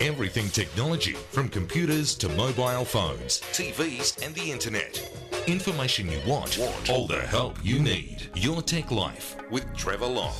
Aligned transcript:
Everything 0.00 0.48
technology, 0.50 1.14
from 1.14 1.48
computers 1.48 2.14
to 2.14 2.28
mobile 2.28 2.84
phones, 2.84 3.40
TVs, 3.50 4.24
and 4.24 4.32
the 4.32 4.52
internet. 4.52 5.10
Information 5.48 6.08
you 6.08 6.20
want, 6.24 6.56
all 6.88 7.08
the 7.08 7.20
help 7.22 7.58
you 7.64 7.80
need. 7.80 8.30
Your 8.36 8.62
Tech 8.62 8.92
Life 8.92 9.36
with 9.50 9.66
Trevor 9.76 10.06
Long. 10.06 10.36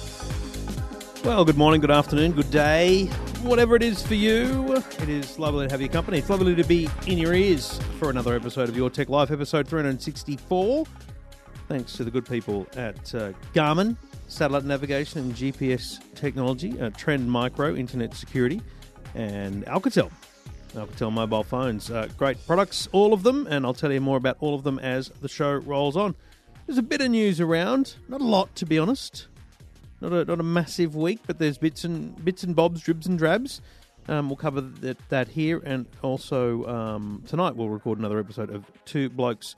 Well, 1.25 1.45
good 1.45 1.57
morning, 1.57 1.81
good 1.81 1.91
afternoon, 1.91 2.33
good 2.33 2.53
day, 2.53 3.07
whatever 3.43 3.75
it 3.75 3.83
is 3.83 4.01
for 4.01 4.15
you. 4.15 4.77
It 4.77 5.09
is 5.09 5.41
lovely 5.41 5.67
to 5.67 5.73
have 5.73 5.81
your 5.81 5.91
company. 5.91 6.19
It's 6.19 6.31
lovely 6.31 6.55
to 6.55 6.63
be 6.63 6.89
in 7.09 7.19
your 7.19 7.35
ears 7.35 7.81
for 7.99 8.11
another 8.11 8.37
episode 8.37 8.69
of 8.69 8.77
Your 8.77 8.91
Tech 8.91 9.09
Life, 9.09 9.33
episode 9.33 9.67
364. 9.67 10.87
Thanks 11.67 11.95
to 11.95 12.05
the 12.05 12.13
good 12.13 12.27
people 12.27 12.65
at 12.77 13.13
uh, 13.13 13.33
Garmin, 13.55 13.97
satellite 14.29 14.67
navigation 14.67 15.19
and 15.19 15.35
GPS 15.35 15.99
technology, 16.15 16.81
uh, 16.81 16.91
Trend 16.91 17.29
Micro, 17.29 17.75
internet 17.75 18.15
security 18.15 18.63
and 19.15 19.65
Alcatel. 19.67 20.11
Alcatel 20.75 21.13
mobile 21.13 21.45
phones. 21.45 21.91
Uh, 21.91 22.09
great 22.17 22.45
products, 22.47 22.89
all 22.93 23.13
of 23.13 23.23
them, 23.23 23.47
and 23.49 23.65
I'll 23.65 23.75
tell 23.75 23.93
you 23.93 24.01
more 24.01 24.17
about 24.17 24.37
all 24.41 24.55
of 24.55 24.63
them 24.63 24.79
as 24.79 25.09
the 25.21 25.29
show 25.29 25.53
rolls 25.53 25.97
on. 25.97 26.15
There's 26.67 26.79
a 26.79 26.83
bit 26.83 27.01
of 27.01 27.11
news 27.11 27.41
around, 27.41 27.97
not 28.09 28.21
a 28.21 28.25
lot 28.25 28.55
to 28.57 28.67
be 28.67 28.79
honest. 28.79 29.29
Not 30.01 30.13
a, 30.13 30.25
not 30.25 30.39
a 30.39 30.45
massive 30.45 30.95
week, 30.95 31.21
but 31.27 31.39
there's 31.39 31.59
bits 31.59 31.85
and 31.85 32.23
bits 32.25 32.45
and 32.45 32.55
bobs, 32.55 32.83
dribs 32.83 33.07
and 33.07 33.19
drabs. 33.19 33.61
Um, 34.07 34.29
we'll 34.29 34.37
cover 34.37 34.61
that, 34.61 34.97
that 35.09 35.29
here, 35.29 35.61
and 35.65 35.87
also 36.03 36.65
um, 36.67 37.23
tonight 37.27 37.57
we'll 37.57 37.69
record 37.69 37.99
another 37.99 38.19
episode 38.19 38.51
of 38.51 38.65
Two 38.85 39.11
Blokes 39.11 39.57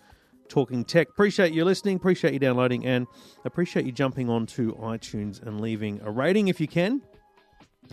Talking 0.49 0.85
Tech. 0.85 1.09
Appreciate 1.09 1.53
you 1.53 1.65
listening, 1.65 1.97
appreciate 1.97 2.33
you 2.33 2.39
downloading, 2.41 2.85
and 2.87 3.07
appreciate 3.45 3.87
you 3.87 3.93
jumping 3.93 4.29
onto 4.29 4.75
iTunes 4.79 5.41
and 5.43 5.61
leaving 5.61 6.01
a 6.03 6.11
rating 6.11 6.49
if 6.49 6.61
you 6.61 6.67
can. 6.67 7.03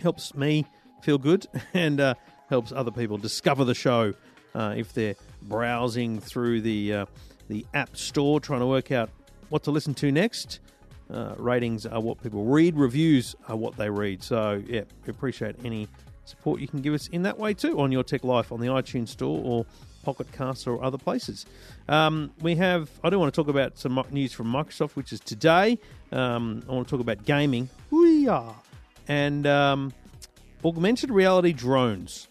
Helps 0.00 0.34
me 0.34 0.64
feel 1.02 1.18
good 1.18 1.46
and 1.74 2.00
uh, 2.00 2.14
helps 2.48 2.72
other 2.72 2.90
people 2.90 3.18
discover 3.18 3.64
the 3.64 3.74
show 3.74 4.14
uh, 4.54 4.74
if 4.76 4.92
they're 4.92 5.16
browsing 5.42 6.20
through 6.20 6.60
the 6.60 6.92
uh, 6.92 7.06
the 7.48 7.64
app 7.74 7.96
store 7.96 8.40
trying 8.40 8.60
to 8.60 8.66
work 8.66 8.92
out 8.92 9.10
what 9.48 9.62
to 9.64 9.70
listen 9.70 9.94
to 9.94 10.12
next. 10.12 10.60
Uh, 11.10 11.34
ratings 11.38 11.86
are 11.86 12.00
what 12.00 12.22
people 12.22 12.44
read, 12.44 12.76
reviews 12.76 13.34
are 13.48 13.56
what 13.56 13.74
they 13.76 13.88
read. 13.88 14.22
So, 14.22 14.62
yeah, 14.66 14.82
we 15.06 15.10
appreciate 15.10 15.56
any 15.64 15.88
support 16.26 16.60
you 16.60 16.68
can 16.68 16.82
give 16.82 16.92
us 16.92 17.08
in 17.08 17.22
that 17.22 17.38
way 17.38 17.54
too 17.54 17.80
on 17.80 17.90
your 17.90 18.02
Tech 18.02 18.24
Life 18.24 18.52
on 18.52 18.60
the 18.60 18.66
iTunes 18.66 19.08
Store 19.08 19.40
or 19.42 19.64
Pocket 20.02 20.30
Cast 20.32 20.66
or 20.66 20.84
other 20.84 20.98
places. 20.98 21.46
Um, 21.88 22.30
we 22.42 22.56
have, 22.56 22.90
I 23.02 23.10
do 23.10 23.18
want 23.18 23.32
to 23.32 23.40
talk 23.40 23.48
about 23.48 23.78
some 23.78 24.02
news 24.10 24.32
from 24.32 24.52
Microsoft, 24.52 24.92
which 24.92 25.12
is 25.12 25.20
today. 25.20 25.78
Um, 26.12 26.62
I 26.68 26.72
want 26.72 26.86
to 26.86 26.90
talk 26.90 27.00
about 27.00 27.24
gaming. 27.24 27.70
We 27.90 28.28
are. 28.28 28.54
And 29.08 29.46
um, 29.46 29.94
augmented 30.64 31.10
reality 31.10 31.52
drones, 31.52 32.28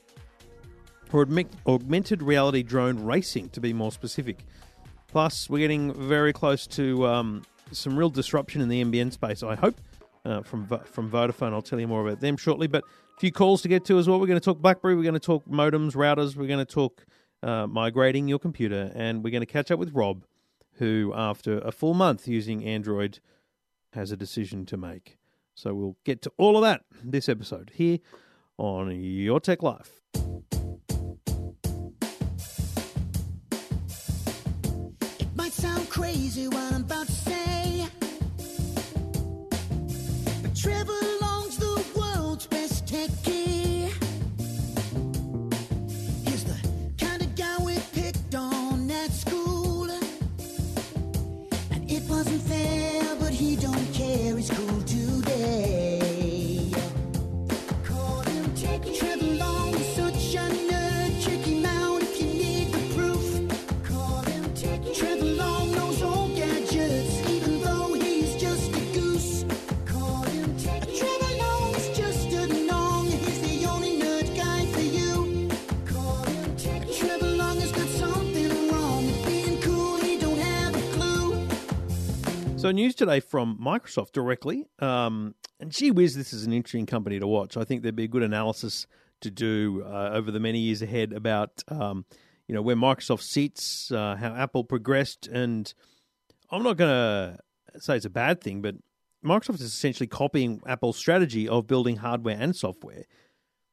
or 1.11 1.27
augmented 1.65 2.21
reality 2.21 2.63
drone 2.63 3.03
racing, 3.03 3.49
to 3.49 3.61
be 3.61 3.73
more 3.73 3.91
specific. 3.91 4.39
Plus, 5.07 5.49
we're 5.49 5.59
getting 5.59 5.93
very 5.93 6.33
close 6.33 6.67
to 6.67 7.07
um, 7.07 7.43
some 7.71 7.97
real 7.97 8.09
disruption 8.09 8.61
in 8.61 8.69
the 8.69 8.83
NBN 8.83 9.11
space. 9.11 9.41
I 9.43 9.55
hope 9.55 9.79
uh, 10.25 10.41
from 10.41 10.67
from 10.85 11.09
Vodafone. 11.09 11.53
I'll 11.53 11.61
tell 11.61 11.79
you 11.79 11.87
more 11.87 12.05
about 12.05 12.19
them 12.19 12.37
shortly. 12.37 12.67
But 12.67 12.83
a 12.83 13.19
few 13.19 13.31
calls 13.31 13.61
to 13.63 13.67
get 13.67 13.85
to 13.85 13.97
as 13.97 14.07
well. 14.07 14.19
We're 14.19 14.27
going 14.27 14.39
to 14.39 14.45
talk 14.45 14.59
BlackBerry. 14.59 14.95
We're 14.95 15.03
going 15.03 15.13
to 15.13 15.19
talk 15.19 15.45
modems, 15.47 15.93
routers. 15.93 16.35
We're 16.35 16.47
going 16.47 16.65
to 16.65 16.71
talk 16.71 17.05
uh, 17.41 17.67
migrating 17.67 18.27
your 18.27 18.39
computer, 18.39 18.91
and 18.93 19.23
we're 19.23 19.31
going 19.31 19.41
to 19.41 19.45
catch 19.45 19.71
up 19.71 19.79
with 19.79 19.93
Rob, 19.93 20.25
who, 20.73 21.13
after 21.15 21.59
a 21.59 21.71
full 21.71 21.93
month 21.93 22.27
using 22.27 22.63
Android, 22.63 23.19
has 23.93 24.11
a 24.11 24.17
decision 24.17 24.65
to 24.65 24.77
make. 24.77 25.16
So 25.57 25.73
we'll 25.73 25.97
get 26.05 26.21
to 26.21 26.31
all 26.37 26.55
of 26.55 26.61
that 26.61 26.83
this 27.03 27.27
episode 27.27 27.71
here 27.73 27.97
on 28.59 28.91
Your 29.01 29.39
Tech 29.39 29.63
Life. 29.63 30.01
It 35.19 35.35
might 35.35 35.53
sound 35.53 35.89
crazy 35.89 36.47
what 36.47 36.73
I'm 36.73 36.81
about 36.81 37.07
to 37.07 37.11
say, 37.11 37.36
So, 82.67 82.71
news 82.71 82.95
today 82.95 83.21
from 83.21 83.57
Microsoft 83.63 84.11
directly. 84.11 84.65
Um, 84.79 85.35
and 85.61 85.71
gee 85.71 85.89
whiz, 85.89 86.17
this 86.17 86.33
is 86.33 86.45
an 86.45 86.51
interesting 86.51 86.85
company 86.85 87.17
to 87.17 87.25
watch. 87.25 87.55
I 87.55 87.63
think 87.63 87.81
there'd 87.81 87.95
be 87.95 88.03
a 88.03 88.09
good 88.09 88.23
analysis 88.23 88.87
to 89.21 89.31
do 89.31 89.85
uh, 89.85 90.09
over 90.11 90.31
the 90.31 90.41
many 90.41 90.59
years 90.59 90.81
ahead 90.81 91.13
about, 91.13 91.63
um, 91.69 92.03
you 92.45 92.53
know, 92.53 92.61
where 92.61 92.75
Microsoft 92.75 93.21
sits, 93.21 93.89
uh, 93.89 94.17
how 94.19 94.35
Apple 94.35 94.65
progressed, 94.65 95.27
and 95.27 95.73
I'm 96.51 96.61
not 96.61 96.75
going 96.75 96.89
to 96.89 97.39
say 97.79 97.95
it's 97.95 98.03
a 98.03 98.09
bad 98.09 98.41
thing, 98.41 98.61
but 98.61 98.75
Microsoft 99.23 99.61
is 99.61 99.73
essentially 99.73 100.07
copying 100.07 100.59
Apple's 100.67 100.97
strategy 100.97 101.47
of 101.47 101.67
building 101.67 101.95
hardware 101.95 102.35
and 102.37 102.53
software. 102.53 103.05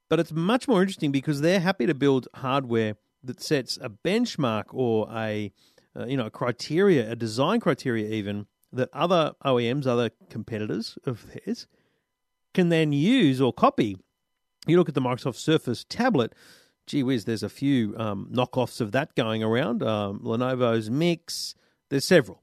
But 0.09 0.21
it's 0.21 0.31
much 0.31 0.69
more 0.69 0.82
interesting 0.82 1.11
because 1.11 1.41
they're 1.41 1.59
happy 1.59 1.87
to 1.87 1.94
build 1.94 2.28
hardware 2.32 2.94
that 3.25 3.43
sets 3.43 3.76
a 3.76 3.91
benchmark 3.91 4.66
or 4.72 5.09
a 5.12 5.50
uh, 5.97 6.06
you 6.06 6.16
know 6.16 6.26
a 6.26 6.31
criteria, 6.31 7.11
a 7.11 7.16
design 7.16 7.59
criteria 7.59 8.09
even 8.11 8.47
that 8.75 8.91
other 8.93 9.35
OEMs, 9.45 9.87
other 9.87 10.11
competitors 10.31 10.99
of 11.07 11.27
theirs, 11.33 11.67
can 12.53 12.69
then 12.69 12.93
use 12.93 13.41
or 13.41 13.53
copy. 13.53 13.97
You 14.67 14.77
look 14.77 14.89
at 14.89 14.95
the 14.95 15.01
Microsoft 15.01 15.37
Surface 15.37 15.85
tablet. 15.89 16.35
Gee 16.87 17.03
whiz, 17.03 17.25
there's 17.25 17.43
a 17.43 17.49
few 17.49 17.97
um, 17.97 18.29
knockoffs 18.33 18.81
of 18.81 18.93
that 18.93 19.15
going 19.15 19.43
around. 19.43 19.83
Um, 19.83 20.21
Lenovo's 20.21 20.91
Miix, 20.91 21.55
there's 21.89 22.05
several. 22.05 22.43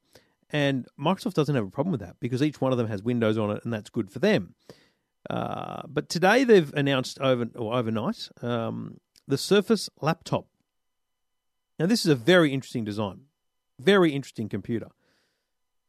And 0.49 0.87
Microsoft 0.99 1.33
doesn't 1.33 1.55
have 1.55 1.65
a 1.65 1.69
problem 1.69 1.91
with 1.91 2.01
that 2.01 2.17
because 2.19 2.43
each 2.43 2.59
one 2.59 2.71
of 2.71 2.77
them 2.77 2.87
has 2.87 3.01
Windows 3.01 3.37
on 3.37 3.51
it, 3.51 3.63
and 3.63 3.71
that's 3.71 3.89
good 3.89 4.11
for 4.11 4.19
them. 4.19 4.55
Uh, 5.29 5.83
but 5.87 6.09
today 6.09 6.43
they've 6.43 6.73
announced 6.73 7.19
over 7.19 7.47
or 7.55 7.75
overnight 7.75 8.29
um, 8.41 8.99
the 9.27 9.37
Surface 9.37 9.89
laptop. 10.01 10.47
Now 11.79 11.85
this 11.85 12.01
is 12.01 12.11
a 12.11 12.15
very 12.15 12.53
interesting 12.53 12.83
design, 12.83 13.21
very 13.79 14.11
interesting 14.11 14.49
computer, 14.49 14.87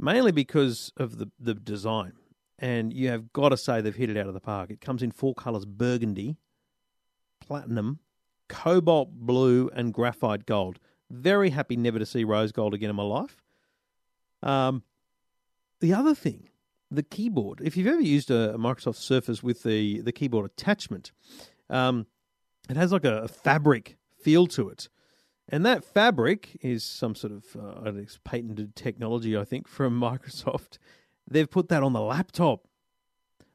mainly 0.02 0.32
because 0.32 0.92
of 0.98 1.16
the 1.16 1.30
the 1.40 1.54
design. 1.54 2.12
And 2.58 2.92
you 2.92 3.08
have 3.08 3.32
got 3.32 3.48
to 3.48 3.56
say 3.56 3.80
they've 3.80 3.94
hit 3.94 4.10
it 4.10 4.16
out 4.16 4.28
of 4.28 4.34
the 4.34 4.40
park. 4.40 4.70
It 4.70 4.80
comes 4.80 5.02
in 5.02 5.10
four 5.10 5.34
colors: 5.34 5.64
burgundy, 5.64 6.36
platinum, 7.40 8.00
cobalt 8.48 9.12
blue, 9.12 9.70
and 9.74 9.94
graphite 9.94 10.44
gold. 10.44 10.78
Very 11.10 11.50
happy 11.50 11.76
never 11.76 11.98
to 11.98 12.06
see 12.06 12.24
rose 12.24 12.52
gold 12.52 12.74
again 12.74 12.90
in 12.90 12.96
my 12.96 13.02
life. 13.02 13.42
Um, 14.42 14.82
the 15.80 15.92
other 15.92 16.14
thing, 16.14 16.48
the 16.90 17.02
keyboard. 17.02 17.60
If 17.62 17.76
you've 17.76 17.86
ever 17.86 18.00
used 18.00 18.30
a, 18.30 18.54
a 18.54 18.58
Microsoft 18.58 18.96
Surface 18.96 19.42
with 19.42 19.62
the 19.62 20.00
the 20.00 20.12
keyboard 20.12 20.46
attachment, 20.46 21.12
um, 21.70 22.06
it 22.68 22.76
has 22.76 22.92
like 22.92 23.04
a, 23.04 23.22
a 23.22 23.28
fabric 23.28 23.96
feel 24.20 24.46
to 24.48 24.68
it, 24.68 24.88
and 25.52 25.66
that 25.66 25.84
fabric 25.84 26.56
is 26.62 26.82
some 26.82 27.14
sort 27.14 27.34
of 27.34 27.44
uh, 27.54 27.92
patented 28.24 28.74
technology, 28.74 29.36
I 29.36 29.44
think, 29.44 29.68
from 29.68 30.00
Microsoft. 30.00 30.78
They've 31.30 31.48
put 31.48 31.68
that 31.68 31.82
on 31.82 31.92
the 31.92 32.00
laptop, 32.00 32.66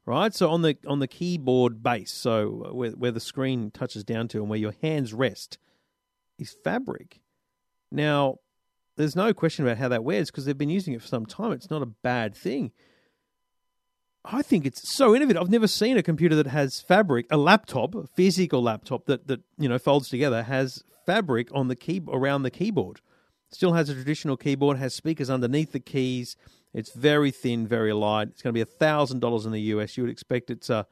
right? 0.06 0.32
So 0.32 0.48
on 0.48 0.62
the 0.62 0.78
on 0.86 1.00
the 1.00 1.08
keyboard 1.08 1.82
base, 1.82 2.12
so 2.12 2.70
where 2.72 2.92
where 2.92 3.10
the 3.10 3.20
screen 3.20 3.72
touches 3.72 4.04
down 4.04 4.28
to 4.28 4.38
and 4.38 4.48
where 4.48 4.58
your 4.58 4.74
hands 4.80 5.12
rest, 5.12 5.58
is 6.38 6.56
fabric. 6.64 7.20
Now, 7.90 8.36
there's 8.96 9.16
no 9.16 9.34
question 9.34 9.66
about 9.66 9.78
how 9.78 9.88
that 9.88 10.04
wears 10.04 10.30
because 10.30 10.44
they've 10.44 10.56
been 10.56 10.70
using 10.70 10.94
it 10.94 11.02
for 11.02 11.08
some 11.08 11.26
time. 11.26 11.50
It's 11.52 11.70
not 11.70 11.82
a 11.82 11.86
bad 11.86 12.34
thing. 12.34 12.70
I 14.24 14.42
think 14.42 14.66
it's 14.66 14.94
so 14.94 15.16
innovative. 15.16 15.42
I've 15.42 15.50
never 15.50 15.66
seen 15.66 15.96
a 15.96 16.02
computer 16.02 16.36
that 16.36 16.48
has 16.48 16.80
fabric, 16.80 17.26
a 17.30 17.36
laptop, 17.36 17.94
a 17.94 18.06
physical 18.06 18.62
laptop 18.62 19.06
that 19.06 19.26
that 19.26 19.40
you 19.58 19.68
know 19.68 19.78
folds 19.78 20.08
together 20.08 20.44
has 20.44 20.84
fabric 21.08 21.48
on 21.54 21.68
the 21.68 21.76
key 21.76 22.02
around 22.12 22.42
the 22.42 22.50
keyboard. 22.50 23.00
Still 23.50 23.72
has 23.72 23.88
a 23.88 23.94
traditional 23.94 24.36
keyboard, 24.36 24.76
has 24.76 24.92
speakers 24.92 25.30
underneath 25.30 25.72
the 25.72 25.80
keys. 25.80 26.36
It's 26.74 26.92
very 26.92 27.30
thin, 27.30 27.66
very 27.66 27.94
light. 27.94 28.28
It's 28.28 28.42
going 28.42 28.54
to 28.54 28.64
be 28.64 28.70
thousand 28.70 29.20
dollars 29.20 29.46
in 29.46 29.52
the 29.52 29.60
US. 29.72 29.96
You 29.96 30.02
would 30.02 30.12
expect 30.12 30.50
it's 30.50 30.68
a 30.68 30.86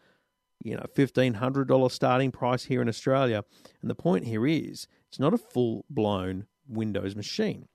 you 0.64 0.74
know, 0.74 0.86
$1,500 0.94 1.90
starting 1.92 2.32
price 2.32 2.64
here 2.64 2.80
in 2.80 2.88
Australia. 2.88 3.44
And 3.82 3.90
the 3.90 3.94
point 3.94 4.24
here 4.24 4.46
is 4.46 4.88
it's 5.08 5.20
not 5.20 5.34
a 5.34 5.38
full 5.38 5.84
blown 5.90 6.46
Windows 6.66 7.14
machine. 7.14 7.68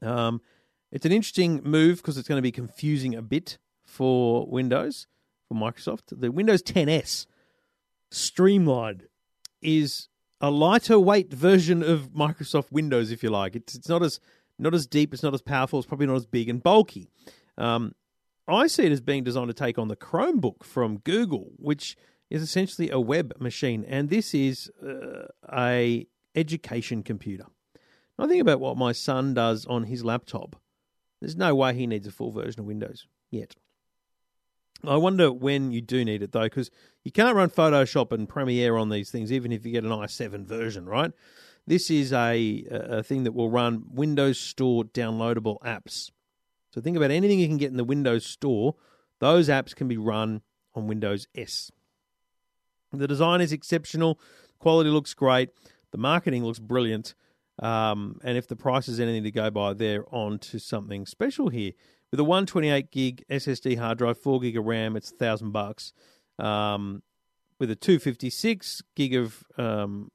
Um, 0.00 0.40
it's 0.92 1.04
an 1.04 1.10
interesting 1.10 1.60
move 1.64 1.96
because 1.98 2.16
it's 2.16 2.28
going 2.28 2.38
to 2.38 2.42
be 2.42 2.52
confusing 2.52 3.16
a 3.16 3.22
bit 3.22 3.58
for 3.84 4.46
Windows, 4.46 5.08
for 5.48 5.54
Microsoft. 5.54 6.20
The 6.20 6.30
Windows 6.30 6.62
10S 6.62 7.26
Streamlined 8.12 9.08
is 9.60 10.08
a 10.40 10.50
lighter 10.50 10.98
weight 10.98 11.32
version 11.32 11.82
of 11.82 12.10
Microsoft 12.10 12.70
Windows, 12.70 13.10
if 13.10 13.22
you 13.22 13.30
like. 13.30 13.56
It's, 13.56 13.74
it's 13.74 13.88
not 13.88 14.02
as 14.02 14.20
not 14.58 14.74
as 14.74 14.86
deep, 14.86 15.14
it's 15.14 15.22
not 15.22 15.34
as 15.34 15.42
powerful, 15.42 15.78
it's 15.78 15.86
probably 15.86 16.06
not 16.06 16.16
as 16.16 16.26
big 16.26 16.48
and 16.48 16.62
bulky. 16.62 17.08
Um, 17.56 17.94
I 18.48 18.66
see 18.66 18.86
it 18.86 18.92
as 18.92 19.00
being 19.00 19.22
designed 19.22 19.48
to 19.48 19.54
take 19.54 19.78
on 19.78 19.88
the 19.88 19.96
Chromebook 19.96 20.64
from 20.64 20.98
Google, 20.98 21.52
which 21.56 21.96
is 22.30 22.42
essentially 22.42 22.90
a 22.90 22.98
web 22.98 23.34
machine, 23.38 23.84
and 23.86 24.10
this 24.10 24.34
is 24.34 24.70
uh, 24.82 25.26
a 25.52 26.06
education 26.34 27.02
computer. 27.02 27.46
I 28.18 28.26
think 28.26 28.40
about 28.40 28.60
what 28.60 28.76
my 28.76 28.92
son 28.92 29.34
does 29.34 29.64
on 29.66 29.84
his 29.84 30.04
laptop. 30.04 30.56
There's 31.20 31.36
no 31.36 31.54
way 31.54 31.74
he 31.74 31.86
needs 31.86 32.06
a 32.06 32.10
full 32.10 32.32
version 32.32 32.60
of 32.60 32.66
Windows 32.66 33.06
yet. 33.30 33.54
I 34.86 34.96
wonder 34.96 35.32
when 35.32 35.72
you 35.72 35.80
do 35.80 36.04
need 36.04 36.22
it 36.22 36.32
though, 36.32 36.44
because 36.44 36.70
you 37.02 37.10
can't 37.10 37.34
run 37.34 37.50
Photoshop 37.50 38.12
and 38.12 38.28
Premiere 38.28 38.76
on 38.76 38.90
these 38.90 39.10
things, 39.10 39.32
even 39.32 39.52
if 39.52 39.66
you 39.66 39.72
get 39.72 39.84
an 39.84 39.90
i7 39.90 40.46
version, 40.46 40.86
right? 40.86 41.12
This 41.66 41.90
is 41.90 42.12
a, 42.12 42.64
a 42.70 43.02
thing 43.02 43.24
that 43.24 43.32
will 43.32 43.50
run 43.50 43.84
Windows 43.90 44.40
Store 44.40 44.84
downloadable 44.84 45.58
apps. 45.60 46.10
So 46.72 46.80
think 46.80 46.96
about 46.96 47.10
anything 47.10 47.40
you 47.40 47.48
can 47.48 47.56
get 47.56 47.70
in 47.70 47.76
the 47.76 47.84
Windows 47.84 48.24
Store, 48.24 48.74
those 49.18 49.48
apps 49.48 49.74
can 49.74 49.88
be 49.88 49.96
run 49.96 50.42
on 50.74 50.86
Windows 50.86 51.26
S. 51.34 51.70
The 52.92 53.08
design 53.08 53.40
is 53.40 53.52
exceptional, 53.52 54.18
quality 54.58 54.90
looks 54.90 55.12
great, 55.12 55.50
the 55.90 55.98
marketing 55.98 56.44
looks 56.44 56.58
brilliant, 56.58 57.14
um, 57.58 58.20
and 58.22 58.38
if 58.38 58.46
the 58.46 58.56
price 58.56 58.88
is 58.88 59.00
anything 59.00 59.24
to 59.24 59.30
go 59.30 59.50
by, 59.50 59.74
they're 59.74 60.04
on 60.14 60.38
to 60.38 60.58
something 60.58 61.04
special 61.06 61.48
here. 61.48 61.72
With 62.10 62.20
a 62.20 62.24
128 62.24 62.90
gig 62.90 63.24
SSD 63.30 63.78
hard 63.78 63.98
drive, 63.98 64.18
4 64.18 64.40
gig 64.40 64.56
of 64.56 64.64
RAM, 64.64 64.96
it's 64.96 65.10
a 65.10 65.14
thousand 65.14 65.52
bucks. 65.52 65.92
Um, 66.38 67.02
with 67.58 67.70
a 67.70 67.76
256 67.76 68.82
gig 68.94 69.14
of 69.14 69.44
um, 69.58 70.10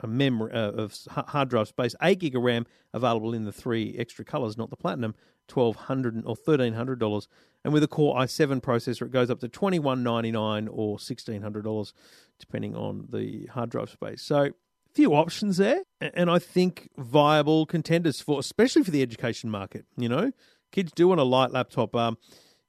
a 0.00 0.06
memory 0.06 0.52
uh, 0.52 0.72
of 0.72 0.94
hard 1.08 1.48
drive 1.48 1.68
space, 1.68 1.94
8 2.02 2.18
gig 2.18 2.36
of 2.36 2.42
RAM 2.42 2.66
available 2.92 3.32
in 3.32 3.44
the 3.44 3.52
three 3.52 3.94
extra 3.98 4.24
colors, 4.24 4.58
not 4.58 4.68
the 4.70 4.76
platinum, 4.76 5.14
1200 5.52 6.22
or 6.26 6.36
$1300 6.36 7.26
and 7.64 7.72
with 7.72 7.82
a 7.82 7.88
core 7.88 8.16
i7 8.16 8.60
processor 8.60 9.02
it 9.02 9.10
goes 9.10 9.30
up 9.30 9.40
to 9.40 9.48
2199 9.48 10.68
or 10.68 10.96
$1600 10.96 11.92
depending 12.38 12.76
on 12.76 13.06
the 13.10 13.46
hard 13.46 13.70
drive 13.70 13.90
space. 13.90 14.22
So 14.22 14.50
few 14.94 15.14
options 15.14 15.56
there 15.56 15.82
and 16.00 16.28
i 16.28 16.36
think 16.36 16.90
viable 16.98 17.64
contenders 17.64 18.20
for 18.20 18.40
especially 18.40 18.82
for 18.82 18.90
the 18.90 19.02
education 19.02 19.48
market 19.48 19.84
you 19.96 20.08
know 20.08 20.32
kids 20.72 20.92
do 20.92 21.08
want 21.08 21.20
a 21.20 21.24
light 21.24 21.50
laptop. 21.50 21.94
Um, 21.94 22.18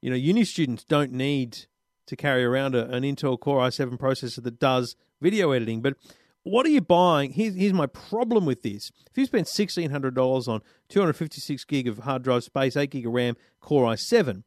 you 0.01 0.09
know, 0.09 0.15
uni 0.15 0.44
students 0.44 0.83
don't 0.83 1.12
need 1.12 1.65
to 2.07 2.15
carry 2.15 2.44
around 2.44 2.75
a, 2.75 2.89
an 2.89 3.03
Intel 3.03 3.39
Core 3.39 3.62
i7 3.62 3.98
processor 3.98 4.44
that 4.44 4.59
does 4.59 4.95
video 5.21 5.51
editing. 5.51 5.81
But 5.81 5.95
what 6.44 6.65
are 6.65 6.69
you 6.69 6.81
buying? 6.81 7.33
Here's, 7.33 7.56
here's 7.56 7.74
my 7.74 7.86
problem 7.86 8.45
with 8.45 8.63
this. 8.63 8.92
If 9.09 9.18
you 9.18 9.25
spend 9.25 9.45
$1,600 9.45 10.48
on 10.48 10.62
256 10.89 11.63
gig 11.65 11.88
of 11.88 12.00
hard 12.00 12.24
drive 12.24 12.44
space, 12.44 12.75
8 12.75 12.89
gig 12.89 13.06
of 13.06 13.13
RAM, 13.13 13.36
Core 13.59 13.94
i7, 13.94 14.44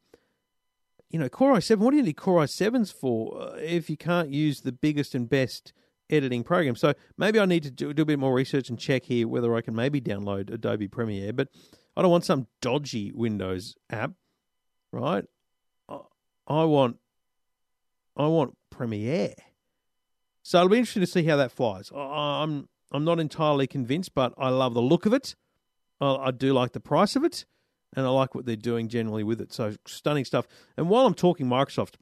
you 1.09 1.19
know, 1.19 1.29
Core 1.29 1.53
i7, 1.53 1.77
what 1.77 1.91
do 1.91 1.97
you 1.97 2.03
need 2.03 2.17
Core 2.17 2.43
i7s 2.43 2.93
for 2.93 3.41
uh, 3.41 3.55
if 3.55 3.89
you 3.89 3.95
can't 3.95 4.29
use 4.29 4.61
the 4.61 4.73
biggest 4.73 5.15
and 5.15 5.29
best 5.29 5.71
editing 6.09 6.43
program? 6.43 6.75
So 6.75 6.93
maybe 7.17 7.39
I 7.39 7.45
need 7.45 7.63
to 7.63 7.71
do, 7.71 7.93
do 7.93 8.01
a 8.01 8.05
bit 8.05 8.19
more 8.19 8.33
research 8.33 8.69
and 8.69 8.77
check 8.77 9.05
here 9.05 9.27
whether 9.27 9.55
I 9.55 9.61
can 9.61 9.73
maybe 9.73 10.01
download 10.01 10.53
Adobe 10.53 10.89
Premiere. 10.89 11.31
But 11.31 11.47
I 11.95 12.01
don't 12.01 12.11
want 12.11 12.25
some 12.25 12.47
dodgy 12.61 13.11
Windows 13.13 13.75
app, 13.89 14.11
right? 14.91 15.25
I 16.47 16.63
want 16.63 16.97
I 18.15 18.27
want 18.27 18.55
Premiere. 18.69 19.33
So 20.43 20.59
it'll 20.59 20.69
be 20.69 20.77
interesting 20.77 21.01
to 21.01 21.07
see 21.07 21.23
how 21.23 21.37
that 21.37 21.51
flies. 21.51 21.91
I'm 21.95 22.67
I'm 22.91 23.03
not 23.03 23.19
entirely 23.19 23.67
convinced, 23.67 24.13
but 24.13 24.33
I 24.37 24.49
love 24.49 24.73
the 24.73 24.81
look 24.81 25.05
of 25.05 25.13
it. 25.13 25.35
I, 25.99 26.29
do 26.31 26.53
like 26.53 26.73
the 26.73 26.79
price 26.79 27.15
of 27.15 27.23
it, 27.23 27.45
and 27.95 28.05
I 28.05 28.09
like 28.09 28.35
what 28.35 28.45
they're 28.45 28.55
doing 28.55 28.89
generally 28.89 29.23
with 29.23 29.41
it. 29.41 29.53
So 29.53 29.75
stunning 29.87 30.25
stuff. 30.25 30.45
And 30.77 30.89
while 30.89 31.05
I'm 31.05 31.13
talking 31.13 31.47
Microsoft, 31.47 31.95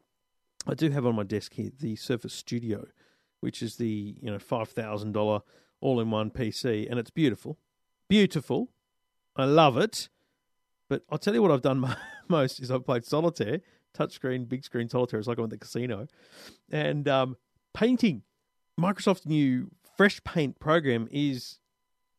I 0.68 0.74
do 0.74 0.90
have 0.90 1.06
on 1.06 1.16
my 1.16 1.24
desk 1.24 1.54
here 1.54 1.72
the 1.80 1.96
Surface 1.96 2.34
Studio, 2.34 2.88
which 3.40 3.62
is 3.62 3.78
the 3.78 4.18
you 4.20 4.30
know 4.30 4.40
five 4.40 4.70
thousand 4.70 5.14
dollar 5.14 5.42
all 5.80 6.00
in 6.00 6.12
one 6.12 6.32
PC, 6.32 6.90
and 6.90 7.00
it's 7.00 7.12
beautiful, 7.12 7.60
beautiful. 8.10 8.72
I 9.36 9.46
love 9.46 9.78
it. 9.78 10.10
But 10.90 11.04
I'll 11.10 11.18
tell 11.18 11.34
you 11.34 11.42
what 11.42 11.52
I've 11.52 11.62
done 11.62 11.96
most 12.28 12.60
is 12.60 12.70
I've 12.70 12.86
played 12.86 13.06
solitaire, 13.06 13.62
touchscreen, 13.98 14.48
big 14.48 14.64
screen 14.64 14.90
solitaire. 14.90 15.20
It's 15.20 15.28
like 15.28 15.38
I'm 15.38 15.46
at 15.46 15.50
the 15.50 15.58
casino, 15.58 16.08
and 16.72 17.08
um, 17.08 17.38
painting. 17.74 18.24
Microsoft's 18.80 19.26
new 19.28 19.70
Fresh 19.98 20.24
Paint 20.24 20.60
program 20.60 21.08
is 21.12 21.60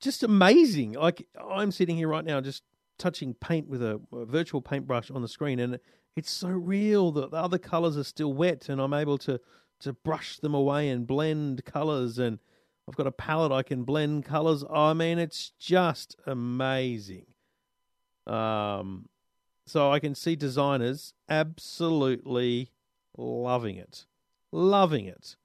just 0.00 0.22
amazing. 0.22 0.92
Like 0.92 1.26
I'm 1.40 1.72
sitting 1.72 1.96
here 1.96 2.08
right 2.08 2.24
now, 2.24 2.40
just 2.40 2.62
touching 2.98 3.34
paint 3.34 3.68
with 3.68 3.82
a, 3.82 4.00
a 4.12 4.24
virtual 4.24 4.60
paintbrush 4.60 5.10
on 5.10 5.22
the 5.22 5.28
screen, 5.28 5.58
and 5.58 5.78
it's 6.16 6.30
so 6.30 6.48
real 6.48 7.10
that 7.12 7.30
the 7.32 7.36
other 7.36 7.58
colors 7.58 7.96
are 7.96 8.04
still 8.04 8.32
wet, 8.32 8.68
and 8.68 8.80
I'm 8.80 8.94
able 8.94 9.18
to 9.18 9.40
to 9.80 9.92
brush 9.92 10.38
them 10.38 10.54
away 10.54 10.88
and 10.88 11.06
blend 11.06 11.64
colors 11.64 12.18
and 12.18 12.38
I've 12.88 12.96
got 12.96 13.06
a 13.06 13.12
palette 13.12 13.52
I 13.52 13.62
can 13.62 13.84
blend 13.84 14.24
colors. 14.24 14.64
I 14.70 14.92
mean, 14.92 15.18
it's 15.18 15.52
just 15.58 16.16
amazing. 16.26 17.26
Um, 18.26 19.08
so 19.66 19.90
I 19.90 19.98
can 19.98 20.14
see 20.14 20.36
designers 20.36 21.14
absolutely 21.28 22.70
loving 23.16 23.76
it, 23.76 24.06
loving 24.52 25.06
it, 25.06 25.36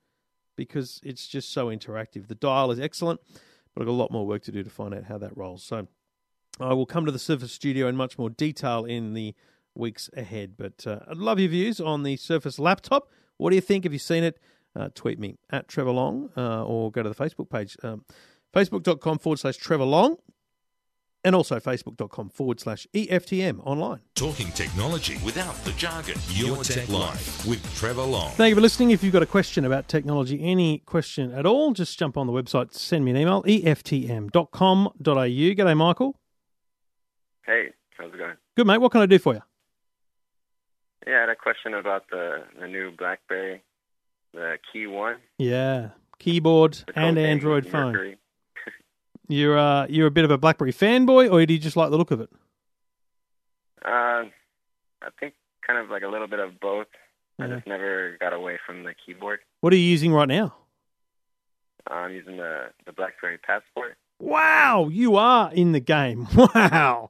because 0.58 1.00
it's 1.04 1.28
just 1.28 1.52
so 1.52 1.68
interactive. 1.68 2.28
The 2.28 2.36
dial 2.36 2.72
is 2.72 2.80
excellent, 2.80 3.22
but 3.74 3.82
I've 3.82 3.88
got 3.88 3.94
a 3.94 3.94
lot 3.94 4.12
more 4.12 4.28
work 4.28 4.44
to 4.44 4.52
do 4.52 4.64
to 4.64 4.70
find 4.70 4.94
out 4.94 5.06
how 5.06 5.18
that 5.20 5.38
rolls. 5.38 5.64
So 5.64 5.88
I 6.60 6.74
will 6.74 6.86
come 6.86 7.06
to 7.06 7.12
the 7.12 7.20
Surface 7.20 7.54
Studio 7.54 7.88
in 7.88 7.96
much 7.96 8.18
more 8.18 8.30
detail 8.30 8.84
in 8.84 9.14
the 9.14 9.34
weeks 9.76 10.10
ahead. 10.16 10.56
But 10.58 10.86
uh, 10.86 11.00
I'd 11.10 11.18
love 11.18 11.40
your 11.40 11.50
views 11.50 11.80
on 11.80 12.04
the 12.04 12.18
Surface 12.18 12.60
laptop. 12.60 13.10
What 13.38 13.52
do 13.52 13.56
you 13.56 13.62
think? 13.62 13.86
Have 13.86 13.94
you 13.94 14.00
seen 14.00 14.26
it? 14.26 14.38
Uh, 14.76 14.90
tweet 14.94 15.20
me 15.20 15.38
at 15.50 15.68
Trevor 15.68 15.92
Long 15.92 16.30
uh, 16.38 16.64
or 16.64 16.92
go 16.92 17.04
to 17.04 17.10
the 17.10 17.16
Facebook 17.16 17.50
page, 17.50 17.78
um, 17.84 18.06
facebook.com 18.54 19.20
forward 19.20 19.40
slash 19.40 19.58
Trevor 19.58 19.86
Long, 19.86 20.18
and 21.24 21.36
also 21.36 21.60
facebook.com 21.60 22.30
forward 22.30 22.60
slash 22.60 22.88
EFTM 22.94 23.60
online. 23.66 24.02
Talking 24.16 24.52
technology 24.52 25.18
without 25.24 25.56
the 25.66 25.72
jargon. 25.74 26.16
Your, 26.30 26.56
Your 26.56 26.64
Tech, 26.64 26.86
Tech 26.86 26.90
Life 26.90 27.46
with 27.46 27.64
Trevor 27.76 28.04
Long. 28.04 28.32
Thank 28.32 28.50
you 28.50 28.56
for 28.56 28.62
listening. 28.62 28.92
If 28.92 29.04
you've 29.04 29.14
got 29.14 29.24
a 29.24 29.28
question 29.28 29.66
about 29.66 29.88
technology, 29.88 30.42
any 30.42 30.80
question 30.80 31.34
at 31.34 31.46
all, 31.46 31.74
just 31.74 31.98
jump 32.00 32.18
on 32.18 32.28
the 32.28 32.34
website, 32.34 32.74
send 32.74 33.04
me 33.04 33.12
an 33.12 33.18
email, 33.18 33.44
EFTM.com.au. 33.44 34.92
G'day, 35.04 35.78
Michael. 35.78 36.20
Hey, 37.46 37.70
how's 37.98 38.14
it 38.14 38.18
going? 38.18 38.36
Good, 38.56 38.68
mate. 38.68 38.78
What 38.78 38.92
can 38.92 39.02
I 39.02 39.06
do 39.06 39.20
for 39.20 39.34
you? 39.34 39.42
Yeah, 41.08 41.18
I 41.18 41.20
had 41.22 41.30
a 41.30 41.36
question 41.36 41.74
about 41.74 42.04
the, 42.12 42.44
the 42.60 42.68
new 42.68 42.92
BlackBerry 42.92 43.64
the 44.34 44.58
KeyONE. 44.72 45.18
Yeah, 45.38 45.90
keyboard 46.20 46.78
and 46.96 47.18
Android 47.18 47.68
phone. 47.68 48.16
you're 49.28 49.58
uh, 49.58 49.88
you're 49.90 50.08
a 50.08 50.12
bit 50.12 50.26
of 50.26 50.32
a 50.32 50.38
BlackBerry 50.38 50.74
fanboy, 50.74 51.32
or 51.32 51.46
do 51.46 51.54
you 51.54 51.60
just 51.60 51.78
like 51.78 51.90
the 51.90 51.98
look 51.98 52.12
of 52.12 52.22
it? 52.22 52.30
Uh, 53.84 54.26
I 55.02 55.10
think 55.20 55.34
kind 55.66 55.80
of 55.80 55.90
like 55.90 56.04
a 56.04 56.08
little 56.08 56.28
bit 56.28 56.40
of 56.40 56.60
both. 56.60 56.88
Yeah. 57.38 57.46
I 57.46 57.48
just 57.50 57.68
never 57.68 58.18
got 58.20 58.34
away 58.34 58.60
from 58.66 58.84
the 58.84 58.94
keyboard. 59.06 59.40
What 59.62 59.72
are 59.72 59.78
you 59.78 59.84
using 59.84 60.12
right 60.12 60.28
now? 60.28 60.54
I'm 61.88 62.12
using 62.12 62.38
the 62.38 62.68
the 62.86 62.92
BlackBerry 62.92 63.38
Passport. 63.38 63.98
Wow, 64.20 64.90
you 64.92 65.16
are 65.16 65.52
in 65.54 65.72
the 65.72 65.80
game. 65.80 66.28
Wow, 66.36 67.10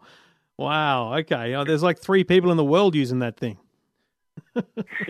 wow. 0.57 1.17
Okay, 1.19 1.55
oh, 1.55 1.63
there's 1.63 1.81
like 1.81 1.99
three 1.99 2.23
people 2.23 2.51
in 2.51 2.57
the 2.57 2.63
world 2.63 2.93
using 2.95 3.19
that 3.19 3.37
thing. 3.37 3.57
yeah. 4.55 4.61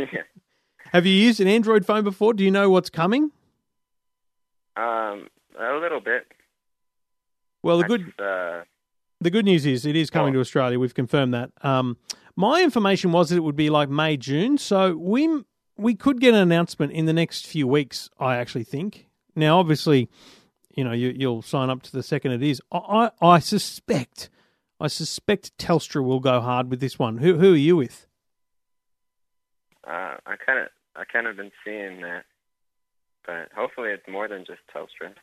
Have 0.92 1.06
you 1.06 1.14
used 1.14 1.40
an 1.40 1.48
Android 1.48 1.86
phone 1.86 2.04
before? 2.04 2.34
Do 2.34 2.44
you 2.44 2.52
know 2.52 2.70
what's 2.70 2.90
coming? 2.90 3.32
Um, 4.76 5.28
a 5.60 5.74
little 5.80 6.00
bit. 6.00 6.26
Well, 7.62 7.80
the 7.80 7.84
good 7.84 8.14
uh, 8.20 8.64
the 9.22 9.30
good 9.30 9.46
news 9.46 9.66
is 9.66 9.86
it 9.86 9.96
is 9.96 10.10
coming 10.10 10.34
to 10.34 10.40
Australia. 10.40 10.80
We've 10.80 10.94
confirmed 10.94 11.34
that. 11.34 11.52
Um, 11.62 11.98
my 12.36 12.64
information 12.64 13.12
was 13.12 13.30
that 13.30 13.36
it 13.36 13.44
would 13.44 13.56
be 13.56 13.70
like 13.70 13.90
May 13.90 14.18
June, 14.18 14.58
so 14.58 14.96
we 14.96 15.44
we 15.78 15.94
could 15.94 16.20
get 16.20 16.34
an 16.34 16.40
announcement 16.40 16.94
in 16.94 17.06
the 17.06 17.14
next 17.14 17.46
few 17.46 17.68
weeks. 17.68 18.10
I 18.20 18.38
actually 18.38 18.64
think. 18.64 19.08
Now, 19.36 19.60
obviously, 19.60 20.10
you 20.74 20.84
know 20.84 20.94
you, 20.94 21.30
will 21.30 21.42
sign 21.42 21.70
up 21.70 21.82
to 21.84 21.92
the 21.92 22.02
second 22.02 22.32
it 22.32 22.42
is. 22.42 22.62
I, 22.72 23.10
I, 23.22 23.28
I 23.36 23.40
suspect 23.40 24.30
I 24.80 24.88
suspect 24.88 25.58
Telstra 25.58 26.04
will 26.04 26.22
go 26.22 26.40
hard 26.40 26.70
with 26.70 26.80
this 26.80 26.98
one. 26.98 27.18
Who 27.18 27.38
who 27.38 27.54
are 27.54 27.58
you 27.58 27.76
with? 27.76 28.08
Uh, 29.86 30.16
I 30.26 30.36
kind 30.46 30.60
of 30.60 30.68
I 31.00 31.06
kind 31.06 31.28
of 31.28 31.38
been 31.38 31.52
seeing 31.64 32.02
that, 32.02 32.26
but 33.26 33.50
hopefully 33.56 33.92
it's 33.92 34.08
more 34.10 34.28
than 34.28 34.44
just 34.46 34.60
Telstra. 34.76 35.14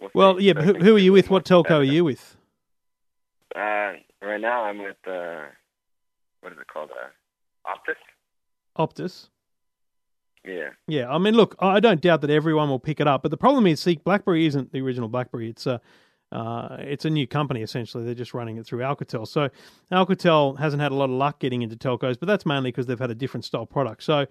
We'll, 0.00 0.10
Well, 0.14 0.40
yeah, 0.40 0.52
but 0.52 0.64
who, 0.64 0.74
who 0.74 0.94
are 0.94 0.98
you 0.98 1.12
with? 1.12 1.28
What 1.28 1.44
telco 1.44 1.78
are 1.78 1.82
you 1.82 2.04
with? 2.04 2.36
Uh, 3.54 3.94
right 4.22 4.40
now 4.40 4.64
I'm 4.64 4.78
with 4.78 4.96
uh, 5.06 5.42
what 6.40 6.52
is 6.52 6.58
it 6.58 6.66
called? 6.72 6.90
Uh, 6.90 7.70
Optus. 7.70 7.96
Optus. 8.78 9.28
Yeah. 10.44 10.70
Yeah, 10.86 11.10
I 11.10 11.18
mean, 11.18 11.34
look, 11.34 11.56
I 11.58 11.80
don't 11.80 12.00
doubt 12.00 12.20
that 12.20 12.30
everyone 12.30 12.68
will 12.68 12.78
pick 12.78 13.00
it 13.00 13.08
up, 13.08 13.22
but 13.22 13.30
the 13.30 13.36
problem 13.36 13.66
is, 13.66 13.80
see, 13.80 13.96
BlackBerry 13.96 14.46
isn't 14.46 14.72
the 14.72 14.80
original 14.82 15.08
BlackBerry. 15.08 15.48
It's 15.48 15.66
a, 15.66 15.80
uh, 16.30 16.76
it's 16.80 17.04
a 17.04 17.10
new 17.10 17.26
company 17.26 17.62
essentially. 17.62 18.04
They're 18.04 18.14
just 18.14 18.34
running 18.34 18.58
it 18.58 18.66
through 18.66 18.80
Alcatel. 18.80 19.26
So 19.26 19.48
Alcatel 19.90 20.58
hasn't 20.58 20.82
had 20.82 20.92
a 20.92 20.94
lot 20.94 21.04
of 21.04 21.16
luck 21.16 21.38
getting 21.38 21.62
into 21.62 21.76
telcos, 21.76 22.18
but 22.18 22.26
that's 22.26 22.44
mainly 22.44 22.70
because 22.70 22.86
they've 22.86 22.98
had 22.98 23.10
a 23.10 23.14
different 23.14 23.44
style 23.44 23.66
product. 23.66 24.02
So 24.02 24.26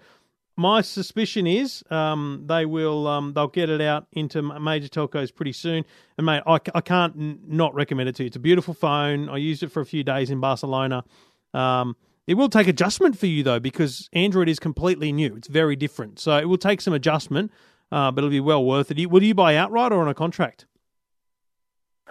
my 0.56 0.80
suspicion 0.82 1.46
is 1.46 1.82
um, 1.90 2.44
they 2.46 2.64
will 2.64 3.06
um, 3.06 3.32
they'll 3.32 3.48
get 3.48 3.70
it 3.70 3.80
out 3.80 4.06
into 4.12 4.42
major 4.42 4.88
telcos 4.88 5.34
pretty 5.34 5.52
soon. 5.52 5.84
And 6.16 6.26
mate, 6.26 6.42
I, 6.46 6.58
I 6.74 6.80
can't 6.80 7.14
n- 7.16 7.40
not 7.46 7.74
recommend 7.74 8.08
it 8.08 8.14
to 8.16 8.22
you. 8.22 8.28
It's 8.28 8.36
a 8.36 8.40
beautiful 8.40 8.74
phone. 8.74 9.28
I 9.28 9.36
used 9.36 9.62
it 9.62 9.68
for 9.68 9.80
a 9.80 9.86
few 9.86 10.04
days 10.04 10.30
in 10.30 10.40
Barcelona. 10.40 11.04
Um, 11.52 11.96
it 12.26 12.34
will 12.34 12.48
take 12.48 12.68
adjustment 12.68 13.18
for 13.18 13.26
you 13.26 13.42
though, 13.42 13.60
because 13.60 14.08
Android 14.12 14.48
is 14.48 14.58
completely 14.58 15.12
new. 15.12 15.34
It's 15.36 15.48
very 15.48 15.76
different, 15.76 16.18
so 16.18 16.36
it 16.38 16.48
will 16.48 16.58
take 16.58 16.80
some 16.80 16.94
adjustment, 16.94 17.52
uh, 17.90 18.10
but 18.10 18.20
it'll 18.20 18.30
be 18.30 18.40
well 18.40 18.64
worth 18.64 18.90
it. 18.90 19.10
Will 19.10 19.22
you 19.22 19.34
buy 19.34 19.56
outright 19.56 19.92
or 19.92 20.00
on 20.00 20.08
a 20.08 20.14
contract? 20.14 20.66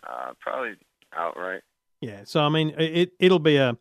Uh, 0.07 0.33
probably 0.39 0.75
outright. 1.15 1.61
Yeah, 2.01 2.21
so 2.25 2.41
I 2.41 2.49
mean, 2.49 2.73
it 2.77 3.13
it'll 3.19 3.39
be 3.39 3.55
a 3.55 3.77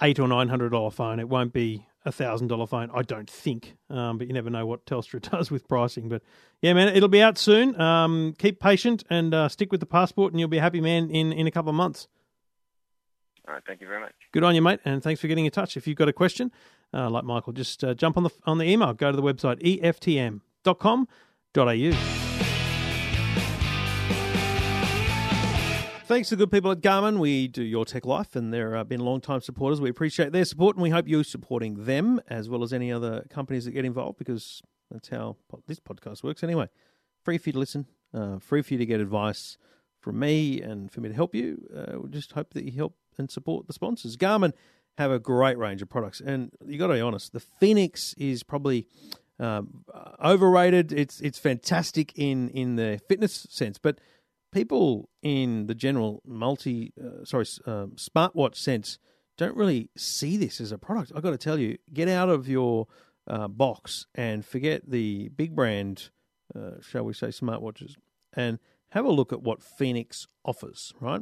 eight 0.00 0.18
or 0.18 0.26
nine 0.26 0.48
hundred 0.48 0.70
dollar 0.70 0.90
phone. 0.90 1.20
It 1.20 1.28
won't 1.28 1.52
be 1.52 1.86
a 2.06 2.12
thousand 2.12 2.46
dollar 2.46 2.66
phone, 2.66 2.90
I 2.94 3.02
don't 3.02 3.28
think. 3.28 3.76
Um, 3.90 4.16
but 4.16 4.28
you 4.28 4.32
never 4.32 4.48
know 4.48 4.64
what 4.64 4.86
Telstra 4.86 5.20
does 5.30 5.50
with 5.50 5.68
pricing. 5.68 6.08
But 6.08 6.22
yeah, 6.62 6.72
man, 6.72 6.88
it'll 6.88 7.10
be 7.10 7.20
out 7.20 7.36
soon. 7.36 7.78
Um, 7.78 8.34
keep 8.38 8.60
patient 8.60 9.04
and 9.10 9.34
uh, 9.34 9.48
stick 9.48 9.70
with 9.70 9.80
the 9.80 9.86
passport, 9.86 10.32
and 10.32 10.40
you'll 10.40 10.48
be 10.48 10.58
a 10.58 10.62
happy 10.62 10.80
man 10.80 11.10
in 11.10 11.32
in 11.32 11.46
a 11.46 11.50
couple 11.50 11.68
of 11.68 11.74
months. 11.74 12.08
All 13.46 13.54
right. 13.54 13.62
Thank 13.66 13.80
you 13.80 13.86
very 13.86 14.00
much. 14.00 14.14
Good 14.32 14.44
on 14.44 14.54
you, 14.54 14.62
mate, 14.62 14.80
and 14.84 15.02
thanks 15.02 15.20
for 15.20 15.28
getting 15.28 15.44
in 15.44 15.50
touch. 15.50 15.76
If 15.76 15.86
you've 15.86 15.98
got 15.98 16.08
a 16.08 16.12
question, 16.12 16.50
uh, 16.94 17.10
like 17.10 17.24
Michael, 17.24 17.52
just 17.52 17.84
uh, 17.84 17.94
jump 17.94 18.16
on 18.16 18.22
the 18.22 18.30
on 18.44 18.58
the 18.58 18.64
email. 18.64 18.94
Go 18.94 19.10
to 19.10 19.16
the 19.16 19.22
website 19.22 19.60
eftm.com.au. 19.82 22.25
Thanks 26.06 26.28
to 26.28 26.36
the 26.36 26.44
good 26.44 26.52
people 26.52 26.70
at 26.70 26.82
Garmin. 26.82 27.18
We 27.18 27.48
do 27.48 27.64
Your 27.64 27.84
Tech 27.84 28.06
Life, 28.06 28.36
and 28.36 28.54
they've 28.54 28.72
uh, 28.72 28.84
been 28.84 29.00
long-time 29.00 29.40
supporters. 29.40 29.80
We 29.80 29.90
appreciate 29.90 30.30
their 30.30 30.44
support, 30.44 30.76
and 30.76 30.82
we 30.84 30.90
hope 30.90 31.08
you're 31.08 31.24
supporting 31.24 31.84
them 31.84 32.20
as 32.28 32.48
well 32.48 32.62
as 32.62 32.72
any 32.72 32.92
other 32.92 33.26
companies 33.28 33.64
that 33.64 33.72
get 33.72 33.84
involved 33.84 34.16
because 34.16 34.62
that's 34.88 35.08
how 35.08 35.34
this 35.66 35.80
podcast 35.80 36.22
works 36.22 36.44
anyway. 36.44 36.68
Free 37.24 37.38
for 37.38 37.48
you 37.48 37.54
to 37.54 37.58
listen, 37.58 37.86
uh, 38.14 38.38
free 38.38 38.62
for 38.62 38.74
you 38.74 38.78
to 38.78 38.86
get 38.86 39.00
advice 39.00 39.58
from 39.98 40.20
me 40.20 40.62
and 40.62 40.92
for 40.92 41.00
me 41.00 41.08
to 41.08 41.14
help 41.14 41.34
you. 41.34 41.66
Uh, 41.76 41.98
we 41.98 42.08
just 42.08 42.30
hope 42.32 42.54
that 42.54 42.62
you 42.62 42.70
help 42.70 42.94
and 43.18 43.28
support 43.28 43.66
the 43.66 43.72
sponsors. 43.72 44.16
Garmin 44.16 44.52
have 44.98 45.10
a 45.10 45.18
great 45.18 45.58
range 45.58 45.82
of 45.82 45.88
products, 45.88 46.20
and 46.20 46.52
you 46.64 46.78
got 46.78 46.86
to 46.86 46.94
be 46.94 47.00
honest, 47.00 47.32
the 47.32 47.40
Fenix 47.40 48.14
is 48.16 48.44
probably 48.44 48.86
um, 49.40 49.84
overrated. 50.24 50.92
It's 50.92 51.20
it's 51.20 51.40
fantastic 51.40 52.16
in 52.16 52.48
in 52.50 52.76
the 52.76 53.00
fitness 53.08 53.48
sense, 53.50 53.76
but 53.76 53.98
people 54.56 55.08
in 55.22 55.66
the 55.66 55.74
general 55.74 56.22
multi 56.26 56.92
uh, 56.98 57.24
sorry 57.24 57.44
um, 57.66 57.92
smartwatch 57.96 58.56
sense 58.56 58.98
don't 59.36 59.56
really 59.56 59.90
see 59.96 60.36
this 60.36 60.60
as 60.60 60.72
a 60.72 60.78
product. 60.78 61.12
I've 61.14 61.22
got 61.22 61.30
to 61.30 61.38
tell 61.38 61.58
you, 61.58 61.76
get 61.92 62.08
out 62.08 62.28
of 62.28 62.48
your 62.48 62.86
uh, 63.26 63.48
box 63.48 64.06
and 64.14 64.44
forget 64.44 64.90
the 64.90 65.28
big 65.28 65.54
brand, 65.54 66.10
uh, 66.54 66.80
shall 66.80 67.04
we 67.04 67.12
say, 67.12 67.28
smartwatches, 67.28 67.96
and 68.32 68.58
have 68.90 69.04
a 69.04 69.10
look 69.10 69.32
at 69.32 69.42
what 69.42 69.62
Fenix 69.62 70.26
offers. 70.44 70.94
Right, 71.00 71.20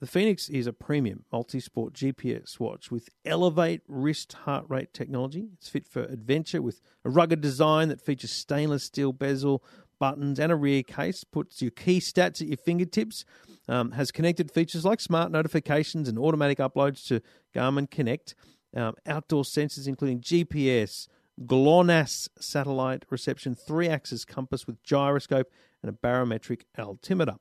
the 0.00 0.06
Fenix 0.06 0.48
is 0.48 0.66
a 0.66 0.72
premium 0.72 1.24
multi-sport 1.32 1.94
GPS 1.94 2.60
watch 2.60 2.90
with 2.90 3.08
Elevate 3.24 3.82
wrist 3.88 4.34
heart 4.44 4.66
rate 4.68 4.92
technology. 4.92 5.48
It's 5.54 5.68
fit 5.68 5.86
for 5.86 6.02
adventure 6.04 6.62
with 6.62 6.80
a 7.04 7.10
rugged 7.10 7.40
design 7.40 7.88
that 7.88 8.00
features 8.00 8.32
stainless 8.32 8.84
steel 8.84 9.12
bezel, 9.12 9.64
buttons, 10.04 10.38
and 10.38 10.52
a 10.52 10.54
rear 10.54 10.82
case. 10.82 11.24
Puts 11.24 11.62
your 11.62 11.70
key 11.70 11.98
stats 11.98 12.42
at 12.42 12.48
your 12.48 12.58
fingertips. 12.58 13.24
Um, 13.66 13.92
has 13.92 14.10
connected 14.10 14.50
features 14.50 14.84
like 14.84 15.00
smart 15.00 15.32
notifications 15.32 16.10
and 16.10 16.18
automatic 16.18 16.58
uploads 16.58 17.06
to 17.06 17.22
Garmin 17.54 17.90
Connect. 17.90 18.34
Um, 18.76 18.96
outdoor 19.06 19.44
sensors 19.44 19.88
including 19.88 20.20
GPS, 20.20 21.08
GLONASS 21.46 22.28
satellite 22.38 23.06
reception, 23.08 23.54
three-axis 23.54 24.26
compass 24.26 24.66
with 24.66 24.82
gyroscope, 24.82 25.50
and 25.80 25.88
a 25.88 25.92
barometric 25.92 26.66
altimeter. 26.78 27.36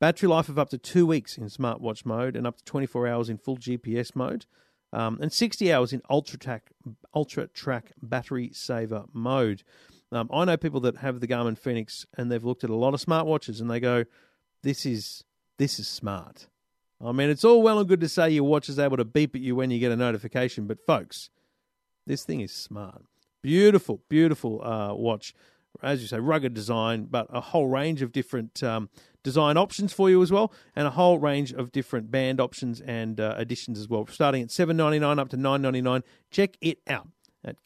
Battery 0.00 0.28
life 0.28 0.48
of 0.48 0.58
up 0.58 0.70
to 0.70 0.78
two 0.78 1.06
weeks 1.06 1.38
in 1.38 1.44
smartwatch 1.44 2.04
mode 2.04 2.34
and 2.34 2.48
up 2.48 2.56
to 2.56 2.64
24 2.64 3.06
hours 3.06 3.28
in 3.28 3.38
full 3.38 3.58
GPS 3.58 4.16
mode, 4.16 4.46
um, 4.92 5.18
and 5.22 5.32
60 5.32 5.72
hours 5.72 5.92
in 5.92 6.00
UltraTrac, 6.10 6.62
Ultra 7.14 7.46
Track 7.46 7.92
battery 8.02 8.50
saver 8.52 9.04
mode. 9.12 9.62
Um, 10.12 10.28
I 10.32 10.44
know 10.44 10.56
people 10.56 10.80
that 10.80 10.98
have 10.98 11.20
the 11.20 11.26
Garmin 11.26 11.58
Fenix 11.58 12.06
and 12.16 12.30
they've 12.30 12.44
looked 12.44 12.64
at 12.64 12.70
a 12.70 12.74
lot 12.74 12.92
of 12.94 13.00
smartwatches 13.00 13.60
and 13.60 13.70
they 13.70 13.80
go, 13.80 14.04
"This 14.62 14.84
is 14.84 15.24
this 15.58 15.78
is 15.78 15.88
smart." 15.88 16.48
I 17.04 17.12
mean, 17.12 17.30
it's 17.30 17.44
all 17.44 17.62
well 17.62 17.78
and 17.78 17.88
good 17.88 18.00
to 18.00 18.08
say 18.08 18.30
your 18.30 18.44
watch 18.44 18.68
is 18.68 18.78
able 18.78 18.96
to 18.98 19.04
beep 19.04 19.34
at 19.34 19.40
you 19.40 19.56
when 19.56 19.70
you 19.72 19.80
get 19.80 19.90
a 19.90 19.96
notification, 19.96 20.66
but 20.66 20.78
folks, 20.86 21.30
this 22.06 22.24
thing 22.24 22.40
is 22.40 22.52
smart. 22.52 23.02
Beautiful, 23.42 24.02
beautiful 24.08 24.62
uh, 24.62 24.94
watch. 24.94 25.34
As 25.82 26.02
you 26.02 26.06
say, 26.06 26.18
rugged 26.18 26.52
design, 26.52 27.06
but 27.10 27.26
a 27.30 27.40
whole 27.40 27.66
range 27.66 28.02
of 28.02 28.12
different 28.12 28.62
um, 28.62 28.90
design 29.22 29.56
options 29.56 29.92
for 29.92 30.10
you 30.10 30.22
as 30.22 30.30
well, 30.30 30.52
and 30.76 30.86
a 30.86 30.90
whole 30.90 31.18
range 31.18 31.50
of 31.52 31.72
different 31.72 32.10
band 32.10 32.40
options 32.40 32.82
and 32.82 33.18
uh, 33.18 33.34
additions 33.38 33.78
as 33.78 33.88
well, 33.88 34.06
starting 34.06 34.42
at 34.42 34.50
seven 34.50 34.76
ninety 34.76 34.98
nine 34.98 35.18
up 35.18 35.30
to 35.30 35.36
nine 35.38 35.62
ninety 35.62 35.80
nine. 35.80 36.02
Check 36.30 36.58
it 36.60 36.80
out 36.86 37.08
at 37.42 37.56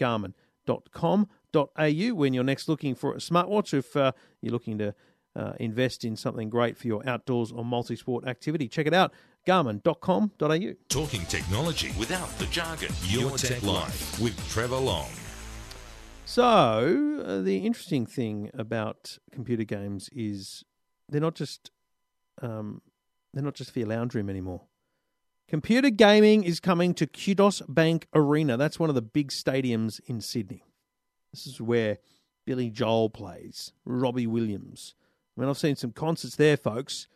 garmin.com.au 1.52 2.14
when 2.14 2.34
you're 2.34 2.44
next 2.44 2.68
looking 2.68 2.94
for 2.94 3.12
a 3.12 3.18
smartwatch. 3.18 3.74
If 3.74 3.96
uh, 3.96 4.12
you're 4.40 4.52
looking 4.52 4.78
to 4.78 4.94
uh, 5.34 5.52
invest 5.60 6.04
in 6.04 6.16
something 6.16 6.48
great 6.48 6.76
for 6.76 6.86
your 6.86 7.06
outdoors 7.08 7.52
or 7.52 7.64
multi 7.64 7.96
sport 7.96 8.26
activity, 8.26 8.68
check 8.68 8.86
it 8.86 8.94
out 8.94 9.12
garmin.com.au. 9.46 10.72
Talking 10.88 11.26
technology 11.26 11.92
without 11.98 12.28
the 12.38 12.46
jargon. 12.46 12.88
Your, 13.04 13.36
Tech, 13.36 13.62
Life 13.62 14.20
with 14.20 14.36
Trevor 14.48 14.76
Long. 14.76 15.08
So, 16.24 17.22
uh, 17.24 17.40
the 17.42 17.58
interesting 17.58 18.04
thing 18.06 18.50
about 18.54 19.18
computer 19.30 19.62
games 19.62 20.10
is 20.12 20.64
they're 21.08 21.20
not 21.20 21.36
just 21.36 21.70
um, 22.42 22.82
they're 23.32 23.44
not 23.44 23.54
just 23.54 23.70
for 23.70 23.78
your 23.78 23.88
lounge 23.88 24.14
room 24.14 24.28
anymore. 24.28 24.62
Computer 25.48 25.90
gaming 25.90 26.42
is 26.42 26.58
coming 26.58 26.92
to 26.94 27.06
Qudos 27.06 27.62
Bank 27.68 28.08
Arena. 28.12 28.56
That's 28.56 28.80
one 28.80 28.88
of 28.88 28.96
the 28.96 29.02
big 29.02 29.30
stadiums 29.30 30.00
in 30.06 30.20
Sydney. 30.20 30.64
This 31.36 31.46
is 31.46 31.60
where 31.60 31.98
Billy 32.46 32.70
Joel 32.70 33.10
plays, 33.10 33.72
Robbie 33.84 34.26
Williams. 34.26 34.94
I 35.36 35.40
mean, 35.40 35.50
I've 35.50 35.58
seen 35.58 35.76
some 35.76 35.92
concerts 35.92 36.36
there, 36.36 36.56
folks. 36.56 37.08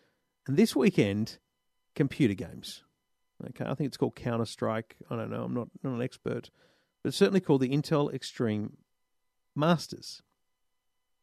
And 0.47 0.59
this 0.59 0.77
weekend, 0.77 1.39
computer 1.95 2.35
games. 2.35 2.83
Okay, 3.49 3.65
I 3.65 3.75
think 3.75 3.89
it's 3.89 3.97
called 3.97 4.15
Counter 4.15 4.45
Strike. 4.45 4.97
I 5.11 5.17
don't 5.17 5.31
know. 5.31 5.43
I'm 5.43 5.55
not, 5.55 5.69
not 5.83 5.95
an 5.95 6.03
expert, 6.03 6.51
but 7.03 7.09
it's 7.09 7.17
certainly 7.17 7.41
called 7.41 7.63
the 7.63 7.71
Intel 7.71 8.13
Extreme 8.13 8.77
Masters. 9.57 10.21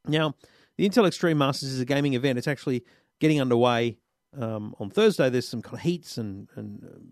Now, 0.07 0.33
the 0.77 0.89
Intel 0.89 1.05
Extreme 1.05 1.37
Masters 1.37 1.69
is 1.69 1.79
a 1.79 1.85
gaming 1.85 2.15
event. 2.15 2.39
It's 2.39 2.47
actually 2.47 2.83
getting 3.19 3.39
underway 3.39 3.99
um, 4.35 4.73
on 4.79 4.89
Thursday. 4.89 5.29
There's 5.29 5.47
some 5.47 5.61
kind 5.61 5.75
of 5.75 5.81
heats 5.81 6.17
and, 6.17 6.47
and 6.55 6.83
um, 6.83 7.07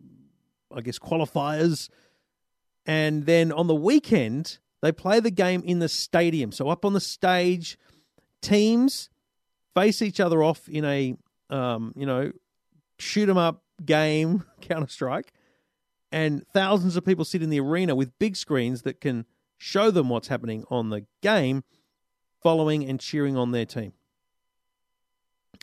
I 0.75 0.81
guess 0.81 0.97
qualifiers. 0.97 1.89
And 2.87 3.27
then 3.27 3.51
on 3.51 3.67
the 3.67 3.75
weekend, 3.75 4.57
they 4.85 4.91
play 4.91 5.19
the 5.19 5.31
game 5.31 5.63
in 5.65 5.79
the 5.79 5.89
stadium. 5.89 6.51
So 6.51 6.69
up 6.69 6.85
on 6.85 6.93
the 6.93 6.99
stage, 6.99 7.77
teams 8.41 9.09
face 9.73 10.01
each 10.01 10.19
other 10.19 10.43
off 10.43 10.69
in 10.69 10.85
a, 10.85 11.15
um, 11.49 11.91
you 11.95 12.05
know, 12.05 12.31
shoot 12.99 13.27
'em 13.27 13.37
up 13.37 13.63
game, 13.83 14.45
Counter 14.61 14.87
Strike. 14.87 15.33
And 16.11 16.47
thousands 16.49 16.95
of 16.95 17.03
people 17.03 17.25
sit 17.25 17.41
in 17.41 17.49
the 17.49 17.59
arena 17.59 17.95
with 17.95 18.17
big 18.19 18.35
screens 18.35 18.83
that 18.83 19.01
can 19.01 19.25
show 19.57 19.89
them 19.89 20.07
what's 20.07 20.27
happening 20.27 20.63
on 20.69 20.91
the 20.91 21.05
game, 21.21 21.63
following 22.41 22.87
and 22.87 22.99
cheering 22.99 23.35
on 23.35 23.51
their 23.51 23.65
team. 23.65 23.93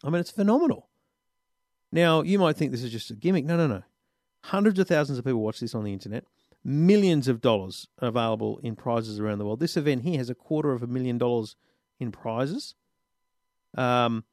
I 0.02 0.10
mean, 0.10 0.20
it's 0.20 0.32
phenomenal. 0.32 0.88
Now, 1.92 2.22
you 2.22 2.38
might 2.38 2.56
think 2.56 2.72
this 2.72 2.82
is 2.82 2.90
just 2.90 3.10
a 3.10 3.14
gimmick. 3.14 3.44
No, 3.44 3.56
no, 3.56 3.68
no. 3.68 3.82
Hundreds 4.42 4.80
of 4.80 4.88
thousands 4.88 5.18
of 5.18 5.24
people 5.24 5.42
watch 5.42 5.60
this 5.60 5.74
on 5.74 5.84
the 5.84 5.92
internet. 5.92 6.24
Millions 6.64 7.26
of 7.28 7.40
dollars 7.40 7.88
available 7.98 8.58
in 8.62 8.76
prizes 8.76 9.18
around 9.18 9.38
the 9.38 9.44
world. 9.44 9.60
This 9.60 9.76
event 9.76 10.02
here 10.02 10.18
has 10.18 10.30
a 10.30 10.34
quarter 10.34 10.72
of 10.72 10.82
a 10.82 10.86
million 10.86 11.18
dollars 11.18 11.56
in 11.98 12.12
prizes. 12.12 12.74
Um, 13.76 14.24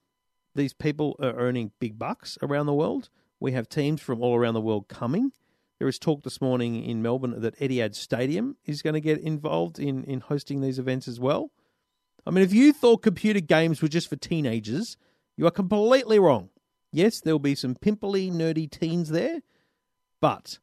these 0.55 0.73
people 0.73 1.15
are 1.19 1.33
earning 1.33 1.71
big 1.79 1.97
bucks 1.97 2.37
around 2.41 2.65
the 2.65 2.73
world. 2.73 3.09
We 3.39 3.53
have 3.53 3.69
teams 3.69 4.01
from 4.01 4.21
all 4.21 4.35
around 4.35 4.53
the 4.53 4.61
world 4.61 4.87
coming. 4.87 5.31
There 5.79 5.87
is 5.87 5.97
talk 5.97 6.23
this 6.23 6.41
morning 6.41 6.83
in 6.83 7.01
Melbourne 7.01 7.39
that 7.39 7.57
Etihad 7.59 7.95
Stadium 7.95 8.57
is 8.65 8.81
going 8.81 8.95
to 8.95 9.01
get 9.01 9.19
involved 9.19 9.79
in, 9.79 10.03
in 10.03 10.19
hosting 10.19 10.59
these 10.59 10.77
events 10.77 11.07
as 11.07 11.19
well. 11.19 11.51
I 12.25 12.31
mean, 12.31 12.43
if 12.43 12.53
you 12.53 12.73
thought 12.73 13.01
computer 13.01 13.39
games 13.39 13.81
were 13.81 13.87
just 13.87 14.09
for 14.09 14.17
teenagers, 14.17 14.97
you 15.37 15.47
are 15.47 15.51
completely 15.51 16.19
wrong. 16.19 16.49
Yes, 16.91 17.21
there 17.21 17.33
will 17.33 17.39
be 17.39 17.55
some 17.55 17.75
pimply, 17.75 18.29
nerdy 18.29 18.69
teens 18.69 19.09
there, 19.09 19.39
but 20.19 20.59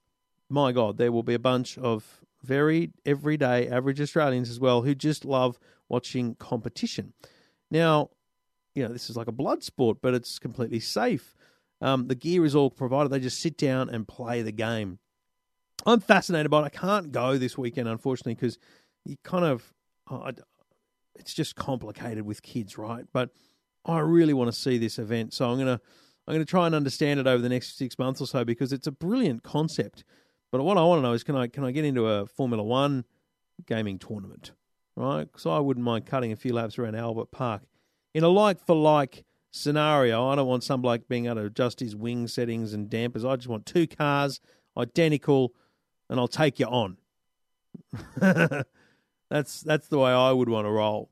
my 0.48 0.72
God, 0.72 0.98
there 0.98 1.12
will 1.12 1.22
be 1.22 1.34
a 1.34 1.38
bunch 1.38 1.78
of 1.78 2.20
very 2.42 2.92
everyday, 3.04 3.68
average 3.68 4.00
Australians 4.00 4.50
as 4.50 4.60
well 4.60 4.82
who 4.82 4.94
just 4.94 5.24
love 5.24 5.58
watching 5.88 6.34
competition. 6.36 7.12
Now, 7.70 8.10
you 8.74 8.82
know, 8.86 8.92
this 8.92 9.10
is 9.10 9.16
like 9.16 9.26
a 9.26 9.32
blood 9.32 9.62
sport, 9.62 9.98
but 10.00 10.14
it's 10.14 10.38
completely 10.38 10.80
safe. 10.80 11.34
Um, 11.80 12.08
the 12.08 12.14
gear 12.14 12.44
is 12.44 12.54
all 12.54 12.70
provided. 12.70 13.10
They 13.10 13.20
just 13.20 13.40
sit 13.40 13.56
down 13.56 13.88
and 13.90 14.06
play 14.06 14.42
the 14.42 14.52
game. 14.52 14.98
I'm 15.84 16.00
fascinated 16.00 16.50
by 16.50 16.62
it. 16.62 16.64
I 16.64 16.68
can't 16.68 17.12
go 17.12 17.38
this 17.38 17.58
weekend, 17.58 17.88
unfortunately, 17.88 18.34
because 18.34 18.58
you 19.04 19.16
kind 19.22 19.44
of, 19.44 19.72
oh, 20.10 20.30
it's 21.14 21.34
just 21.34 21.54
complicated 21.56 22.24
with 22.24 22.42
kids, 22.42 22.78
right? 22.78 23.04
But 23.12 23.30
I 23.84 23.98
really 24.00 24.34
want 24.34 24.52
to 24.52 24.58
see 24.58 24.78
this 24.78 24.98
event, 24.98 25.32
so 25.32 25.48
I'm 25.48 25.58
gonna 25.58 25.80
I'm 26.26 26.34
gonna 26.34 26.44
try 26.44 26.66
and 26.66 26.74
understand 26.74 27.20
it 27.20 27.26
over 27.26 27.40
the 27.40 27.48
next 27.48 27.78
six 27.78 27.98
months 27.98 28.20
or 28.20 28.26
so 28.26 28.44
because 28.44 28.72
it's 28.72 28.86
a 28.86 28.92
brilliant 28.92 29.42
concept. 29.42 30.04
But 30.56 30.64
what 30.64 30.78
I 30.78 30.84
want 30.84 31.00
to 31.00 31.02
know 31.02 31.12
is 31.12 31.22
can 31.22 31.36
I 31.36 31.48
can 31.48 31.64
I 31.64 31.70
get 31.70 31.84
into 31.84 32.06
a 32.06 32.26
Formula 32.26 32.62
One 32.64 33.04
gaming 33.66 33.98
tournament, 33.98 34.52
right? 34.96 35.24
Because 35.24 35.44
I 35.44 35.58
wouldn't 35.58 35.84
mind 35.84 36.06
cutting 36.06 36.32
a 36.32 36.36
few 36.36 36.54
laps 36.54 36.78
around 36.78 36.94
Albert 36.94 37.30
Park 37.30 37.60
in 38.14 38.24
a 38.24 38.28
like 38.28 38.64
for 38.64 38.74
like 38.74 39.26
scenario. 39.50 40.26
I 40.28 40.34
don't 40.34 40.46
want 40.46 40.64
some 40.64 40.80
bloke 40.80 41.08
being 41.08 41.26
able 41.26 41.36
to 41.36 41.44
adjust 41.44 41.80
his 41.80 41.94
wing 41.94 42.26
settings 42.26 42.72
and 42.72 42.88
dampers. 42.88 43.22
I 43.22 43.36
just 43.36 43.48
want 43.48 43.66
two 43.66 43.86
cars 43.86 44.40
identical, 44.78 45.52
and 46.08 46.18
I'll 46.18 46.26
take 46.26 46.58
you 46.58 46.66
on. 46.66 46.96
that's 48.16 49.60
that's 49.60 49.88
the 49.88 49.98
way 49.98 50.10
I 50.10 50.32
would 50.32 50.48
want 50.48 50.66
to 50.66 50.70
roll. 50.70 51.10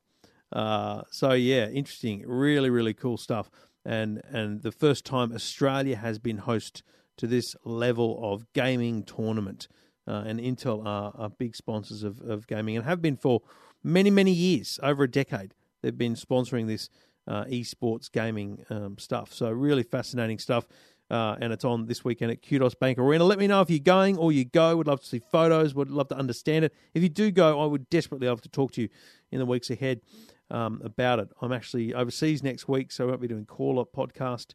Uh, 0.51 1.03
so 1.11 1.33
yeah, 1.33 1.67
interesting, 1.67 2.23
really 2.25 2.71
really 2.71 2.95
cool 2.95 3.17
stuff, 3.17 3.51
and 3.85 4.23
and 4.27 4.63
the 4.63 4.71
first 4.71 5.05
time 5.05 5.31
Australia 5.31 5.97
has 5.97 6.17
been 6.17 6.39
host 6.39 6.81
to 7.17 7.27
this 7.27 7.55
level 7.63 8.19
of 8.21 8.45
gaming 8.53 9.03
tournament. 9.03 9.67
Uh, 10.07 10.23
and 10.27 10.39
Intel 10.39 10.85
are, 10.85 11.13
are 11.17 11.29
big 11.29 11.55
sponsors 11.55 12.03
of, 12.03 12.21
of 12.21 12.45
gaming 12.47 12.75
and 12.77 12.85
have 12.85 13.01
been 13.01 13.17
for 13.17 13.41
many 13.83 14.09
many 14.09 14.31
years, 14.31 14.79
over 14.83 15.03
a 15.03 15.09
decade. 15.09 15.53
They've 15.81 15.97
been 15.97 16.15
sponsoring 16.15 16.67
this 16.67 16.89
uh, 17.27 17.45
esports 17.45 18.11
gaming 18.11 18.63
um, 18.69 18.97
stuff. 18.97 19.33
So 19.33 19.49
really 19.49 19.83
fascinating 19.83 20.39
stuff. 20.39 20.67
Uh, 21.11 21.35
and 21.39 21.53
it's 21.53 21.63
on 21.63 21.85
this 21.85 22.03
weekend 22.03 22.31
at 22.31 22.41
Qudos 22.41 22.77
Bank 22.77 22.97
Arena. 22.97 23.23
Let 23.23 23.37
me 23.37 23.45
know 23.45 23.61
if 23.61 23.69
you're 23.69 23.77
going 23.79 24.17
or 24.17 24.31
you 24.31 24.43
go. 24.43 24.75
Would 24.75 24.87
love 24.87 25.01
to 25.01 25.05
see 25.05 25.21
photos. 25.31 25.75
Would 25.75 25.91
love 25.91 26.07
to 26.07 26.17
understand 26.17 26.65
it. 26.65 26.73
If 26.95 27.03
you 27.03 27.09
do 27.09 27.29
go, 27.29 27.61
I 27.61 27.65
would 27.67 27.89
desperately 27.89 28.27
love 28.27 28.41
to 28.41 28.49
talk 28.49 28.71
to 28.73 28.81
you 28.81 28.89
in 29.31 29.37
the 29.37 29.45
weeks 29.45 29.69
ahead 29.69 30.01
um, 30.49 30.81
about 30.83 31.19
it. 31.19 31.29
I'm 31.41 31.51
actually 31.51 31.93
overseas 31.93 32.41
next 32.41 32.67
week, 32.67 32.91
so 32.91 33.05
I 33.05 33.07
won't 33.09 33.21
be 33.21 33.27
doing 33.27 33.45
call 33.45 33.79
up 33.79 33.91
podcast. 33.95 34.53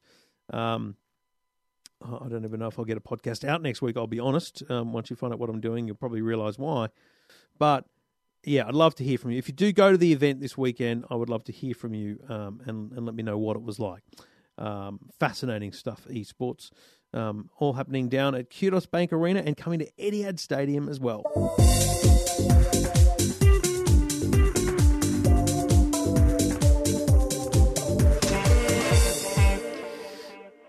Um, 0.53 0.97
I 2.03 2.29
don't 2.29 2.45
even 2.45 2.61
know 2.61 2.69
if 2.69 2.79
I'll 2.79 2.85
get 2.85 2.97
a 2.97 3.01
podcast 3.01 3.47
out 3.47 3.63
next 3.63 3.83
week. 3.83 3.97
I'll 3.97 4.07
be 4.07 4.21
honest. 4.21 4.63
Um, 4.71 4.93
once 4.93 5.11
you 5.11 5.17
find 5.17 5.33
out 5.33 5.39
what 5.39 5.51
I'm 5.51 5.61
doing, 5.61 5.87
you'll 5.87 5.97
probably 5.97 6.23
realise 6.23 6.59
why. 6.59 6.89
But 7.59 7.85
yeah, 8.45 8.67
I'd 8.67 8.75
love 8.75 8.95
to 8.97 9.05
hear 9.05 9.19
from 9.19 9.33
you. 9.33 9.39
If 9.39 9.49
you 9.49 9.55
do 9.55 9.73
go 9.73 9.93
to 9.93 9.99
the 9.99 10.13
event 10.13 10.41
this 10.41 10.57
weekend, 10.57 11.05
I 11.11 11.15
would 11.15 11.29
love 11.29 11.45
to 11.45 11.53
hear 11.53 11.75
from 11.75 11.95
you 11.95 12.19
um, 12.29 12.63
and, 12.65 12.93
and 12.93 13.05
let 13.05 13.15
me 13.15 13.23
know 13.23 13.37
what 13.37 13.57
it 13.57 13.63
was 13.63 13.79
like. 13.79 14.03
Um, 14.57 15.01
fascinating 15.19 15.73
stuff, 15.73 16.07
esports. 16.11 16.71
Um, 17.13 17.51
all 17.59 17.73
happening 17.75 18.09
down 18.09 18.35
at 18.35 18.51
Qudos 18.51 18.91
Bank 18.91 19.13
Arena 19.13 19.43
and 19.45 19.57
coming 19.57 19.81
to 19.81 19.91
Etihad 19.99 20.39
Stadium 20.39 20.89
as 20.89 21.01
well. 21.01 21.25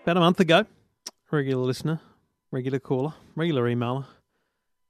About 0.02 0.16
a 0.16 0.20
month 0.20 0.40
ago, 0.40 0.66
regular 1.32 1.64
listener, 1.64 2.00
regular 2.50 2.78
caller, 2.78 3.14
regular 3.34 3.64
emailer, 3.64 4.06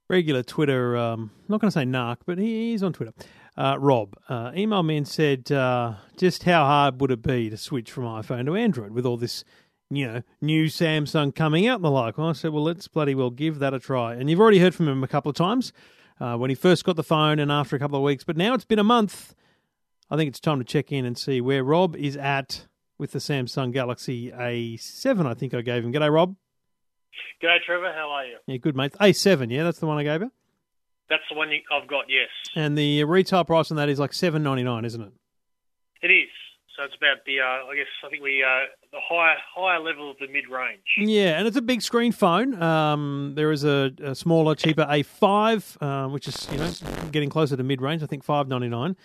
regular 0.09 0.43
Twitter, 0.43 0.97
um, 0.97 1.31
not 1.49 1.61
going 1.61 1.71
to 1.71 1.73
say 1.73 1.85
narc, 1.85 2.19
but 2.27 2.37
he, 2.37 2.73
he's 2.73 2.83
on 2.83 2.93
Twitter. 2.93 3.13
Uh, 3.57 3.77
Rob 3.79 4.17
uh, 4.29 4.51
emailed 4.51 4.87
me 4.87 4.97
and 4.97 5.07
said, 5.07 5.51
uh, 5.53 5.95
just 6.17 6.43
how 6.43 6.65
hard 6.65 7.01
would 7.01 7.11
it 7.11 7.23
be 7.23 7.49
to 7.49 7.57
switch 7.57 7.91
from 7.91 8.05
iPhone 8.05 8.47
to 8.47 8.57
Android 8.57 8.93
with 8.93 9.07
all 9.07 9.17
this, 9.17 9.45
you 9.91 10.07
know, 10.07 10.23
new 10.41 10.67
Samsung 10.67 11.35
coming 11.35 11.67
out 11.67 11.77
and 11.77 11.85
the 11.85 11.91
like? 11.91 12.19
Well, 12.19 12.29
I 12.29 12.33
said, 12.33 12.53
well, 12.53 12.65
let's 12.65 12.89
bloody 12.89 13.15
well 13.15 13.31
give 13.31 13.59
that 13.61 13.75
a 13.75 13.79
try. 13.79 14.15
And 14.15 14.29
you've 14.29 14.41
already 14.41 14.59
heard 14.59 14.75
from 14.75 14.89
him 14.89 15.05
a 15.05 15.09
couple 15.09 15.31
of 15.31 15.37
times 15.37 15.73
uh, 16.21 16.37
when 16.37 16.51
he 16.51 16.57
first 16.57 16.85
got 16.85 16.97
the 16.97 17.03
phone 17.03 17.39
and 17.39 17.53
after 17.53 17.77
a 17.77 17.79
couple 17.79 17.97
of 17.97 18.03
weeks, 18.05 18.25
but 18.25 18.37
now 18.37 18.55
it's 18.55 18.65
been 18.65 18.79
a 18.79 18.85
month. 18.85 19.35
I 20.11 20.17
think 20.17 20.29
it's 20.29 20.41
time 20.41 20.59
to 20.59 20.65
check 20.65 20.93
in 20.93 21.05
and 21.05 21.17
see 21.17 21.41
where 21.41 21.63
Rob 21.63 21.97
is 21.97 22.17
at 22.17 22.67
with 23.03 23.11
the 23.11 23.19
Samsung 23.19 23.73
Galaxy 23.73 24.31
A7. 24.31 25.27
I 25.27 25.35
think 25.35 25.53
I 25.55 25.61
gave 25.61 25.85
him. 25.85 25.93
G'day, 25.93 26.11
Rob. 26.11 26.37
G'day, 27.43 27.59
Trevor. 27.67 27.93
How 27.93 28.09
are 28.11 28.25
you? 28.25 28.37
Yeah, 28.47 28.59
good, 28.59 28.77
mate. 28.77 28.93
A7, 28.93 29.51
yeah, 29.51 29.65
that's 29.65 29.81
the 29.81 29.87
one 29.87 29.99
I 29.99 30.05
gave 30.05 30.21
you. 30.21 30.31
That's 31.11 31.25
the 31.29 31.37
one 31.37 31.51
you, 31.51 31.63
I've 31.73 31.89
got. 31.89 32.05
Yes. 32.09 32.29
And 32.55 32.79
the 32.79 33.03
retail 33.03 33.43
price 33.45 33.73
on 33.73 33.77
that 33.79 33.89
is 33.89 33.99
like 33.99 34.13
seven 34.13 34.45
ninety 34.45 34.63
nine, 34.63 34.85
isn't 34.85 35.01
it? 35.01 35.13
It 36.01 36.13
is. 36.13 36.29
So 36.77 36.85
it's 36.85 36.95
about 36.95 37.25
the. 37.27 37.41
Uh, 37.41 37.71
I 37.71 37.75
guess 37.75 37.87
I 38.07 38.09
think 38.09 38.23
we 38.23 38.41
uh, 38.43 38.67
the 38.93 39.01
higher 39.03 39.37
higher 39.53 39.81
level 39.81 40.09
of 40.09 40.17
the 40.19 40.29
mid 40.29 40.49
range. 40.49 40.81
Yeah, 40.97 41.39
and 41.39 41.49
it's 41.49 41.57
a 41.57 41.61
big 41.63 41.83
screen 41.83 42.13
phone. 42.13 42.63
Um, 42.63 43.33
there 43.35 43.51
is 43.51 43.65
a, 43.65 43.91
a 44.03 44.15
smaller, 44.15 44.55
cheaper 44.55 44.85
A5, 44.85 45.77
uh, 45.81 46.09
which 46.09 46.29
is 46.29 46.49
you 46.53 46.59
know 46.59 46.71
getting 47.11 47.29
closer 47.31 47.57
to 47.57 47.63
mid 47.65 47.83
range. 47.83 48.05
I 48.05 48.07
think 48.07 48.23
five 48.23 48.47
ninety 48.47 48.69
nine. 48.69 48.97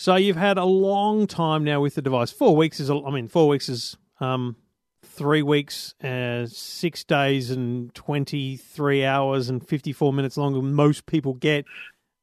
So 0.00 0.16
you've 0.16 0.36
had 0.36 0.56
a 0.56 0.64
long 0.64 1.26
time 1.26 1.62
now 1.62 1.82
with 1.82 1.94
the 1.94 2.00
device. 2.00 2.30
Four 2.30 2.56
weeks 2.56 2.80
is. 2.80 2.90
I 2.90 3.10
mean, 3.10 3.28
four 3.28 3.48
weeks 3.48 3.68
is 3.68 3.98
um, 4.18 4.56
three 5.04 5.42
weeks, 5.42 5.94
uh, 6.02 6.46
six 6.46 7.04
days, 7.04 7.50
and 7.50 7.94
23 7.94 9.04
hours 9.04 9.50
and 9.50 9.60
54 9.68 10.14
minutes 10.14 10.38
longer 10.38 10.58
than 10.58 10.72
most 10.72 11.04
people 11.04 11.34
get 11.34 11.66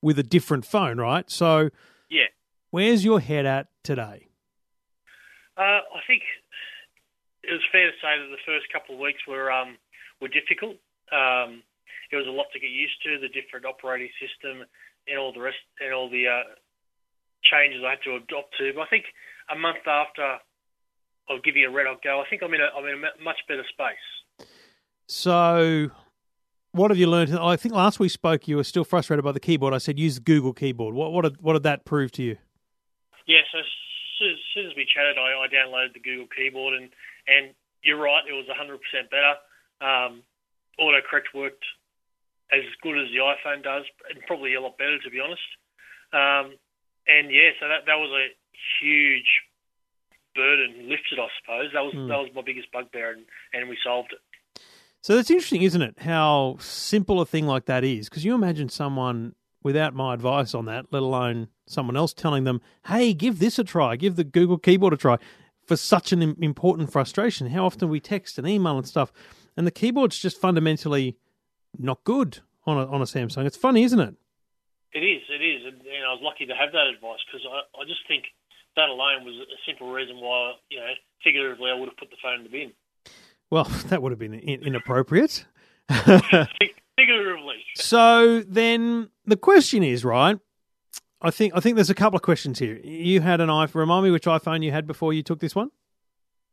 with 0.01 0.17
a 0.17 0.23
different 0.23 0.65
phone, 0.65 0.97
right? 0.97 1.29
So, 1.29 1.69
yeah. 2.09 2.25
Where's 2.71 3.05
your 3.05 3.19
head 3.19 3.45
at 3.45 3.67
today? 3.83 4.25
Uh, 5.55 5.61
I 5.61 6.01
think 6.07 6.23
it 7.43 7.51
was 7.51 7.61
fair 7.71 7.91
to 7.91 7.97
say 8.01 8.17
that 8.17 8.31
the 8.31 8.41
first 8.43 8.73
couple 8.73 8.95
of 8.95 9.01
weeks 9.01 9.19
were 9.27 9.51
um, 9.51 9.77
were 10.19 10.29
difficult. 10.29 10.77
Um, 11.11 11.61
it 12.11 12.15
was 12.15 12.25
a 12.25 12.31
lot 12.31 12.47
to 12.53 12.59
get 12.59 12.71
used 12.71 13.03
to, 13.03 13.19
the 13.19 13.29
different 13.29 13.67
operating 13.67 14.09
system 14.19 14.65
and 15.07 15.19
all 15.19 15.31
the 15.31 15.41
rest, 15.41 15.61
and 15.79 15.93
all 15.93 16.09
the 16.09 16.25
uh, 16.25 16.41
changes 17.43 17.83
I 17.85 17.91
had 17.91 18.03
to 18.05 18.15
adopt 18.15 18.55
to. 18.57 18.71
But 18.75 18.81
I 18.81 18.87
think 18.87 19.05
a 19.49 19.57
month 19.57 19.85
after 19.87 20.37
I'll 21.29 21.41
give 21.41 21.55
you 21.55 21.69
a 21.69 21.71
red 21.71 21.87
hot 21.87 22.01
go. 22.03 22.21
I 22.21 22.29
think 22.29 22.41
I'm 22.43 22.53
in 22.53 22.61
a 22.61 22.69
I'm 22.75 22.85
in 22.85 22.95
a 22.95 23.23
much 23.23 23.37
better 23.47 23.65
space. 23.69 24.47
So, 25.07 25.89
what 26.71 26.91
have 26.91 26.97
you 26.97 27.07
learned? 27.07 27.37
I 27.37 27.55
think 27.55 27.73
last 27.73 27.99
we 27.99 28.09
spoke, 28.09 28.47
you 28.47 28.57
were 28.57 28.63
still 28.63 28.83
frustrated 28.83 29.23
by 29.23 29.31
the 29.31 29.39
keyboard. 29.39 29.73
I 29.73 29.77
said 29.77 29.97
use 29.99 30.15
the 30.15 30.21
Google 30.21 30.53
keyboard. 30.53 30.95
What 30.95 31.11
what 31.11 31.23
did, 31.23 31.41
what 31.41 31.53
did 31.53 31.63
that 31.63 31.85
prove 31.85 32.11
to 32.13 32.23
you? 32.23 32.37
Yeah, 33.25 33.43
so 33.51 33.59
as 33.59 33.65
soon 34.53 34.67
as 34.67 34.75
we 34.75 34.87
chatted, 34.87 35.17
I, 35.17 35.43
I 35.43 35.47
downloaded 35.47 35.93
the 35.93 35.99
Google 35.99 36.27
keyboard, 36.27 36.73
and 36.73 36.89
and 37.27 37.53
you're 37.83 37.99
right, 37.99 38.23
it 38.27 38.33
was 38.33 38.47
100% 38.47 38.79
better. 39.11 39.35
Um, 39.79 40.23
autocorrect 40.79 41.35
worked 41.35 41.63
as 42.51 42.63
good 42.81 42.97
as 42.97 43.07
the 43.11 43.19
iPhone 43.19 43.63
does, 43.63 43.83
and 44.09 44.23
probably 44.25 44.55
a 44.55 44.61
lot 44.61 44.77
better 44.77 44.97
to 44.99 45.09
be 45.09 45.19
honest. 45.19 45.43
Um, 46.13 46.57
and 47.07 47.31
yeah, 47.31 47.51
so 47.59 47.67
that 47.67 47.85
that 47.85 47.95
was 47.95 48.11
a 48.11 48.27
huge 48.79 49.41
burden 50.35 50.89
lifted, 50.89 51.19
I 51.19 51.27
suppose. 51.41 51.71
That 51.73 51.81
was 51.81 51.93
mm. 51.93 52.07
that 52.07 52.17
was 52.17 52.29
my 52.35 52.41
biggest 52.41 52.71
bugbear, 52.71 53.11
and, 53.11 53.25
and 53.53 53.69
we 53.69 53.77
solved 53.83 54.13
it. 54.13 54.61
So 55.01 55.15
that's 55.15 55.31
interesting, 55.31 55.63
isn't 55.63 55.81
it? 55.81 55.99
How 55.99 56.57
simple 56.59 57.21
a 57.21 57.25
thing 57.25 57.47
like 57.47 57.65
that 57.65 57.83
is. 57.83 58.09
Because 58.09 58.25
you 58.25 58.35
imagine 58.35 58.69
someone 58.69 59.35
without 59.63 59.93
my 59.93 60.13
advice 60.13 60.53
on 60.53 60.65
that, 60.65 60.85
let 60.91 61.01
alone 61.01 61.47
someone 61.65 61.97
else 61.97 62.13
telling 62.13 62.43
them, 62.43 62.61
"Hey, 62.87 63.13
give 63.13 63.39
this 63.39 63.59
a 63.59 63.63
try. 63.63 63.95
Give 63.95 64.15
the 64.15 64.23
Google 64.23 64.57
keyboard 64.57 64.93
a 64.93 64.97
try." 64.97 65.17
For 65.65 65.75
such 65.75 66.13
an 66.13 66.21
important 66.41 66.93
frustration, 66.93 67.47
how 67.47 67.65
often 67.65 67.89
we 67.89 67.99
text 67.99 68.37
and 68.37 68.47
email 68.47 68.77
and 68.77 68.87
stuff, 68.87 69.11
and 69.57 69.67
the 69.67 69.71
keyboard's 69.71 70.17
just 70.17 70.39
fundamentally 70.39 71.17
not 71.77 72.05
good 72.05 72.39
on 72.65 72.77
a 72.77 72.87
on 72.87 73.01
a 73.01 73.05
Samsung. 73.05 73.45
It's 73.45 73.57
funny, 73.57 73.83
isn't 73.83 73.99
it? 73.99 74.15
It 74.93 75.03
is. 75.03 75.23
It 75.29 75.43
is, 75.43 75.66
and, 75.87 76.05
I 76.05 76.11
was 76.11 76.21
lucky 76.21 76.45
to 76.45 76.55
have 76.55 76.71
that 76.73 76.87
advice 76.87 77.19
because 77.25 77.45
I, 77.47 77.81
I 77.81 77.85
just 77.85 78.01
think 78.07 78.25
that 78.75 78.89
alone 78.89 79.25
was 79.25 79.35
a 79.35 79.59
simple 79.65 79.91
reason 79.91 80.17
why, 80.17 80.53
you 80.69 80.79
know, 80.79 80.91
figuratively, 81.23 81.71
I 81.71 81.73
would 81.73 81.89
have 81.89 81.97
put 81.97 82.09
the 82.09 82.17
phone 82.21 82.39
in 82.39 82.43
the 82.43 82.49
bin. 82.49 82.71
Well, 83.49 83.63
that 83.87 84.01
would 84.01 84.11
have 84.11 84.19
been 84.19 84.33
inappropriate. 84.33 85.45
figuratively. 85.89 87.63
So 87.75 88.41
then 88.41 89.09
the 89.25 89.37
question 89.37 89.83
is, 89.83 90.03
right? 90.03 90.37
I 91.21 91.31
think 91.31 91.53
I 91.55 91.59
think 91.59 91.75
there's 91.75 91.89
a 91.89 91.95
couple 91.95 92.17
of 92.17 92.21
questions 92.21 92.59
here. 92.59 92.77
You 92.83 93.21
had 93.21 93.41
an 93.41 93.49
iPhone. 93.49 93.75
Remind 93.75 94.05
me 94.05 94.11
which 94.11 94.25
iPhone 94.25 94.63
you 94.63 94.71
had 94.71 94.85
before 94.85 95.13
you 95.13 95.23
took 95.23 95.39
this 95.39 95.55
one. 95.55 95.71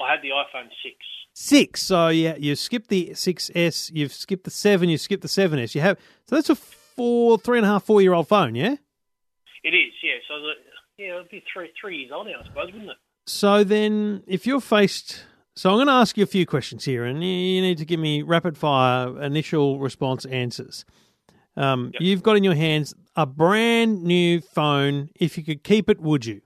I 0.00 0.10
had 0.10 0.22
the 0.22 0.30
iPhone 0.30 0.68
six. 0.82 0.96
Six. 1.34 1.82
So 1.82 2.08
yeah, 2.08 2.36
you 2.36 2.56
skipped 2.56 2.88
the 2.88 3.10
6S, 3.10 3.90
you've 3.92 4.12
skipped 4.12 4.44
the 4.44 4.50
seven, 4.50 4.88
you 4.88 4.96
skipped 4.96 5.22
the 5.22 5.28
7S. 5.28 5.74
You 5.74 5.80
have 5.80 5.98
so 6.26 6.36
that's 6.36 6.48
a 6.48 6.54
four, 6.54 7.38
three 7.38 7.58
and 7.58 7.66
a 7.66 7.68
half, 7.68 7.84
four 7.84 8.00
year 8.00 8.14
old 8.14 8.28
phone, 8.28 8.54
yeah. 8.54 8.76
It 9.64 9.74
is, 9.74 9.92
yeah. 10.02 10.12
So 10.28 10.34
the, 10.40 10.52
yeah, 10.98 11.16
it'd 11.16 11.30
be 11.30 11.42
three 11.52 11.70
three 11.80 11.98
years 11.98 12.12
old 12.14 12.26
now, 12.26 12.40
I 12.40 12.44
suppose, 12.46 12.66
wouldn't 12.72 12.90
it? 12.90 12.96
So 13.26 13.64
then, 13.64 14.22
if 14.26 14.46
you're 14.46 14.60
faced, 14.60 15.24
so 15.56 15.70
I'm 15.70 15.76
going 15.76 15.86
to 15.86 15.92
ask 15.94 16.16
you 16.18 16.22
a 16.22 16.26
few 16.26 16.44
questions 16.46 16.84
here, 16.84 17.04
and 17.04 17.22
you- 17.24 17.62
need 17.62 17.78
to 17.78 17.84
give 17.86 17.98
me 17.98 18.20
rapid 18.22 18.58
fire 18.58 19.18
initial 19.22 19.78
response 19.78 20.24
answers. 20.26 20.84
Um, 21.56 21.90
Yep. 21.94 22.02
You've 22.02 22.22
got 22.22 22.36
in 22.36 22.44
your 22.44 22.54
hands 22.54 22.94
a 23.16 23.24
brand 23.26 24.02
new 24.02 24.40
phone. 24.40 25.08
If 25.14 25.38
you 25.38 25.44
could 25.44 25.62
keep 25.64 25.88
it, 25.88 26.00
would 26.00 26.26
you? 26.26 26.42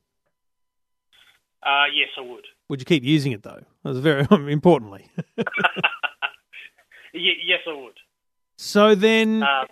Uh, 1.63 1.87
yes, 1.93 2.09
I 2.17 2.21
would. 2.21 2.45
Would 2.69 2.81
you 2.81 2.85
keep 2.85 3.03
using 3.03 3.33
it 3.33 3.43
though? 3.43 3.63
That's 3.83 3.99
very 3.99 4.27
importantly. 4.53 5.11
Ye- 7.15 7.43
yes, 7.45 7.61
I 7.67 7.73
would. 7.73 7.97
so 8.59 8.95
then, 8.95 9.43
Um, 9.43 9.67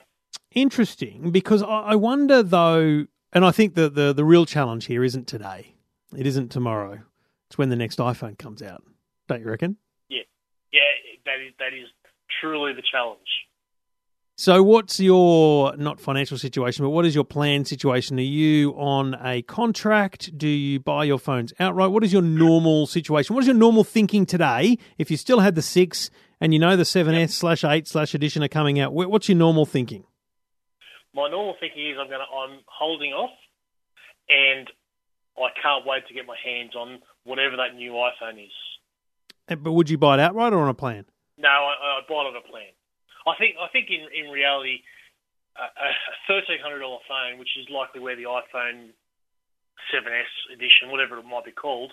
interesting 0.54 1.30
because 1.30 1.62
I, 1.62 1.66
I 1.66 1.94
wonder 1.94 2.42
though, 2.42 3.06
and 3.32 3.44
I 3.44 3.50
think 3.50 3.74
the, 3.74 3.88
the 3.88 4.12
the 4.12 4.24
real 4.24 4.46
challenge 4.46 4.86
here 4.86 5.04
isn't 5.04 5.26
today. 5.26 5.74
It 6.16 6.26
isn't 6.26 6.50
tomorrow. 6.50 7.00
It's 7.48 7.58
when 7.58 7.68
the 7.68 7.76
next 7.76 7.98
iPhone 7.98 8.38
comes 8.38 8.62
out. 8.62 8.82
Don't 9.28 9.40
you 9.40 9.48
reckon? 9.48 9.76
yeah, 10.08 10.22
Yeah, 10.72 10.80
that 11.24 11.40
is 11.46 11.52
that 11.58 11.74
is 11.74 11.88
truly 12.40 12.72
the 12.72 12.82
challenge. 12.90 13.20
So, 14.38 14.62
what's 14.62 15.00
your 15.00 15.74
not 15.78 15.98
financial 15.98 16.36
situation, 16.36 16.84
but 16.84 16.90
what 16.90 17.06
is 17.06 17.14
your 17.14 17.24
plan 17.24 17.64
situation? 17.64 18.18
Are 18.18 18.22
you 18.22 18.72
on 18.72 19.16
a 19.24 19.40
contract? 19.40 20.36
Do 20.36 20.46
you 20.46 20.78
buy 20.78 21.04
your 21.04 21.18
phones 21.18 21.54
outright? 21.58 21.90
What 21.90 22.04
is 22.04 22.12
your 22.12 22.20
normal 22.20 22.86
situation? 22.86 23.34
What 23.34 23.40
is 23.40 23.46
your 23.46 23.56
normal 23.56 23.82
thinking 23.82 24.26
today? 24.26 24.76
If 24.98 25.10
you 25.10 25.16
still 25.16 25.40
had 25.40 25.54
the 25.54 25.62
six 25.62 26.10
and 26.38 26.52
you 26.52 26.58
know 26.60 26.76
the 26.76 26.84
seven 26.84 27.14
S 27.14 27.34
slash 27.34 27.64
eight 27.64 27.88
slash 27.88 28.14
edition 28.14 28.42
are 28.42 28.48
coming 28.48 28.78
out, 28.78 28.92
what's 28.92 29.26
your 29.26 29.38
normal 29.38 29.64
thinking? 29.64 30.04
My 31.16 31.30
normal 31.30 31.56
thinking 31.58 31.90
is 31.90 31.96
I'm 31.98 32.10
gonna 32.10 32.28
I'm 32.28 32.60
holding 32.66 33.12
off, 33.12 33.32
and 34.28 34.68
I 35.38 35.48
can't 35.60 35.86
wait 35.86 36.06
to 36.08 36.14
get 36.14 36.26
my 36.26 36.36
hands 36.44 36.76
on 36.76 37.00
whatever 37.24 37.56
that 37.56 37.74
new 37.74 37.92
iPhone 37.92 38.44
is. 38.44 38.52
Uh, 39.48 39.56
But 39.56 39.72
would 39.72 39.88
you 39.88 39.96
buy 39.96 40.14
it 40.14 40.20
outright 40.20 40.52
or 40.52 40.60
on 40.60 40.68
a 40.68 40.74
plan? 40.74 41.06
No, 41.38 41.48
I, 41.48 41.72
I 41.72 42.00
bought 42.06 42.28
it 42.28 42.36
on 42.36 42.36
a 42.36 42.46
plan. 42.46 42.68
I 43.26 43.32
think 43.38 43.56
I 43.56 43.68
think 43.72 43.88
in 43.88 44.04
in 44.12 44.30
reality, 44.30 44.80
a, 45.56 45.64
thirteen 46.28 46.60
hundred 46.62 46.80
dollar 46.80 47.00
phone, 47.08 47.38
which 47.38 47.56
is 47.58 47.66
likely 47.70 48.00
where 48.00 48.14
the 48.14 48.24
iPhone 48.24 48.92
7s 49.92 50.52
edition, 50.52 50.90
whatever 50.90 51.18
it 51.18 51.24
might 51.24 51.44
be 51.44 51.52
called, 51.52 51.92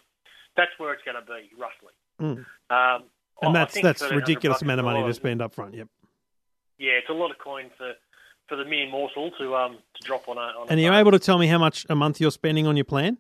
that's 0.56 0.72
where 0.78 0.94
it's 0.94 1.04
going 1.04 1.18
to 1.20 1.26
be 1.26 1.52
roughly. 1.60 1.94
Mm. 2.22 2.46
Um, 2.70 3.04
And 3.42 3.50
I 3.58 3.66
that's 3.66 3.82
that's 3.82 4.02
ridiculous 4.12 4.62
amount 4.62 4.80
of 4.80 4.86
money 4.86 5.04
to 5.04 5.14
spend 5.14 5.42
up 5.42 5.54
front. 5.54 5.74
Yep. 5.76 5.88
Yeah, 6.78 6.94
it's 6.94 7.10
a 7.10 7.14
lot 7.14 7.32
of 7.32 7.38
coin 7.40 7.70
for 7.78 7.94
for 8.54 8.64
the 8.64 8.70
mere 8.70 8.88
morsel 8.88 9.32
to 9.40 9.56
um 9.56 9.78
to 9.96 10.08
drop 10.08 10.28
on 10.30 10.38
a. 10.38 10.42
On 10.42 10.68
And 10.70 10.80
a 10.80 10.86
are 10.86 10.94
you 10.94 11.00
able 11.00 11.12
to 11.12 11.20
tell 11.20 11.40
me 11.40 11.48
how 11.48 11.58
much 11.58 11.86
a 11.90 11.96
month 11.96 12.22
you're 12.22 12.32
spending 12.32 12.68
on 12.68 12.78
your 12.78 12.86
plan? 12.86 13.18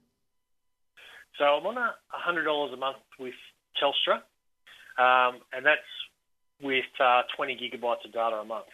So 1.39 1.46
I'm 1.46 1.65
on 1.65 1.78
a 1.78 1.96
hundred 2.12 2.43
dollars 2.43 2.72
a 2.74 2.78
month 2.78 2.98
with 3.19 3.34
Telstra, 3.82 4.22
um, 5.02 5.41
and 5.52 5.65
that's 5.65 5.82
with 6.62 6.86
uh, 7.00 7.24
twenty 7.36 7.56
gigabytes 7.56 8.06
of 8.06 8.13
data 8.13 8.36
a 8.36 8.46
month. 8.46 8.67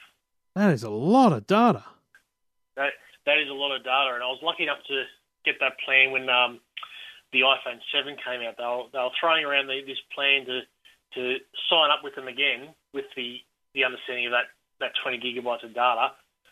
That 0.56 0.72
is 0.74 0.84
a 0.84 0.89
lot 0.89 1.32
of 1.32 1.48
data. 1.48 1.86
That 2.76 2.91
that 3.26 3.38
is 3.38 3.48
a 3.50 3.54
lot 3.54 3.74
of 3.74 3.84
data, 3.84 4.15
and 4.15 4.24
I 4.24 4.28
was 4.28 4.39
lucky 4.43 4.63
enough 4.63 4.84
to 4.89 5.04
get 5.45 5.56
that 5.62 5.80
plan 5.86 6.12
when 6.12 6.28
um, 6.28 6.60
the 7.32 7.39
iPhone 7.41 7.80
seven 7.95 8.17
came 8.19 8.41
out. 8.45 8.58
They 8.58 8.63
were, 8.65 8.84
they 8.91 9.00
were 9.00 9.15
throwing 9.17 9.45
around 9.45 9.67
the, 9.67 9.80
this 9.88 10.00
plan 10.13 10.45
to 10.48 10.60
to 11.15 11.38
sign 11.69 11.89
up 11.89 12.04
with 12.04 12.15
them 12.15 12.28
again 12.28 12.76
with 12.93 13.06
the 13.15 13.38
the 13.74 13.86
understanding 13.86 14.26
of 14.26 14.34
that 14.34 14.52
that 14.82 14.91
twenty 15.02 15.19
gigabytes 15.24 15.63
of 15.63 15.74
data. 15.74 16.12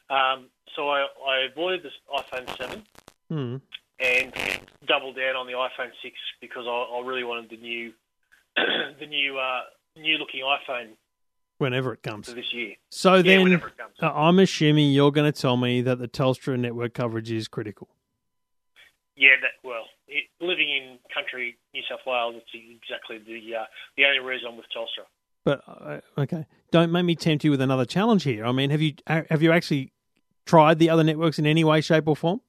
Um, 0.10 0.46
so 0.76 0.90
I, 0.90 1.08
I 1.28 1.48
avoided 1.52 1.84
this 1.84 1.94
iPhone 2.16 2.58
seven 2.58 2.84
Hmm. 3.30 3.58
and 4.00 4.34
doubled 4.88 5.18
down 5.18 5.36
on 5.36 5.48
the 5.48 5.54
iPhone 5.54 5.92
six 6.02 6.16
because 6.40 6.66
I, 6.66 6.70
I 6.98 7.06
really 7.06 7.24
wanted 7.26 7.50
the 7.50 7.58
new 7.58 7.92
the 8.56 9.06
new 9.06 9.38
uh, 9.38 9.62
new 9.98 10.18
looking 10.18 10.42
iPhone 10.42 10.90
Whenever 11.58 11.92
it 11.94 12.04
comes. 12.04 12.30
for 12.30 12.36
this 12.36 12.54
year. 12.54 12.76
So 12.92 13.16
yeah, 13.16 13.22
then, 13.24 13.48
it 13.52 13.60
comes. 13.62 13.94
Uh, 14.02 14.12
I'm 14.14 14.38
assuming 14.40 14.92
you're 14.92 15.12
going 15.12 15.32
to 15.32 15.38
tell 15.42 15.58
me 15.58 15.82
that 15.82 15.98
the 16.00 16.08
Telstra 16.08 16.58
network 16.58 16.94
coverage 16.94 17.32
is 17.32 17.48
critical. 17.48 17.88
Yeah, 19.16 19.30
that 19.42 19.68
well, 19.68 19.86
it, 20.08 20.26
living 20.40 20.70
in 20.70 21.00
country 21.14 21.58
New 21.74 21.82
South 21.90 22.02
Wales, 22.06 22.36
it's 22.38 22.52
exactly 22.54 23.18
the 23.18 23.56
uh, 23.56 23.64
the 23.98 24.06
only 24.06 24.20
reason 24.20 24.50
I'm 24.52 24.58
with 24.58 24.68
Telstra. 24.76 25.06
But 25.44 25.64
uh, 25.68 26.00
okay, 26.22 26.46
don't 26.72 26.92
make 26.92 27.06
me 27.06 27.16
tempt 27.16 27.44
you 27.44 27.50
with 27.52 27.62
another 27.62 27.86
challenge 27.86 28.24
here. 28.24 28.46
I 28.46 28.52
mean, 28.52 28.70
have 28.70 28.82
you 28.82 28.94
uh, 29.08 29.24
have 29.32 29.42
you 29.42 29.52
actually 29.52 29.92
tried 30.48 30.80
the 30.80 30.90
other 30.90 31.04
networks 31.04 31.38
in 31.38 31.46
any 31.46 31.64
way, 31.64 31.82
shape, 31.82 32.08
or 32.08 32.16
form? 32.16 32.42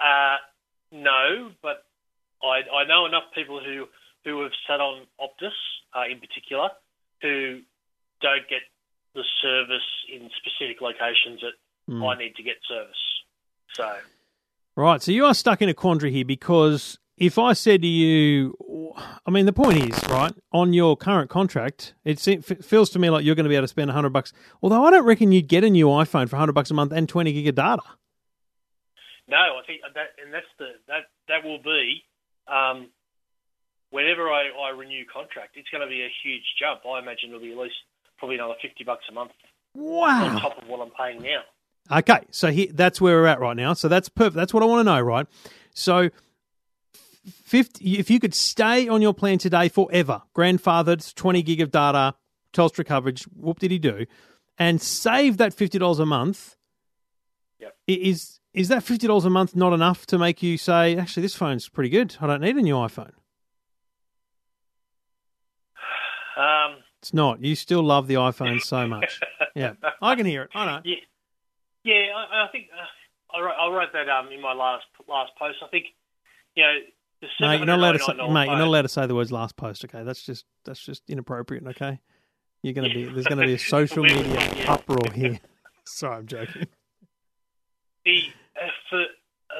Uh, 0.00 0.36
no, 0.92 1.50
but 1.62 1.84
I 2.42 2.60
I 2.72 2.84
know 2.86 3.06
enough 3.06 3.24
people 3.34 3.60
who 3.64 3.86
who 4.24 4.42
have 4.42 4.52
sat 4.68 4.80
on 4.80 5.02
Optus 5.20 5.52
uh, 5.94 6.04
in 6.10 6.20
particular 6.20 6.68
who 7.22 7.60
don't 8.20 8.46
get 8.48 8.60
the 9.14 9.24
service 9.42 9.88
in 10.12 10.28
specific 10.36 10.80
locations 10.80 11.40
that 11.40 11.52
Hmm. 11.88 12.02
I 12.02 12.18
need 12.18 12.34
to 12.34 12.42
get 12.42 12.56
service. 12.68 12.96
So 13.74 13.96
Right. 14.74 15.00
So 15.00 15.12
you 15.12 15.24
are 15.24 15.34
stuck 15.34 15.62
in 15.62 15.68
a 15.68 15.74
quandary 15.74 16.10
here 16.12 16.24
because 16.24 16.98
if 17.16 17.38
I 17.38 17.52
said 17.52 17.80
to 17.82 17.88
you, 17.88 18.56
I 18.96 19.30
mean, 19.30 19.46
the 19.46 19.52
point 19.52 19.78
is, 19.78 20.08
right, 20.08 20.32
on 20.52 20.72
your 20.72 20.96
current 20.96 21.30
contract, 21.30 21.94
it 22.04 22.18
feels 22.20 22.90
to 22.90 22.98
me 22.98 23.10
like 23.10 23.24
you're 23.24 23.34
going 23.34 23.44
to 23.44 23.48
be 23.50 23.54
able 23.56 23.64
to 23.64 23.68
spend 23.68 23.88
100 23.88 24.10
bucks. 24.10 24.32
Although 24.62 24.84
I 24.84 24.90
don't 24.90 25.04
reckon 25.04 25.32
you'd 25.32 25.48
get 25.48 25.64
a 25.64 25.70
new 25.70 25.86
iPhone 25.86 26.28
for 26.28 26.36
100 26.36 26.52
bucks 26.52 26.70
a 26.70 26.74
month 26.74 26.92
and 26.92 27.08
20 27.08 27.32
gig 27.32 27.48
of 27.48 27.54
data. 27.54 27.82
No, 29.28 29.36
I 29.36 29.60
think 29.66 29.80
that, 29.94 30.06
and 30.24 30.32
that's 30.32 30.46
the 30.58 30.66
that 30.88 31.04
that 31.28 31.44
will 31.44 31.58
be. 31.62 32.02
Um, 32.46 32.88
whenever 33.90 34.30
I, 34.30 34.50
I 34.68 34.70
renew 34.70 35.04
contract, 35.12 35.56
it's 35.56 35.68
going 35.70 35.80
to 35.82 35.88
be 35.88 36.02
a 36.02 36.08
huge 36.22 36.44
jump. 36.60 36.80
I 36.86 36.98
imagine 37.00 37.30
it'll 37.30 37.40
be 37.40 37.52
at 37.52 37.58
least 37.58 37.74
probably 38.18 38.36
another 38.36 38.54
fifty 38.62 38.84
bucks 38.84 39.04
a 39.10 39.12
month 39.12 39.32
Wow. 39.74 40.26
on 40.28 40.40
top 40.40 40.62
of 40.62 40.68
what 40.68 40.80
I'm 40.80 40.90
paying 40.90 41.22
now. 41.22 41.40
Okay, 41.98 42.20
so 42.30 42.50
he, 42.50 42.66
that's 42.66 43.00
where 43.00 43.16
we're 43.20 43.26
at 43.26 43.40
right 43.40 43.56
now. 43.56 43.72
So 43.72 43.88
that's 43.88 44.08
perfect. 44.08 44.34
That's 44.36 44.54
what 44.54 44.62
I 44.62 44.66
want 44.66 44.80
to 44.80 44.84
know, 44.92 45.00
right? 45.00 45.26
So, 45.72 46.10
50, 47.46 47.98
if 47.98 48.10
you 48.10 48.18
could 48.18 48.34
stay 48.34 48.88
on 48.88 49.00
your 49.00 49.14
plan 49.14 49.38
today 49.38 49.68
forever, 49.68 50.22
grandfathered, 50.36 51.14
20 51.14 51.42
gig 51.42 51.60
of 51.60 51.70
data, 51.70 52.14
Telstra 52.52 52.84
coverage, 52.84 53.22
whoop 53.24 53.60
did 53.60 53.70
he 53.70 53.78
do, 53.78 54.04
and 54.58 54.82
save 54.82 55.36
that 55.36 55.54
$50 55.54 56.00
a 56.00 56.06
month, 56.06 56.56
Yep. 57.60 57.74
is 57.86 58.40
is 58.52 58.68
that 58.68 58.82
$50 58.84 59.24
a 59.24 59.30
month 59.30 59.54
not 59.54 59.72
enough 59.72 60.06
to 60.06 60.18
make 60.18 60.42
you 60.42 60.56
say, 60.58 60.96
actually, 60.96 61.20
this 61.22 61.34
phone's 61.36 61.68
pretty 61.68 61.90
good. 61.90 62.16
I 62.20 62.26
don't 62.26 62.40
need 62.40 62.56
a 62.56 62.62
new 62.62 62.74
iPhone? 62.74 63.12
Um, 66.36 66.76
It's 67.00 67.14
not. 67.14 67.42
You 67.42 67.54
still 67.54 67.82
love 67.82 68.08
the 68.08 68.14
iPhone 68.14 68.60
so 68.60 68.86
much. 68.86 69.20
Yeah, 69.54 69.72
I 70.02 70.16
can 70.16 70.26
hear 70.26 70.42
it. 70.42 70.50
I 70.54 70.66
know. 70.66 70.80
yeah, 70.84 70.96
yeah. 71.82 72.08
I, 72.14 72.44
I 72.44 72.48
think 72.52 72.66
uh, 72.76 73.36
I, 73.36 73.40
wrote, 73.40 73.54
I 73.58 73.74
wrote 73.74 73.88
that 73.94 74.06
um, 74.10 74.30
in 74.30 74.42
my 74.42 74.52
last 74.52 74.84
last 75.08 75.32
post. 75.38 75.56
I 75.64 75.68
think 75.68 75.86
you 76.54 76.62
know 76.62 76.74
No, 77.40 77.52
you're 77.52 77.66
not 77.66 77.78
allowed 77.78 77.92
to 77.92 77.98
say, 78.00 78.12
mate. 78.14 78.46
You're 78.46 78.58
not 78.58 78.66
allowed 78.68 78.82
to 78.82 78.88
say 78.88 79.06
the 79.06 79.14
words 79.14 79.32
"last 79.32 79.56
post." 79.56 79.84
Okay, 79.84 80.02
that's 80.02 80.22
just 80.22 80.44
that's 80.64 80.80
just 80.80 81.02
inappropriate. 81.08 81.66
Okay, 81.66 82.00
you're 82.62 82.74
gonna 82.74 82.92
be 82.92 83.04
there's 83.04 83.26
gonna 83.26 83.46
be 83.46 83.54
a 83.54 83.58
social 83.76 84.02
media 84.02 84.64
uproar 84.68 85.12
here. 85.14 85.38
Sorry, 85.84 86.16
I'm 86.16 86.26
joking. 86.26 86.66
the 88.04 88.22
uh, 88.60 88.68
for 88.90 89.04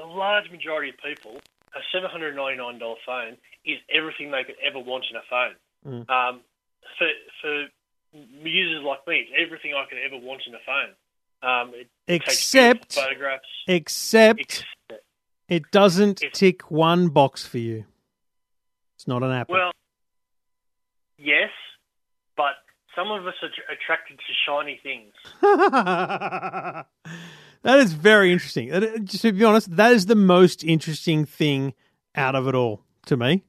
a 0.02 0.06
large 0.06 0.50
majority 0.50 0.90
of 0.90 0.96
people, 0.98 1.38
a 1.74 1.80
seven 1.92 2.10
hundred 2.10 2.34
ninety 2.36 2.58
nine 2.58 2.78
dollar 2.78 2.96
phone 3.04 3.36
is 3.64 3.78
everything 3.92 4.30
they 4.30 4.44
could 4.44 4.56
ever 4.64 4.78
want 4.78 5.04
in 5.10 5.16
a 5.16 5.22
phone. 5.30 5.54
Mm. 5.86 6.10
Um, 6.10 6.40
for 6.98 7.08
for 7.42 7.66
users 8.42 8.82
like 8.84 9.06
me, 9.06 9.26
it's 9.28 9.30
everything 9.38 9.74
I 9.74 9.84
could 9.88 9.98
ever 9.98 10.18
want 10.24 10.42
in 10.46 10.54
a 10.54 10.58
phone. 10.64 10.94
Um, 11.42 11.74
Except, 12.08 12.94
photographs. 12.94 13.44
except 13.68 14.40
Except, 14.40 14.64
it 15.48 15.70
doesn't 15.70 16.22
tick 16.32 16.70
one 16.70 17.08
box 17.08 17.46
for 17.46 17.58
you. 17.58 17.84
It's 18.96 19.06
not 19.06 19.22
an 19.22 19.30
Apple. 19.32 19.54
well, 19.54 19.70
yes, 21.18 21.50
but 22.36 22.54
some 22.94 23.10
of 23.10 23.26
us 23.26 23.34
are 23.42 23.48
tr- 23.48 23.72
attracted 23.72 24.18
to 24.18 24.32
shiny 24.46 24.80
things. 24.82 25.12
that 27.62 27.78
is 27.78 27.92
very 27.92 28.32
interesting. 28.32 28.70
Just 29.04 29.22
to 29.22 29.32
be 29.32 29.44
honest, 29.44 29.74
that 29.76 29.92
is 29.92 30.06
the 30.06 30.14
most 30.16 30.64
interesting 30.64 31.24
thing 31.24 31.74
out 32.14 32.34
of 32.34 32.48
it 32.48 32.54
all 32.54 32.82
to 33.06 33.16
me. 33.16 33.44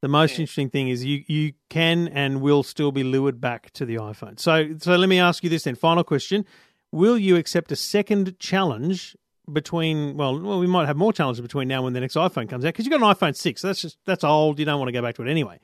The 0.00 0.08
most 0.08 0.32
Yeah. 0.32 0.40
interesting 0.42 0.70
thing 0.70 0.88
is 0.88 1.04
you 1.04 1.22
you 1.28 1.52
can 1.68 2.08
and 2.08 2.40
will 2.40 2.62
still 2.64 2.90
be 2.90 3.04
lured 3.04 3.40
back 3.40 3.70
to 3.74 3.84
the 3.86 3.96
iPhone. 3.96 4.40
So 4.40 4.76
so 4.78 4.96
let 4.96 5.08
me 5.08 5.18
ask 5.20 5.44
you 5.44 5.50
this 5.50 5.64
then. 5.64 5.74
Final 5.76 6.02
question: 6.02 6.44
Will 6.90 7.16
you 7.18 7.36
accept 7.36 7.70
a 7.70 7.76
second 7.76 8.38
challenge 8.40 9.16
between 9.50 10.16
well, 10.16 10.38
well, 10.38 10.58
we 10.60 10.66
might 10.66 10.86
have 10.86 10.96
more 10.96 11.12
challenges 11.12 11.40
between 11.40 11.68
now 11.68 11.76
and 11.76 11.84
when 11.84 11.92
the 11.92 12.00
next 12.00 12.14
iPhone 12.14 12.48
comes 12.48 12.64
out 12.64 12.68
because 12.74 12.84
you've 12.86 12.98
got 12.98 13.02
an 13.06 13.14
iPhone 13.14 13.34
six. 13.36 13.60
So 13.62 13.68
that's 13.68 13.80
just 13.82 13.98
that's 14.04 14.24
old. 14.24 14.58
You 14.58 14.64
don't 14.64 14.78
want 14.78 14.88
to 14.88 14.92
go 14.92 15.02
back 15.02 15.14
to 15.16 15.22
it 15.22 15.28
anyway. 15.30 15.58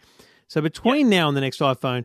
So 0.49 0.61
between 0.61 1.09
now 1.11 1.29
and 1.29 1.37
the 1.37 1.41
next 1.41 1.61
iPhone, 1.61 2.05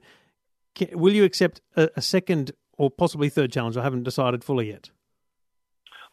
ca- 0.77 0.93
will 0.95 1.13
you 1.13 1.23
accept 1.23 1.61
a, 1.75 1.89
a 1.95 2.01
second 2.01 2.51
or 2.77 2.91
possibly 2.91 3.29
third 3.29 3.51
challenge? 3.51 3.77
I 3.77 3.83
haven't 3.83 4.03
decided 4.03 4.43
fully 4.43 4.69
yet. 4.69 4.89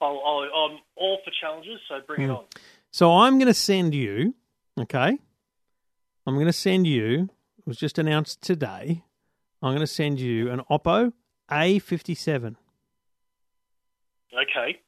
I'll, 0.01 0.21
I'll, 0.25 0.39
I'm 0.71 0.79
all 0.97 1.19
for 1.25 1.31
challenges, 1.41 1.79
so 1.89 1.97
bring 2.07 2.21
Hmm. 2.25 2.31
it 2.31 2.35
on. 2.35 2.45
So 2.93 3.13
I'm 3.13 3.35
going 3.39 3.47
to 3.49 3.55
send 3.55 3.95
you, 3.95 4.35
okay? 4.79 5.19
I'm 6.27 6.35
going 6.35 6.47
to 6.47 6.53
send 6.53 6.87
you, 6.87 7.29
it 7.59 7.67
was 7.67 7.77
just 7.77 7.99
announced 7.99 8.41
today, 8.43 9.05
I'm 9.63 9.71
going 9.73 9.81
to 9.81 9.87
send 9.87 10.19
you 10.21 10.51
an 10.51 10.63
Oppo 10.71 11.13
A57. 11.51 12.57
Okay. 14.33 14.81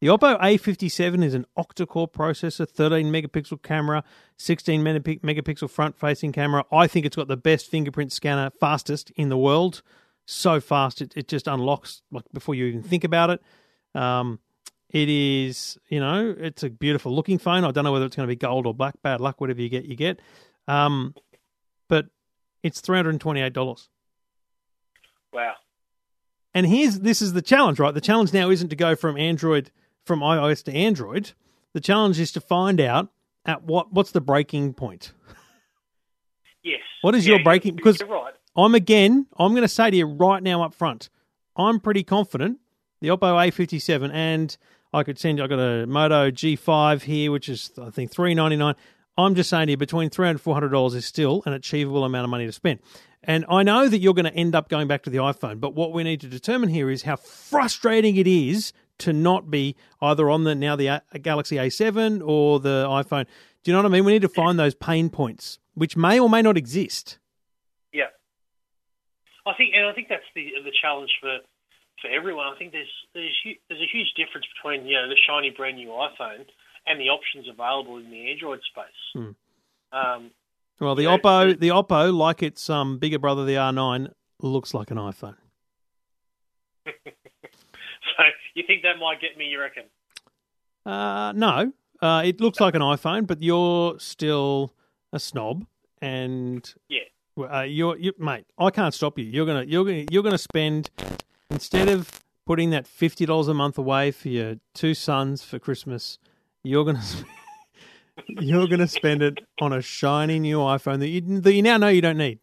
The 0.00 0.06
Oppo 0.06 0.40
A57 0.40 1.22
is 1.22 1.34
an 1.34 1.44
octa-core 1.58 2.08
processor, 2.08 2.66
13 2.66 3.12
megapixel 3.12 3.62
camera, 3.62 4.02
16 4.38 4.82
megapixel 4.82 5.68
front-facing 5.68 6.32
camera. 6.32 6.64
I 6.72 6.86
think 6.86 7.04
it's 7.04 7.16
got 7.16 7.28
the 7.28 7.36
best 7.36 7.70
fingerprint 7.70 8.10
scanner, 8.10 8.50
fastest 8.58 9.10
in 9.16 9.28
the 9.28 9.36
world. 9.36 9.82
So 10.24 10.58
fast, 10.58 11.02
it, 11.02 11.12
it 11.16 11.28
just 11.28 11.46
unlocks 11.46 12.00
like 12.10 12.24
before 12.32 12.54
you 12.54 12.64
even 12.66 12.82
think 12.82 13.04
about 13.04 13.28
it. 13.28 13.42
Um, 13.94 14.38
it 14.88 15.10
is, 15.10 15.78
you 15.88 16.00
know, 16.00 16.34
it's 16.38 16.62
a 16.62 16.70
beautiful 16.70 17.14
looking 17.14 17.38
phone. 17.38 17.64
I 17.64 17.70
don't 17.70 17.84
know 17.84 17.92
whether 17.92 18.06
it's 18.06 18.16
going 18.16 18.26
to 18.26 18.32
be 18.32 18.36
gold 18.36 18.66
or 18.66 18.72
black. 18.72 18.94
Bad 19.02 19.20
luck, 19.20 19.38
whatever 19.38 19.60
you 19.60 19.68
get, 19.68 19.84
you 19.84 19.96
get. 19.96 20.20
Um, 20.66 21.14
but 21.88 22.06
it's 22.62 22.80
three 22.80 22.96
hundred 22.96 23.10
and 23.10 23.20
twenty-eight 23.20 23.52
dollars. 23.52 23.88
Wow. 25.32 25.54
And 26.54 26.66
here's 26.66 27.00
this 27.00 27.20
is 27.20 27.34
the 27.34 27.42
challenge, 27.42 27.78
right? 27.78 27.92
The 27.92 28.00
challenge 28.00 28.32
now 28.32 28.50
isn't 28.50 28.68
to 28.70 28.76
go 28.76 28.96
from 28.96 29.16
Android 29.16 29.70
from 30.10 30.22
iOS 30.22 30.64
to 30.64 30.72
Android. 30.74 31.30
The 31.72 31.78
challenge 31.80 32.18
is 32.18 32.32
to 32.32 32.40
find 32.40 32.80
out 32.80 33.10
at 33.46 33.62
what 33.62 33.92
what's 33.92 34.10
the 34.10 34.20
breaking 34.20 34.74
point. 34.74 35.12
Yes. 36.64 36.80
What 37.02 37.14
is 37.14 37.24
Yeah, 37.28 37.36
your 37.36 37.44
breaking- 37.44 37.76
because- 37.76 38.02
right. 38.02 38.34
I'm 38.56 38.74
again, 38.74 39.26
I'm 39.38 39.52
going 39.52 39.62
to 39.62 39.68
say 39.68 39.88
to 39.88 39.96
you 39.96 40.06
right 40.06 40.42
now 40.42 40.64
up 40.64 40.74
front, 40.74 41.10
I'm 41.56 41.78
pretty 41.78 42.02
confident 42.02 42.58
the 43.00 43.06
Oppo 43.08 43.36
A57 43.38 44.10
and 44.12 44.56
I 44.92 45.04
could 45.04 45.16
send 45.16 45.38
you 45.38 45.44
I 45.44 45.46
got 45.46 45.60
a 45.60 45.86
Moto 45.86 46.32
G5 46.32 47.02
here 47.02 47.30
which 47.30 47.48
is 47.48 47.70
I 47.80 47.90
think 47.90 48.10
399. 48.10 48.74
I'm 49.16 49.36
just 49.36 49.48
saying 49.48 49.66
to 49.66 49.70
you 49.70 49.76
between 49.76 50.10
300 50.10 50.30
and 50.32 50.40
400 50.40 50.70
dollars 50.70 50.94
is 50.96 51.04
still 51.06 51.44
an 51.46 51.52
achievable 51.52 52.04
amount 52.04 52.24
of 52.24 52.30
money 52.30 52.46
to 52.46 52.52
spend. 52.52 52.80
And 53.22 53.44
I 53.48 53.62
know 53.62 53.86
that 53.88 53.98
you're 53.98 54.14
going 54.14 54.24
to 54.24 54.34
end 54.34 54.56
up 54.56 54.68
going 54.68 54.88
back 54.88 55.04
to 55.04 55.10
the 55.10 55.18
iPhone, 55.18 55.60
but 55.60 55.74
what 55.76 55.92
we 55.92 56.02
need 56.02 56.20
to 56.22 56.26
determine 56.26 56.68
here 56.70 56.90
is 56.90 57.02
how 57.04 57.14
frustrating 57.16 58.16
it 58.16 58.26
is 58.26 58.72
to 59.00 59.12
not 59.12 59.50
be 59.50 59.76
either 60.00 60.30
on 60.30 60.44
the 60.44 60.54
now 60.54 60.76
the 60.76 60.86
A- 60.88 61.02
Galaxy 61.20 61.56
A7 61.56 62.22
or 62.26 62.60
the 62.60 62.86
iPhone. 62.88 63.26
Do 63.62 63.70
you 63.70 63.72
know 63.74 63.80
what 63.82 63.86
I 63.86 63.92
mean? 63.92 64.04
We 64.04 64.12
need 64.12 64.22
to 64.22 64.28
find 64.28 64.58
those 64.58 64.74
pain 64.74 65.10
points 65.10 65.58
which 65.74 65.96
may 65.96 66.18
or 66.20 66.28
may 66.28 66.42
not 66.42 66.56
exist. 66.56 67.18
Yeah. 67.92 68.04
I 69.46 69.54
think, 69.54 69.72
and 69.74 69.86
I 69.86 69.92
think 69.92 70.08
that's 70.08 70.24
the 70.34 70.48
the 70.64 70.72
challenge 70.82 71.10
for 71.20 71.38
for 72.02 72.08
everyone. 72.08 72.46
I 72.46 72.56
think 72.58 72.72
there's 72.72 72.90
there's 73.14 73.36
there's 73.68 73.80
a 73.80 73.86
huge 73.92 74.12
difference 74.16 74.46
between 74.56 74.86
you 74.86 74.94
know 74.96 75.08
the 75.08 75.16
shiny 75.26 75.50
brand 75.50 75.76
new 75.76 75.88
iPhone 75.88 76.46
and 76.86 77.00
the 77.00 77.08
options 77.10 77.46
available 77.48 77.98
in 77.98 78.10
the 78.10 78.30
Android 78.30 78.60
space. 78.62 79.12
Hmm. 79.14 79.30
Um, 79.92 80.30
Well, 80.80 80.94
the 80.94 81.04
Oppo, 81.04 81.50
it- 81.50 81.60
the 81.60 81.68
Oppo, 81.68 82.14
like 82.14 82.42
its 82.42 82.70
um, 82.70 82.98
bigger 82.98 83.18
brother, 83.18 83.44
the 83.44 83.54
R9, 83.56 84.12
looks 84.40 84.72
like 84.72 84.90
an 84.90 84.96
iPhone. 84.96 85.36
you 88.54 88.64
think 88.66 88.82
that 88.82 88.98
might 88.98 89.20
get 89.20 89.36
me? 89.36 89.46
You 89.46 89.60
reckon? 89.60 89.84
Uh, 90.86 91.32
no, 91.32 91.72
uh, 92.00 92.22
it 92.24 92.40
looks 92.40 92.60
like 92.60 92.74
an 92.74 92.80
iPhone, 92.82 93.26
but 93.26 93.42
you're 93.42 93.98
still 93.98 94.72
a 95.12 95.18
snob, 95.20 95.66
and 96.00 96.72
Yeah. 96.88 97.00
uh, 97.38 97.62
you're, 97.62 97.96
you, 97.98 98.12
mate. 98.18 98.46
I 98.58 98.70
can't 98.70 98.94
stop 98.94 99.18
you. 99.18 99.24
You're 99.24 99.46
gonna, 99.46 99.64
you're 99.64 99.84
gonna, 99.84 100.04
you're 100.10 100.22
gonna 100.22 100.38
spend 100.38 100.90
instead 101.50 101.88
of 101.88 102.10
putting 102.46 102.70
that 102.70 102.86
fifty 102.86 103.26
dollars 103.26 103.48
a 103.48 103.54
month 103.54 103.76
away 103.78 104.10
for 104.10 104.28
your 104.28 104.56
two 104.74 104.94
sons 104.94 105.42
for 105.44 105.58
Christmas, 105.58 106.18
you're 106.64 106.84
gonna. 106.84 107.02
You're 108.28 108.66
going 108.66 108.80
to 108.80 108.88
spend 108.88 109.22
it 109.22 109.38
on 109.62 109.72
a 109.72 109.80
shiny 109.80 110.38
new 110.38 110.58
iPhone 110.58 110.98
that 110.98 111.08
you, 111.08 111.22
that 111.40 111.54
you 111.54 111.62
now 111.62 111.78
know 111.78 111.88
you 111.88 112.02
don't 112.02 112.18
need. 112.18 112.38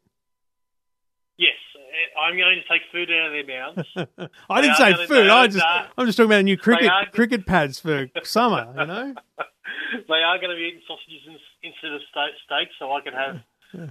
I'm 2.17 2.35
going 2.37 2.55
to 2.61 2.67
take 2.67 2.81
food 2.91 3.09
out 3.11 3.27
of 3.27 3.33
their 3.33 3.45
mouths. 3.45 4.31
I 4.49 4.61
didn't 4.61 4.75
say 4.77 4.91
gonna- 4.93 5.07
food. 5.07 5.27
I 5.27 5.43
are- 5.43 5.47
just 5.47 5.57
they 5.57 5.61
are- 5.63 5.87
I'm 5.97 6.05
just 6.05 6.17
talking 6.17 6.31
about 6.31 6.43
new 6.45 6.57
cricket 6.57 6.89
are- 6.89 7.05
cricket 7.11 7.45
pads 7.45 7.79
for 7.79 8.07
summer. 8.23 8.73
You 8.77 8.85
know. 8.85 9.13
they 10.09 10.23
are 10.23 10.37
going 10.39 10.49
to 10.49 10.55
be 10.55 10.63
eating 10.69 10.81
sausages 10.87 11.21
in, 11.27 11.37
instead 11.63 11.91
of 11.93 12.01
steak, 12.09 12.33
steak, 12.45 12.67
so 12.79 12.91
I 12.91 13.01
can 13.01 13.13
have 13.13 13.35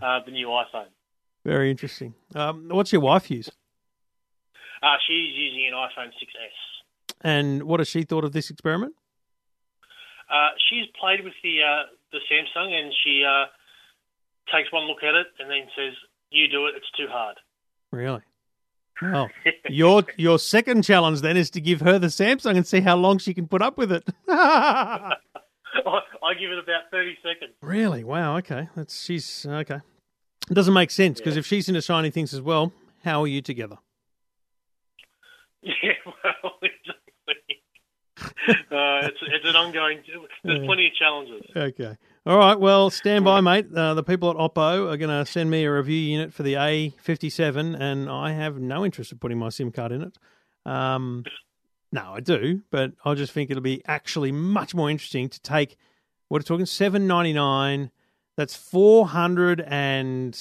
uh, 0.02 0.24
the 0.24 0.32
new 0.32 0.48
iPhone. 0.48 0.88
Very 1.44 1.70
interesting. 1.70 2.14
Um, 2.34 2.68
what's 2.70 2.92
your 2.92 3.02
wife 3.02 3.30
use? 3.30 3.48
Uh, 4.82 4.96
she's 5.06 5.32
using 5.34 5.68
an 5.68 5.74
iPhone 5.74 6.08
6s. 6.08 7.14
And 7.22 7.62
what 7.62 7.80
has 7.80 7.88
she 7.88 8.02
thought 8.02 8.24
of 8.24 8.32
this 8.32 8.50
experiment? 8.50 8.94
Uh, 10.28 10.48
she's 10.68 10.86
played 11.00 11.22
with 11.24 11.32
the 11.42 11.62
uh, 11.62 11.82
the 12.12 12.18
Samsung, 12.30 12.72
and 12.72 12.92
she 13.04 13.24
uh, 13.24 13.46
takes 14.54 14.72
one 14.72 14.84
look 14.84 15.02
at 15.04 15.14
it 15.14 15.28
and 15.38 15.48
then 15.48 15.62
says, 15.76 15.94
"You 16.30 16.48
do 16.48 16.66
it. 16.66 16.74
It's 16.76 16.90
too 16.96 17.06
hard." 17.08 17.36
Really? 17.96 18.20
Well, 19.02 19.28
your 19.68 20.04
your 20.16 20.38
second 20.38 20.80
challenge 20.82 21.20
then 21.20 21.36
is 21.36 21.50
to 21.50 21.60
give 21.60 21.82
her 21.82 21.98
the 21.98 22.06
Samsung 22.06 22.56
and 22.56 22.66
see 22.66 22.80
how 22.80 22.96
long 22.96 23.18
she 23.18 23.34
can 23.34 23.46
put 23.46 23.60
up 23.60 23.76
with 23.76 23.92
it. 23.92 24.04
I, 24.28 25.12
I 25.84 26.32
give 26.40 26.50
it 26.50 26.58
about 26.58 26.90
thirty 26.90 27.14
seconds. 27.22 27.52
really? 27.60 28.04
Wow. 28.04 28.38
Okay. 28.38 28.70
That's 28.74 29.04
she's 29.04 29.44
okay. 29.46 29.80
It 30.50 30.54
doesn't 30.54 30.72
make 30.72 30.90
sense 30.90 31.18
because 31.20 31.36
if 31.36 31.44
she's 31.44 31.68
into 31.68 31.82
shiny 31.82 32.10
things 32.10 32.32
as 32.32 32.40
well, 32.40 32.72
how 33.04 33.20
are 33.22 33.26
you 33.26 33.42
together? 33.42 33.76
Yeah, 35.62 35.92
well, 36.06 36.52
exactly. 36.62 37.60
uh, 38.70 39.08
it's 39.08 39.18
it's 39.20 39.44
an 39.44 39.56
ongoing. 39.56 39.98
There's 40.44 40.64
plenty 40.64 40.86
of 40.86 40.94
challenges. 40.94 41.42
Okay. 41.54 41.96
All 42.26 42.38
right. 42.38 42.58
Well, 42.58 42.90
stand 42.90 43.24
by, 43.24 43.40
mate. 43.40 43.66
Uh, 43.72 43.94
the 43.94 44.02
people 44.02 44.28
at 44.30 44.36
Oppo 44.36 44.92
are 44.92 44.96
going 44.96 45.16
to 45.16 45.24
send 45.30 45.48
me 45.48 45.62
a 45.62 45.72
review 45.72 46.00
unit 46.00 46.34
for 46.34 46.42
the 46.42 46.54
A57, 46.54 47.80
and 47.80 48.10
I 48.10 48.32
have 48.32 48.58
no 48.58 48.84
interest 48.84 49.12
in 49.12 49.18
putting 49.18 49.38
my 49.38 49.48
SIM 49.48 49.70
card 49.70 49.92
in 49.92 50.02
it. 50.02 50.18
Um, 50.68 51.22
no, 51.92 52.14
I 52.14 52.18
do, 52.18 52.62
but 52.72 52.94
I 53.04 53.14
just 53.14 53.32
think 53.32 53.52
it'll 53.52 53.62
be 53.62 53.80
actually 53.86 54.32
much 54.32 54.74
more 54.74 54.90
interesting 54.90 55.28
to 55.28 55.40
take. 55.40 55.76
What 56.26 56.42
are 56.42 56.44
talking? 56.44 56.66
Seven 56.66 57.06
ninety 57.06 57.32
nine. 57.32 57.92
That's 58.36 58.56
four 58.56 59.06
hundred 59.06 59.60
and 59.60 60.36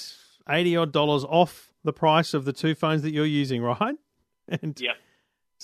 eighty 0.49 0.75
odd 0.75 0.91
dollars 0.91 1.23
off 1.23 1.71
the 1.83 1.93
price 1.93 2.33
of 2.33 2.45
the 2.45 2.53
two 2.53 2.73
phones 2.73 3.03
that 3.03 3.13
you're 3.13 3.27
using, 3.27 3.61
right? 3.61 3.95
And 4.47 4.79
Yep. 4.79 4.95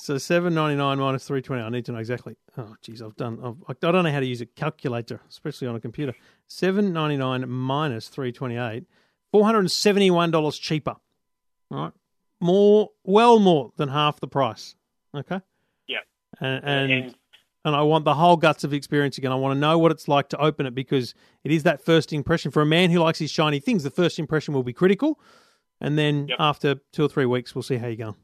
So 0.01 0.17
seven 0.17 0.53
ninety 0.53 0.75
nine 0.75 0.97
minus 0.99 1.25
three 1.25 1.41
twenty. 1.41 1.61
I 1.63 1.69
need 1.69 1.85
to 1.85 1.91
know 1.91 1.99
exactly. 1.99 2.35
Oh, 2.57 2.75
geez, 2.81 3.01
I've 3.01 3.15
done. 3.15 3.39
I've, 3.43 3.55
I 3.69 3.91
don't 3.91 4.03
know 4.03 4.11
how 4.11 4.19
to 4.19 4.25
use 4.25 4.41
a 4.41 4.45
calculator, 4.45 5.19
especially 5.29 5.67
on 5.67 5.75
a 5.75 5.79
computer. 5.79 6.13
Seven 6.47 6.91
ninety 6.93 7.17
nine 7.17 7.47
minus 7.49 8.07
three 8.07 8.31
twenty 8.31 8.57
eight. 8.57 8.85
Four 9.31 9.45
hundred 9.45 9.59
and 9.59 9.71
seventy 9.71 10.11
one 10.11 10.31
dollars 10.31 10.57
cheaper. 10.57 10.95
All 11.71 11.77
right, 11.83 11.93
more, 12.41 12.89
well 13.05 13.39
more 13.39 13.71
than 13.77 13.87
half 13.89 14.19
the 14.19 14.27
price. 14.27 14.75
Okay. 15.15 15.39
Yep. 15.87 16.01
And 16.41 16.63
and, 16.65 16.91
And- 16.91 17.15
and 17.63 17.75
I 17.75 17.83
want 17.83 18.05
the 18.05 18.15
whole 18.15 18.37
guts 18.37 18.63
of 18.63 18.73
experience 18.73 19.19
again. 19.19 19.31
I 19.31 19.35
want 19.35 19.55
to 19.55 19.59
know 19.59 19.77
what 19.77 19.91
it's 19.91 20.07
like 20.07 20.29
to 20.29 20.37
open 20.39 20.65
it 20.65 20.73
because 20.73 21.13
it 21.43 21.51
is 21.51 21.61
that 21.61 21.85
first 21.85 22.11
impression 22.11 22.49
for 22.49 22.63
a 22.63 22.65
man 22.65 22.89
who 22.89 22.97
likes 22.97 23.19
his 23.19 23.29
shiny 23.29 23.59
things. 23.59 23.83
The 23.83 23.91
first 23.91 24.17
impression 24.17 24.55
will 24.55 24.63
be 24.63 24.73
critical, 24.73 25.19
and 25.79 25.95
then 25.95 26.27
Yep. 26.29 26.37
after 26.39 26.75
two 26.91 27.05
or 27.05 27.07
three 27.07 27.27
weeks, 27.27 27.53
we'll 27.53 27.61
see 27.61 27.77
how 27.77 27.85
you 27.85 27.97
go. 27.97 28.15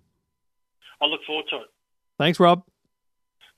I 1.01 1.05
look 1.05 1.21
forward 1.25 1.45
to 1.51 1.57
it. 1.57 1.67
Thanks, 2.17 2.39
Rob. 2.39 2.63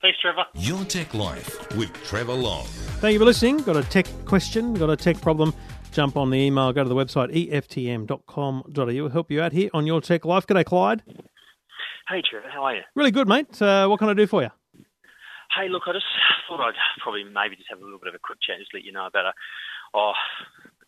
Thanks, 0.02 0.18
Trevor. 0.20 0.44
Your 0.54 0.84
Tech 0.84 1.12
Life 1.12 1.76
with 1.76 1.92
Trevor 2.04 2.32
Long. 2.32 2.64
Thank 3.00 3.12
you 3.12 3.18
for 3.18 3.26
listening. 3.26 3.58
Got 3.58 3.76
a 3.76 3.82
tech 3.82 4.06
question, 4.24 4.74
got 4.74 4.88
a 4.88 4.96
tech 4.96 5.20
problem, 5.20 5.52
jump 5.92 6.16
on 6.16 6.30
the 6.30 6.38
email, 6.38 6.72
go 6.72 6.82
to 6.82 6.88
the 6.88 6.94
website 6.94 7.30
eftm.com.au. 7.50 8.62
We'll 8.74 9.08
help 9.10 9.30
you 9.30 9.42
out 9.42 9.52
here 9.52 9.68
on 9.74 9.86
Your 9.86 10.00
Tech 10.00 10.24
Life. 10.24 10.46
G'day, 10.46 10.64
Clyde. 10.64 11.02
Hey 12.08 12.22
Trevor, 12.28 12.48
how 12.50 12.64
are 12.64 12.74
you? 12.74 12.82
Really 12.94 13.10
good, 13.10 13.28
mate. 13.28 13.60
Uh, 13.60 13.86
what 13.88 13.98
can 13.98 14.08
I 14.08 14.14
do 14.14 14.26
for 14.26 14.42
you? 14.42 14.50
Hey, 15.54 15.68
look, 15.68 15.82
I 15.86 15.92
just 15.92 16.06
thought 16.48 16.60
I'd 16.60 16.74
probably 17.02 17.24
maybe 17.24 17.56
just 17.56 17.68
have 17.68 17.80
a 17.80 17.84
little 17.84 17.98
bit 17.98 18.08
of 18.08 18.14
a 18.14 18.18
quick 18.18 18.38
chat, 18.40 18.58
just 18.58 18.72
let 18.72 18.84
you 18.84 18.92
know 18.92 19.06
about 19.06 19.26
a 19.26 19.32
oh, 19.94 20.12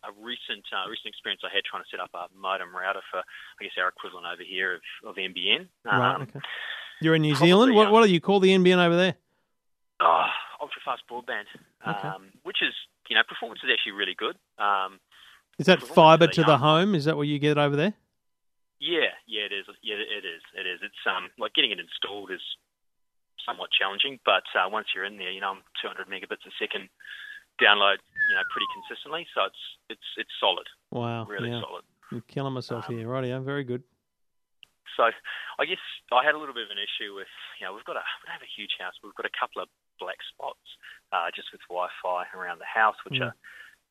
a 0.03 0.11
recent 0.21 0.63
uh, 0.71 0.89
recent 0.89 1.07
experience 1.07 1.41
I 1.43 1.53
had 1.53 1.63
trying 1.63 1.83
to 1.83 1.89
set 1.89 1.99
up 1.99 2.11
a 2.13 2.27
modem 2.37 2.75
router 2.75 3.01
for 3.11 3.19
I 3.19 3.63
guess 3.63 3.73
our 3.79 3.89
equivalent 3.89 4.27
over 4.27 4.43
here 4.43 4.75
of, 4.75 4.81
of 5.09 5.15
NBN. 5.15 5.67
right, 5.85 6.15
Um, 6.15 6.21
okay. 6.23 6.39
You're 7.01 7.15
in 7.15 7.21
New 7.23 7.33
probably, 7.33 7.47
Zealand. 7.49 7.75
What, 7.75 7.87
um, 7.87 7.91
what 7.93 8.05
do 8.05 8.11
you 8.11 8.21
call 8.21 8.39
the 8.39 8.49
NBN 8.51 8.77
over 8.85 8.95
there? 8.95 9.15
oh, 9.99 10.25
ultra 10.61 10.81
fast 10.83 11.03
broadband, 11.09 11.47
Okay. 11.87 12.07
um, 12.07 12.27
which 12.43 12.61
is 12.61 12.73
you 13.09 13.15
know 13.15 13.23
performance 13.27 13.61
is 13.63 13.69
actually 13.71 13.93
really 13.93 14.15
good. 14.15 14.35
Um, 14.59 14.99
Is 15.59 15.65
that 15.67 15.81
fibre 15.81 16.27
to 16.27 16.43
the 16.43 16.57
home? 16.57 16.95
Is 16.95 17.05
that 17.05 17.15
what 17.17 17.27
you 17.27 17.39
get 17.39 17.57
over 17.57 17.75
there? 17.75 17.93
yeah, 18.79 19.15
yeah, 19.27 19.43
it 19.47 19.53
is. 19.53 19.65
Yeah, 19.81 19.95
it 19.95 20.25
is. 20.27 20.41
It 20.59 20.67
is. 20.67 20.79
It's 20.83 21.03
um 21.07 21.29
like 21.39 21.53
getting 21.53 21.71
it 21.71 21.79
installed 21.79 22.31
is 22.31 22.41
somewhat 23.45 23.69
challenging. 23.71 24.19
But 24.25 24.43
uh, 24.55 24.67
once 24.69 24.87
you're 24.95 25.05
in 25.05 25.17
there, 25.17 25.31
you 25.31 25.41
know, 25.41 25.51
I'm 25.51 25.63
200 25.81 26.07
megabits 26.07 26.43
a 26.47 26.51
second 26.59 26.89
download, 27.61 27.97
you 28.29 28.35
know, 28.35 28.43
pretty 28.51 28.67
consistently. 28.73 29.27
So 29.35 29.45
it's 29.45 29.63
it's 29.89 30.07
it's 30.17 30.33
solid, 30.39 30.67
Wow. 30.91 31.25
really 31.25 31.49
yeah. 31.51 31.61
solid. 31.61 31.83
I'm 32.11 32.21
killing 32.27 32.53
myself 32.53 32.85
Um, 32.89 32.95
here. 32.95 33.07
Right, 33.07 33.25
yeah, 33.25 33.39
very 33.39 33.63
good. 33.63 33.83
So 34.97 35.09
I 35.57 35.65
guess 35.65 35.81
I 36.13 36.21
had 36.23 36.35
a 36.35 36.37
little 36.37 36.53
bit 36.53 36.69
of 36.69 36.71
an 36.71 36.77
issue 36.77 37.15
with, 37.17 37.31
you 37.59 37.65
know, 37.65 37.73
we've 37.73 37.85
got 37.85 37.97
a 37.97 38.05
we 38.21 38.29
don't 38.29 38.37
have 38.37 38.45
a 38.45 38.53
huge 38.57 38.77
house, 38.79 38.93
we've 39.01 39.15
got 39.15 39.25
a 39.25 39.33
couple 39.33 39.61
of 39.61 39.67
black 39.99 40.17
spots 40.29 40.61
uh, 41.11 41.33
just 41.33 41.49
with 41.51 41.61
Wi-Fi 41.69 42.25
around 42.37 42.59
the 42.59 42.69
house, 42.69 42.97
which 43.05 43.17
Mm. 43.17 43.27
are, 43.29 43.35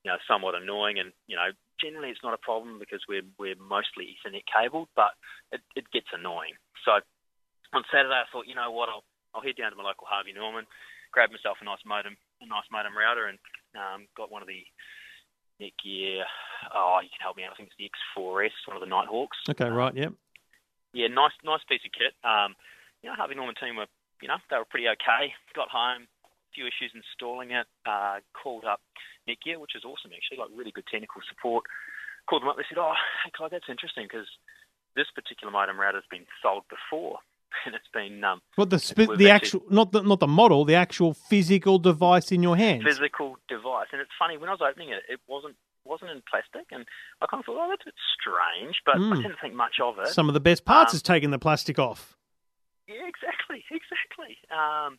you 0.04 0.10
know, 0.10 0.18
somewhat 0.26 0.54
annoying. 0.54 0.98
And 1.02 1.10
you 1.26 1.34
know, 1.34 1.50
generally 1.80 2.10
it's 2.10 2.22
not 2.22 2.34
a 2.34 2.38
problem 2.38 2.78
because 2.78 3.02
we're 3.08 3.26
we're 3.38 3.56
mostly 3.58 4.14
Ethernet 4.14 4.46
cabled, 4.46 4.88
but 4.94 5.14
it, 5.50 5.60
it 5.74 5.90
gets 5.90 6.08
annoying. 6.14 6.54
So 6.86 7.00
on 7.74 7.82
Saturday 7.90 8.14
I 8.14 8.26
thought, 8.30 8.46
you 8.46 8.54
know 8.54 8.70
what, 8.70 8.88
I'll 8.88 9.04
I'll 9.34 9.42
head 9.42 9.56
down 9.58 9.70
to 9.72 9.76
my 9.76 9.82
local 9.82 10.06
Harvey 10.06 10.32
Norman, 10.32 10.66
grab 11.10 11.30
myself 11.32 11.58
a 11.60 11.64
nice 11.64 11.82
modem, 11.84 12.16
a 12.42 12.46
nice 12.48 12.66
modem 12.70 12.96
router, 12.96 13.26
and 13.26 13.38
um, 13.78 14.06
got 14.16 14.30
one 14.30 14.42
of 14.42 14.48
the 14.48 14.62
Netgear. 15.60 16.22
Oh, 16.74 16.98
you 17.02 17.08
can 17.10 17.22
help 17.22 17.36
me 17.36 17.44
out. 17.44 17.52
I 17.52 17.56
think 17.56 17.70
it's 17.70 17.78
the 17.78 17.90
X4S, 18.18 18.54
one 18.66 18.76
of 18.76 18.82
the 18.82 18.90
Nighthawks. 18.90 19.38
Okay, 19.48 19.66
Um, 19.68 19.74
right, 19.74 19.94
yep. 19.94 20.12
yeah, 20.92 21.08
nice, 21.08 21.32
nice 21.44 21.62
piece 21.68 21.84
of 21.86 21.92
kit. 21.92 22.14
Um, 22.24 22.54
you 23.02 23.10
know, 23.10 23.14
Harvey 23.16 23.34
Norman 23.34 23.54
team 23.58 23.76
were, 23.76 23.90
you 24.20 24.28
know, 24.28 24.38
they 24.50 24.56
were 24.58 24.68
pretty 24.68 24.88
okay. 24.88 25.34
Got 25.54 25.68
home, 25.70 26.06
a 26.26 26.50
few 26.54 26.66
issues 26.66 26.92
installing 26.94 27.50
it. 27.52 27.66
Uh, 27.86 28.18
called 28.34 28.64
up 28.64 28.80
Netgear, 29.28 29.58
which 29.58 29.74
is 29.74 29.84
awesome 29.84 30.10
actually, 30.14 30.38
like 30.38 30.50
really 30.54 30.72
good 30.74 30.86
technical 30.90 31.20
support. 31.28 31.64
Called 32.30 32.42
them 32.42 32.48
up. 32.50 32.56
They 32.56 32.66
said, 32.68 32.78
"Oh, 32.78 32.94
hey, 33.24 33.30
Clyde, 33.34 33.50
that's 33.50 33.68
interesting 33.70 34.06
because 34.06 34.26
this 34.94 35.10
particular 35.14 35.50
modem 35.50 35.78
router 35.78 35.98
has 35.98 36.10
been 36.10 36.26
sold 36.42 36.62
before, 36.70 37.18
and 37.66 37.74
it's 37.74 37.88
been 37.92 38.22
um, 38.24 38.40
What 38.56 38.70
the 38.70 38.78
sp- 38.80 39.16
the 39.16 39.30
actually- 39.30 39.30
actual 39.30 39.62
not 39.70 39.92
the 39.92 40.02
not 40.02 40.20
the 40.20 40.26
model, 40.28 40.64
the 40.64 40.74
actual 40.74 41.14
physical 41.14 41.78
device 41.78 42.32
in 42.32 42.42
your 42.42 42.56
hands. 42.56 42.84
physical 42.84 43.36
device." 43.48 43.88
And 43.92 44.00
it's 44.00 44.10
funny 44.18 44.36
when 44.36 44.48
I 44.48 44.52
was 44.52 44.60
opening 44.62 44.90
it, 44.90 45.02
it 45.08 45.20
wasn't 45.28 45.56
wasn't 45.84 46.10
in 46.12 46.22
plastic, 46.30 46.66
and 46.70 46.86
I 47.20 47.26
kind 47.26 47.40
of 47.40 47.46
thought, 47.46 47.58
"Oh, 47.58 47.68
that's 47.70 47.82
a 47.82 47.86
bit 47.86 47.94
strange," 48.20 48.76
but 48.86 48.96
Mm. 48.96 49.18
I 49.18 49.22
didn't 49.22 49.40
think 49.40 49.54
much 49.54 49.80
of 49.82 49.98
it. 49.98 50.08
Some 50.08 50.28
of 50.28 50.34
the 50.34 50.40
best 50.40 50.64
parts 50.64 50.92
Um, 50.92 50.96
is 50.96 51.02
taking 51.02 51.30
the 51.30 51.38
plastic 51.40 51.78
off. 51.78 52.16
Yeah, 52.86 53.06
exactly, 53.06 53.64
exactly. 53.70 54.38
Um, 54.50 54.98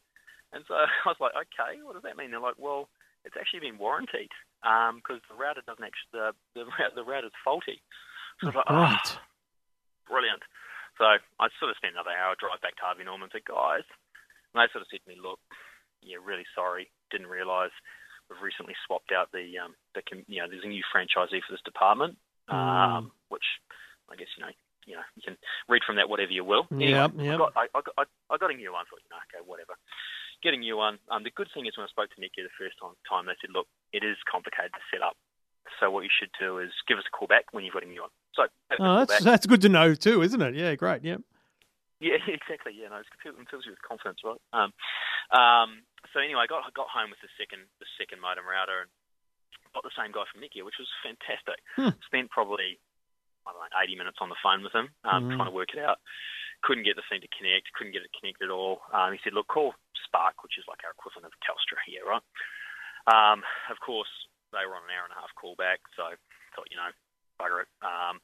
and 0.52 0.64
so 0.68 0.74
I 1.06 1.08
was 1.08 1.18
like, 1.20 1.34
okay, 1.36 1.82
what 1.84 1.94
does 1.94 2.04
that 2.04 2.18
mean? 2.18 2.32
They're 2.32 2.40
like, 2.40 2.56
well, 2.58 2.90
it's 3.26 3.36
actually 3.40 3.62
been 3.62 3.78
warranted 3.78 4.30
because 4.62 5.20
the 5.30 5.36
router 5.36 5.62
doesn't 5.66 5.84
actually 5.84 6.12
the 6.12 6.34
the, 6.56 6.66
the 6.96 7.04
router's 7.04 7.32
faulty. 7.44 7.82
So 8.42 8.48
I 8.48 8.50
was 8.50 8.56
like, 8.56 8.66
oh, 8.70 8.76
Right. 8.76 9.18
brilliant. 10.08 10.44
So 11.04 11.20
I 11.20 11.52
sort 11.60 11.68
of 11.68 11.76
spent 11.76 12.00
another 12.00 12.16
hour 12.16 12.40
drive 12.40 12.64
back 12.64 12.80
to 12.80 12.88
Harvey 12.88 13.04
Norman 13.04 13.28
and 13.28 13.36
said, 13.36 13.44
guys, 13.44 13.84
and 14.56 14.64
they 14.64 14.72
sort 14.72 14.88
of 14.88 14.88
said 14.88 15.04
to 15.04 15.12
me, 15.12 15.20
look, 15.20 15.36
yeah, 16.00 16.16
really 16.24 16.48
sorry, 16.56 16.88
didn't 17.12 17.28
realise 17.28 17.76
we've 18.32 18.40
recently 18.40 18.76
swapped 18.88 19.12
out 19.12 19.28
the 19.36 19.60
um 19.60 19.76
the 19.96 20.02
you 20.32 20.40
know 20.40 20.48
there's 20.48 20.64
a 20.64 20.72
new 20.72 20.84
franchisee 20.96 21.44
for 21.44 21.52
this 21.52 21.68
department, 21.68 22.16
um, 22.48 23.12
which 23.28 23.44
I 24.08 24.16
guess 24.16 24.32
you 24.40 24.48
know 24.48 24.54
you 24.88 24.96
know 24.96 25.06
you 25.20 25.24
can 25.28 25.36
read 25.68 25.84
from 25.84 26.00
that 26.00 26.08
whatever 26.08 26.32
you 26.32 26.48
will. 26.48 26.68
Anyway, 26.72 26.96
Yep, 26.96 27.12
I 27.20 27.38
got 27.38 27.52
I, 27.56 27.64
I 27.76 27.82
got 27.84 27.96
I, 28.00 28.04
I 28.32 28.36
got 28.40 28.52
a 28.52 28.56
new 28.56 28.72
one. 28.72 28.88
Thought 28.88 29.04
you 29.04 29.12
know 29.12 29.20
okay 29.28 29.44
whatever. 29.44 29.76
Get 30.40 30.56
a 30.56 30.60
new 30.60 30.76
one. 30.76 31.00
Um, 31.08 31.24
the 31.24 31.32
good 31.32 31.48
thing 31.56 31.68
is 31.68 31.76
when 31.76 31.88
I 31.88 31.92
spoke 31.92 32.12
to 32.12 32.20
Netgear 32.20 32.48
the 32.48 32.60
first 32.60 32.76
time, 32.76 33.00
time 33.08 33.32
they 33.32 33.40
said, 33.40 33.56
look, 33.56 33.64
it 33.96 34.04
is 34.04 34.20
complicated 34.28 34.76
to 34.76 34.84
set 34.92 35.00
up. 35.00 35.16
So 35.80 35.90
what 35.92 36.04
you 36.04 36.10
should 36.12 36.30
do 36.40 36.60
is 36.60 36.72
give 36.88 36.98
us 36.98 37.04
a 37.08 37.14
call 37.16 37.28
back 37.28 37.46
when 37.52 37.64
you've 37.64 37.74
got 37.74 37.84
a 37.84 37.90
new 37.90 38.02
one. 38.02 38.12
So 38.36 38.48
Oh, 38.80 38.98
that's 39.00 39.12
back. 39.20 39.22
that's 39.24 39.46
good 39.46 39.62
to 39.62 39.70
know 39.70 39.96
too, 39.96 40.22
isn't 40.22 40.42
it? 40.42 40.56
Yeah, 40.56 40.76
great. 40.76 41.04
Yep. 41.04 41.22
Yeah, 42.00 42.20
exactly. 42.28 42.74
Yeah, 42.76 42.90
no, 42.90 42.98
it's, 43.00 43.10
it 43.26 43.48
fills 43.50 43.66
you 43.66 43.72
with 43.72 43.82
confidence, 43.88 44.20
right? 44.24 44.40
Um, 44.52 44.72
um, 45.32 45.70
so 46.12 46.20
anyway, 46.20 46.44
I 46.44 46.48
got 46.48 46.68
got 46.74 46.88
home 46.92 47.10
with 47.10 47.20
the 47.24 47.32
second 47.40 47.64
the 47.80 47.88
second 47.98 48.20
modem 48.22 48.46
router 48.48 48.86
and 48.88 48.92
got 49.74 49.84
the 49.88 49.96
same 49.98 50.12
guy 50.12 50.24
from 50.30 50.42
Netgear, 50.44 50.66
which 50.68 50.78
was 50.80 50.90
fantastic. 51.02 51.58
Hmm. 51.76 51.96
Spent 52.06 52.30
probably 52.30 52.78
I 53.48 53.52
don't 53.52 53.60
know, 53.60 53.76
80 53.84 53.96
minutes 54.00 54.20
on 54.24 54.30
the 54.32 54.40
phone 54.40 54.64
with 54.64 54.72
him, 54.72 54.88
um, 55.04 55.28
Mhm. 55.28 55.36
trying 55.36 55.52
to 55.52 55.56
work 55.56 55.74
it 55.76 55.80
out. 55.84 56.00
Couldn't 56.64 56.88
get 56.88 56.96
the 56.96 57.04
thing 57.12 57.20
to 57.20 57.28
connect. 57.36 57.74
Couldn't 57.76 57.92
get 57.92 58.04
it 58.08 58.12
connected 58.16 58.48
at 58.48 58.56
all. 58.56 58.84
Um, 58.96 59.12
he 59.12 59.20
said, 59.24 59.34
"Look, 59.36 59.48
call 59.52 59.76
Spark, 60.08 60.44
which 60.44 60.56
is 60.58 60.64
like 60.68 60.80
our 60.88 60.92
equivalent 60.96 61.28
of 61.28 61.36
Telstra 61.44 61.76
here, 61.86 62.06
right?" 62.08 62.24
Um, 63.08 63.44
of 63.70 63.80
course, 63.84 64.08
they 64.54 64.64
were 64.70 64.78
on 64.78 64.86
an 64.86 64.94
hour 64.94 65.06
and 65.10 65.16
a 65.16 65.20
half 65.20 65.34
call 65.36 65.58
back, 65.58 65.82
so 65.98 66.08
I 66.08 66.16
thought, 66.56 66.70
you 66.70 66.78
know, 66.78 66.90
bugger 67.42 67.66
it. 67.66 67.70
Um, 67.82 68.22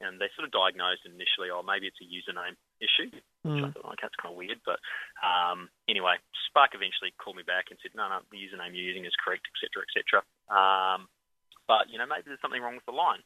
and 0.00 0.16
they 0.20 0.32
sort 0.32 0.48
of 0.48 0.52
diagnosed 0.52 1.04
initially, 1.04 1.52
oh, 1.52 1.60
maybe 1.60 1.84
it's 1.88 2.00
a 2.00 2.08
username 2.08 2.56
issue. 2.80 3.08
Which 3.44 3.64
I 3.64 3.68
Mm. 3.68 3.72
thought, 3.72 3.92
okay, 3.96 4.04
that's 4.08 4.16
kind 4.20 4.32
of 4.32 4.38
weird. 4.40 4.60
But 4.64 4.80
um, 5.24 5.68
anyway, 5.88 6.16
Spark 6.48 6.72
eventually 6.76 7.12
called 7.16 7.36
me 7.36 7.42
back 7.44 7.68
and 7.72 7.78
said, 7.80 7.92
no, 7.96 8.08
no, 8.08 8.20
the 8.32 8.36
username 8.40 8.72
you're 8.76 8.84
using 8.84 9.04
is 9.04 9.12
correct, 9.20 9.48
etc., 9.52 9.84
etc. 9.88 10.24
Um, 10.52 11.08
but 11.68 11.88
you 11.88 11.96
know, 11.98 12.06
maybe 12.08 12.28
there's 12.28 12.40
something 12.40 12.60
wrong 12.60 12.76
with 12.76 12.84
the 12.88 12.92
line. 12.96 13.20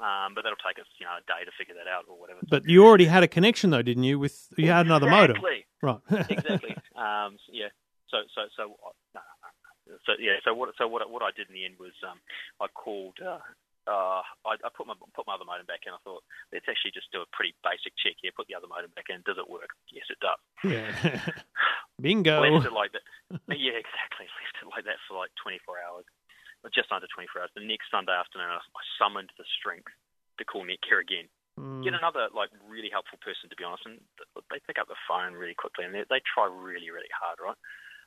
Um, 0.00 0.32
but 0.34 0.42
that'll 0.46 0.62
take 0.62 0.78
us, 0.78 0.86
you 1.00 1.06
know, 1.06 1.18
a 1.18 1.24
day 1.26 1.42
to 1.44 1.50
figure 1.58 1.74
that 1.74 1.90
out 1.90 2.04
or 2.08 2.14
whatever. 2.20 2.38
But 2.48 2.68
you 2.68 2.86
already 2.86 3.06
had 3.06 3.24
a 3.24 3.28
connection 3.28 3.70
though, 3.70 3.82
didn't 3.82 4.04
you? 4.04 4.18
With 4.18 4.46
you 4.56 4.70
had 4.70 4.86
another 4.86 5.10
modem, 5.10 5.42
right? 5.82 5.98
exactly. 6.30 6.70
um, 6.94 7.34
so, 7.42 7.50
yeah. 7.52 7.68
So, 8.08 8.18
so, 8.34 8.42
so, 8.56 8.62
uh, 8.86 8.94
no. 9.14 9.20
So, 10.06 10.12
yeah. 10.18 10.38
So 10.44 10.54
what, 10.54 10.70
so 10.76 10.86
what, 10.88 11.04
what 11.10 11.22
I 11.22 11.32
did 11.34 11.48
in 11.48 11.54
the 11.54 11.64
end 11.64 11.76
was, 11.80 11.96
um, 12.04 12.20
I 12.60 12.66
called. 12.68 13.18
Uh, 13.20 13.40
uh, 13.88 14.20
I, 14.44 14.60
I 14.60 14.68
put 14.68 14.84
my 14.84 14.92
put 15.16 15.24
my 15.24 15.32
other 15.32 15.48
modem 15.48 15.64
back 15.64 15.88
in. 15.88 15.96
I 15.96 16.02
thought 16.04 16.20
let's 16.52 16.68
actually 16.68 16.92
just 16.92 17.08
do 17.08 17.24
a 17.24 17.32
pretty 17.32 17.56
basic 17.64 17.96
check 17.96 18.20
here. 18.20 18.36
Put 18.36 18.44
the 18.44 18.54
other 18.54 18.68
modem 18.68 18.92
back 18.92 19.08
in. 19.08 19.24
Does 19.24 19.40
it 19.40 19.48
work? 19.48 19.72
Yes, 19.88 20.04
it 20.12 20.20
does. 20.20 20.36
yeah. 20.60 20.92
Bingo. 22.04 22.44
Left 22.44 22.68
it 22.68 22.76
like 22.76 22.92
that. 22.92 23.04
Yeah, 23.48 23.80
exactly. 23.80 24.28
Left 24.44 24.60
it 24.60 24.68
like 24.68 24.84
that 24.84 25.00
for 25.08 25.16
like 25.16 25.32
24 25.40 25.80
hours, 25.80 26.04
just 26.76 26.92
under 26.92 27.08
24 27.08 27.48
hours. 27.48 27.52
The 27.56 27.64
next 27.64 27.88
Sunday 27.88 28.12
afternoon, 28.12 28.52
I 28.52 28.60
I 28.60 28.82
summoned 29.00 29.32
the 29.40 29.48
strength 29.56 29.88
to 30.36 30.44
call 30.44 30.68
Netgear 30.68 31.00
again. 31.00 31.32
Mm. 31.56 31.82
Get 31.82 31.96
another 31.96 32.28
like 32.36 32.52
really 32.68 32.92
helpful 32.92 33.18
person, 33.24 33.48
to 33.50 33.56
be 33.56 33.64
honest, 33.64 33.88
and 33.88 33.98
they 34.52 34.60
pick 34.68 34.78
up 34.78 34.86
the 34.86 35.00
phone 35.08 35.34
really 35.34 35.56
quickly, 35.56 35.88
and 35.88 35.96
they, 35.96 36.04
they 36.06 36.22
try 36.22 36.46
really, 36.46 36.92
really 36.92 37.10
hard, 37.10 37.40
right? 37.40 37.58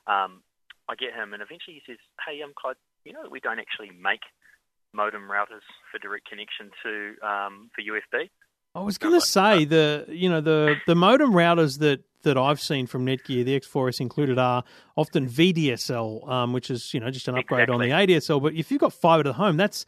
Um, 0.06 0.46
I 0.88 0.94
get 0.94 1.14
him, 1.14 1.32
and 1.32 1.42
eventually 1.42 1.80
he 1.80 1.82
says, 1.86 1.98
"Hey, 2.26 2.42
um, 2.42 2.52
Clyde, 2.56 2.76
you 3.04 3.12
know 3.12 3.22
that 3.22 3.30
we 3.30 3.40
don't 3.40 3.58
actually 3.58 3.90
make 3.90 4.20
modem 4.92 5.22
routers 5.22 5.64
for 5.90 5.98
direct 5.98 6.28
connection 6.28 6.70
to 6.82 7.26
um, 7.26 7.70
for 7.74 7.82
USB." 7.82 8.30
I 8.74 8.80
was 8.80 8.96
going 8.96 9.14
to 9.14 9.26
say 9.26 9.64
the 9.64 10.06
you 10.08 10.28
know 10.28 10.40
the 10.40 10.76
the 10.86 10.94
modem 10.94 11.32
routers 11.32 11.78
that 11.80 12.02
that 12.22 12.38
I've 12.38 12.60
seen 12.60 12.86
from 12.86 13.04
Netgear, 13.04 13.44
the 13.44 13.58
X4S 13.58 14.00
included, 14.00 14.38
are 14.38 14.62
often 14.96 15.28
VDSL, 15.28 16.28
um, 16.28 16.52
which 16.52 16.70
is 16.70 16.94
you 16.94 17.00
know 17.00 17.10
just 17.10 17.28
an 17.28 17.36
upgrade 17.36 17.70
on 17.70 17.80
the 17.80 17.88
ADSL. 17.88 18.42
But 18.42 18.54
if 18.54 18.70
you've 18.70 18.80
got 18.80 18.92
fiber 18.92 19.24
to 19.24 19.30
the 19.30 19.34
home, 19.34 19.56
that's 19.56 19.84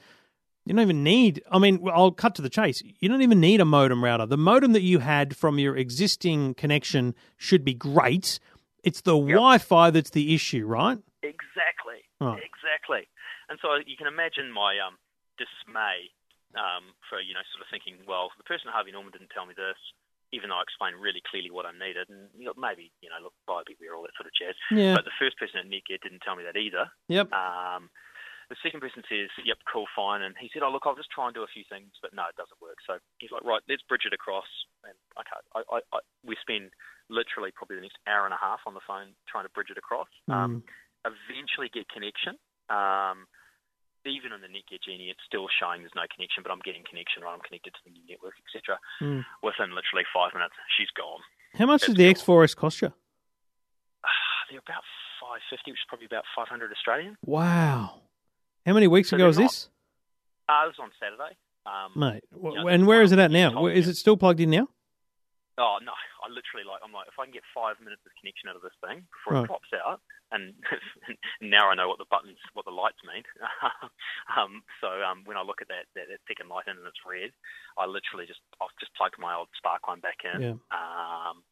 you 0.67 0.75
don't 0.75 0.83
even 0.83 1.03
need. 1.03 1.43
I 1.51 1.59
mean, 1.59 1.87
I'll 1.93 2.11
cut 2.11 2.35
to 2.37 2.43
the 2.43 2.49
chase. 2.49 2.83
You 2.99 3.09
don't 3.09 3.23
even 3.23 3.41
need 3.41 3.61
a 3.61 3.65
modem 3.65 4.03
router. 4.03 4.27
The 4.27 4.37
modem 4.37 4.73
that 4.73 4.83
you 4.83 4.99
had 4.99 5.37
from 5.37 5.59
your 5.59 5.77
existing 5.77 6.55
connection 6.55 7.15
should 7.37 7.65
be 7.65 7.75
great. 7.75 8.39
It's 8.85 9.01
the 9.01 9.17
Wi-Fi 9.17 9.91
that's 9.91 10.11
the 10.11 10.35
issue, 10.35 10.67
right? 10.67 10.99
Exactly. 11.23 12.05
Right. 12.21 12.41
Exactly. 12.45 13.09
And 13.49 13.59
so 13.61 13.81
you 13.85 13.97
can 13.97 14.07
imagine 14.07 14.53
my 14.53 14.79
um, 14.81 14.97
dismay 15.37 16.13
um, 16.55 16.95
for 17.11 17.21
you 17.21 17.35
know 17.35 17.43
sort 17.53 17.65
of 17.65 17.69
thinking, 17.73 18.05
well, 18.07 18.31
the 18.39 18.47
person 18.47 18.69
at 18.69 18.75
Harvey 18.77 18.93
Norman 18.93 19.13
didn't 19.13 19.35
tell 19.35 19.45
me 19.45 19.55
this, 19.57 19.79
even 20.33 20.51
though 20.51 20.61
I 20.61 20.65
explained 20.65 21.01
really 21.01 21.23
clearly 21.25 21.51
what 21.51 21.67
I 21.67 21.73
needed, 21.75 22.09
and 22.09 22.31
you 22.37 22.47
know, 22.47 22.57
maybe 22.57 22.91
you 23.03 23.11
know 23.11 23.21
look 23.21 23.37
buy 23.49 23.67
beer, 23.67 23.93
all 23.95 24.07
that 24.07 24.17
sort 24.17 24.31
of 24.31 24.35
jazz. 24.37 24.57
Yeah. 24.71 24.95
But 24.95 25.05
the 25.05 25.17
first 25.19 25.37
person 25.37 25.61
at 25.61 25.69
Netgear 25.69 26.01
didn't 26.01 26.23
tell 26.23 26.37
me 26.37 26.47
that 26.47 26.57
either. 26.57 26.89
Yep. 27.09 27.33
Um, 27.35 27.91
the 28.53 28.61
second 28.61 28.81
person 28.85 29.03
says, 29.09 29.33
"Yep, 29.41 29.65
cool, 29.69 29.89
fine," 29.97 30.21
and 30.23 30.37
he 30.37 30.51
said, 30.53 30.63
"Oh, 30.63 30.71
look, 30.71 30.85
I'll 30.85 30.99
just 30.99 31.11
try 31.11 31.27
and 31.27 31.35
do 31.35 31.43
a 31.43 31.51
few 31.51 31.65
things, 31.69 31.97
but 32.01 32.13
no, 32.13 32.29
it 32.29 32.37
doesn't 32.37 32.61
work." 32.61 32.79
So 32.85 33.01
he's 33.19 33.33
like, 33.33 33.45
"Right, 33.45 33.63
let's 33.69 33.83
bridge 33.89 34.05
it 34.05 34.13
across." 34.13 34.49
And 34.85 34.97
okay, 35.17 35.41
I, 35.57 35.61
I, 35.65 35.79
I, 35.97 35.99
we 36.25 36.37
spend 36.41 36.71
literally 37.11 37.51
probably 37.55 37.77
the 37.77 37.83
next 37.83 37.99
hour 38.07 38.25
and 38.25 38.33
a 38.35 38.41
half 38.41 38.61
on 38.67 38.75
the 38.75 38.81
phone 38.87 39.13
trying 39.29 39.45
to 39.45 39.53
bridge 39.53 39.69
it 39.71 39.79
across. 39.79 40.09
Um, 40.29 40.63
eventually 41.05 41.69
get 41.73 41.89
connection. 41.89 42.39
Um, 42.71 43.27
even 44.07 44.33
on 44.33 44.41
the 44.45 44.49
Netgear 44.53 44.81
Genie, 44.85 45.09
it's 45.09 45.21
still 45.27 45.49
showing 45.49 45.81
there's 45.81 45.97
no 45.97 46.05
connection, 46.13 46.43
but 46.45 46.53
I'm 46.53 46.61
getting 46.65 46.85
connection, 46.85 47.23
right? 47.25 47.33
I'm 47.33 47.41
connected 47.41 47.73
to 47.73 47.81
the 47.85 47.93
new 47.93 48.05
network, 48.09 48.35
etc. 48.45 48.77
Mm. 49.01 49.25
Within 49.43 49.73
literally 49.73 50.05
five 50.13 50.33
minutes, 50.37 50.53
she's 50.77 50.93
gone. 50.97 51.21
How 51.57 51.65
much 51.67 51.87
did 51.89 51.97
the 51.97 52.13
X4S 52.13 52.55
cost 52.57 52.83
you? 52.83 52.93
They're 54.51 54.61
about 54.61 54.85
550, 55.21 55.73
which 55.73 55.81
is 55.81 55.89
probably 55.89 56.05
about 56.07 56.25
500 56.37 56.73
Australian. 56.73 57.17
Wow. 57.25 58.03
How 58.67 58.73
many 58.75 58.89
weeks 58.89 59.09
So 59.11 59.17
ago 59.17 59.27
was 59.27 59.39
not- 59.39 59.49
this, 59.51 59.69
Uh, 60.49 60.69
it 60.69 60.77
was 60.77 60.81
on 60.81 60.91
Saturday. 61.01 61.37
Um, 61.65 61.93
mate? 61.97 62.25
you 62.37 62.55
know, 62.55 62.69
and 62.69 62.87
where 62.87 63.01
is 63.01 63.13
it 63.13 63.19
at 63.19 63.31
now? 63.31 63.63
Where- 63.63 63.73
me 63.73 63.79
Is 63.79 63.89
it 63.89 63.97
still 63.97 64.19
plugged 64.19 64.41
in 64.41 64.51
now? 64.51 64.69
Oh 65.57 65.79
no! 65.83 65.95
I 65.95 66.27
literally 66.29 66.67
like 66.67 66.83
I'm 66.83 66.91
like 66.91 67.07
if 67.07 67.15
I 67.19 67.25
can 67.25 67.33
get 67.35 67.47
five 67.55 67.79
minutes 67.79 68.03
of 68.03 68.13
connection 68.19 68.51
out 68.51 68.57
of 68.59 68.63
this 68.67 68.75
thing 68.83 69.07
before 69.15 69.39
Right. 69.39 69.47
it 69.47 69.53
pops 69.55 69.71
out, 69.71 70.03
and 70.35 70.51
now 71.41 71.71
I 71.71 71.79
know 71.79 71.87
what 71.87 71.99
the 72.03 72.11
buttons, 72.11 72.43
what 72.59 72.67
the 72.67 72.75
lights 72.75 72.99
mean. 73.07 73.23
um, 74.37 74.67
so 74.83 74.89
um, 75.07 75.23
when 75.25 75.37
I 75.39 75.47
look 75.47 75.63
at 75.63 75.69
that, 75.71 75.87
that 75.95 76.11
that 76.11 76.23
second 76.27 76.51
light 76.51 76.67
in 76.67 76.75
and 76.75 76.87
it's 76.91 76.99
red, 77.07 77.31
I 77.79 77.87
literally 77.87 78.27
just 78.27 78.43
I've 78.59 78.75
just 78.83 78.95
plugged 78.99 79.15
my 79.19 79.35
old 79.39 79.49
spark 79.55 79.87
one 79.87 80.03
back 80.03 80.27
in. 80.27 80.43
Yeah. 80.43 80.57
Um, 80.75 81.47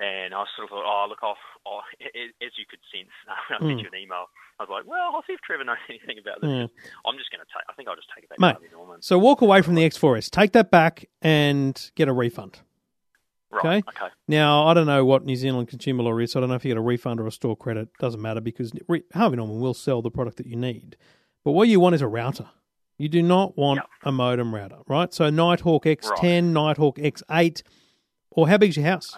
And 0.00 0.32
I 0.32 0.44
sort 0.56 0.64
of 0.64 0.70
thought, 0.72 0.88
oh, 0.88 1.04
look, 1.12 1.18
I'll, 1.20 1.36
I'll, 1.68 1.84
as 2.00 2.52
you 2.56 2.64
could 2.64 2.80
sense 2.88 3.12
when 3.52 3.60
I 3.60 3.60
sent 3.68 3.80
you 3.84 3.88
an 3.92 4.00
email, 4.00 4.32
I 4.58 4.62
was 4.64 4.70
like, 4.72 4.86
well, 4.88 5.12
I'll 5.12 5.22
see 5.26 5.34
if 5.34 5.40
Trevor 5.44 5.64
knows 5.64 5.76
anything 5.90 6.16
about 6.18 6.40
this. 6.40 6.48
Yeah. 6.48 6.68
I'm 7.04 7.18
just 7.20 7.28
going 7.30 7.44
to 7.44 7.50
take. 7.52 7.64
I 7.68 7.74
think 7.76 7.86
I'll 7.88 7.96
just 8.00 8.08
take 8.14 8.24
it 8.24 8.30
back 8.30 8.40
Mate, 8.40 8.56
to 8.64 8.74
Norman. 8.74 9.02
So 9.02 9.18
walk 9.18 9.42
away 9.42 9.60
from 9.60 9.74
the 9.74 9.84
X4S, 9.84 10.30
take 10.30 10.52
that 10.52 10.70
back, 10.70 11.04
and 11.20 11.76
get 11.96 12.08
a 12.08 12.14
refund. 12.14 12.60
Right. 13.52 13.84
okay. 13.88 14.04
Okay. 14.04 14.12
Now 14.28 14.66
I 14.66 14.74
don't 14.74 14.86
know 14.86 15.04
what 15.04 15.24
New 15.24 15.36
Zealand 15.36 15.68
consumer 15.68 16.02
law 16.04 16.16
is. 16.18 16.32
So 16.32 16.38
I 16.38 16.40
don't 16.40 16.50
know 16.50 16.54
if 16.56 16.64
you 16.64 16.70
get 16.70 16.78
a 16.78 16.82
refund 16.82 17.20
or 17.20 17.26
a 17.26 17.32
store 17.32 17.56
credit. 17.56 17.88
Doesn't 17.98 18.20
matter 18.22 18.40
because 18.40 18.72
re- 18.88 19.02
Harvey 19.12 19.36
Norman 19.36 19.60
will 19.60 19.74
sell 19.74 20.02
the 20.02 20.10
product 20.10 20.36
that 20.36 20.46
you 20.46 20.56
need. 20.56 20.96
But 21.44 21.52
what 21.52 21.68
you 21.68 21.80
want 21.80 21.94
is 21.94 22.02
a 22.02 22.08
router. 22.08 22.48
You 22.98 23.08
do 23.08 23.22
not 23.22 23.56
want 23.56 23.78
Yep. 23.78 23.86
a 24.04 24.12
modem 24.12 24.54
router, 24.54 24.78
right? 24.86 25.12
So 25.12 25.30
Nighthawk 25.30 25.84
X10, 25.84 26.52
Nighthawk 26.52 26.98
X8, 26.98 27.62
or 28.30 28.46
how 28.48 28.58
big's 28.58 28.76
your 28.76 28.84
house? 28.86 29.16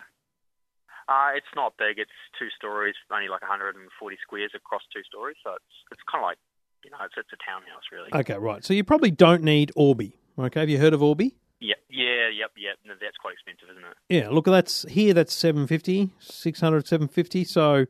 Uh, 1.08 1.30
it's 1.34 1.46
not 1.56 1.74
big. 1.78 1.98
It's 1.98 2.10
two 2.38 2.48
stories, 2.56 2.94
only 3.12 3.28
like 3.28 3.42
140 3.42 4.16
squares 4.22 4.52
across 4.54 4.82
two 4.94 5.02
stories. 5.02 5.36
So 5.44 5.50
it's 5.50 5.64
it's 5.90 6.00
kind 6.10 6.22
of 6.24 6.28
like 6.28 6.38
you 6.84 6.90
know, 6.90 6.98
it's 7.04 7.14
it's 7.16 7.28
a 7.32 7.36
townhouse 7.44 7.82
really. 7.92 8.08
Okay, 8.14 8.38
right. 8.38 8.64
So 8.64 8.72
you 8.72 8.84
probably 8.84 9.10
don't 9.10 9.42
need 9.42 9.72
Orbi. 9.76 10.16
Okay, 10.38 10.60
have 10.60 10.68
you 10.70 10.78
heard 10.78 10.94
of 10.94 11.02
Orbi? 11.02 11.34
Yeah. 11.62 11.74
Yeah. 11.88 12.28
Yep. 12.28 12.50
Yep. 12.56 12.76
No, 12.86 12.94
that's 13.00 13.16
quite 13.16 13.34
expensive, 13.34 13.68
isn't 13.70 13.84
it? 13.84 13.96
Yeah, 14.08 14.28
look, 14.30 14.46
that's 14.46 14.82
here. 14.88 15.14
That's 15.14 15.32
750, 15.32 16.10
600, 16.18 16.86
750. 16.88 17.44
So, 17.44 17.86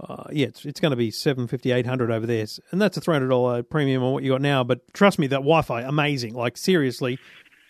uh, 0.00 0.24
yeah, 0.30 0.48
it's, 0.48 0.64
it's 0.66 0.80
going 0.80 0.90
to 0.90 0.96
be 0.96 1.10
750, 1.10 1.72
800 1.72 2.10
over 2.10 2.26
there. 2.26 2.44
And 2.70 2.80
that's 2.82 2.96
a 2.96 3.00
$300 3.00 3.68
premium 3.70 4.02
on 4.02 4.12
what 4.12 4.22
you 4.22 4.32
got 4.32 4.42
now. 4.42 4.62
But 4.64 4.92
trust 4.92 5.18
me, 5.18 5.26
that 5.28 5.36
Wi 5.36 5.62
Fi, 5.62 5.80
amazing. 5.82 6.34
Like, 6.34 6.58
seriously, 6.58 7.18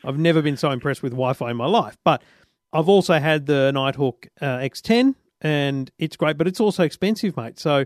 I've 0.05 0.19
never 0.19 0.43
been 0.43 0.57
so 0.57 0.71
impressed 0.73 1.03
with 1.03 1.13
Wi 1.13 1.33
Fi 1.35 1.51
in 1.53 1.57
my 1.57 1.67
life. 1.67 1.97
But 2.05 2.23
I've 2.73 2.89
also 2.89 3.15
had 3.19 3.47
the 3.47 3.71
Nighthawk 3.73 4.27
uh, 4.41 4.59
X10, 4.59 5.15
and 5.41 5.91
it's 5.99 6.17
great, 6.17 6.37
but 6.37 6.49
it's 6.49 6.61
also 6.61 6.83
expensive, 6.83 7.37
mate. 7.37 7.61
So, 7.61 7.85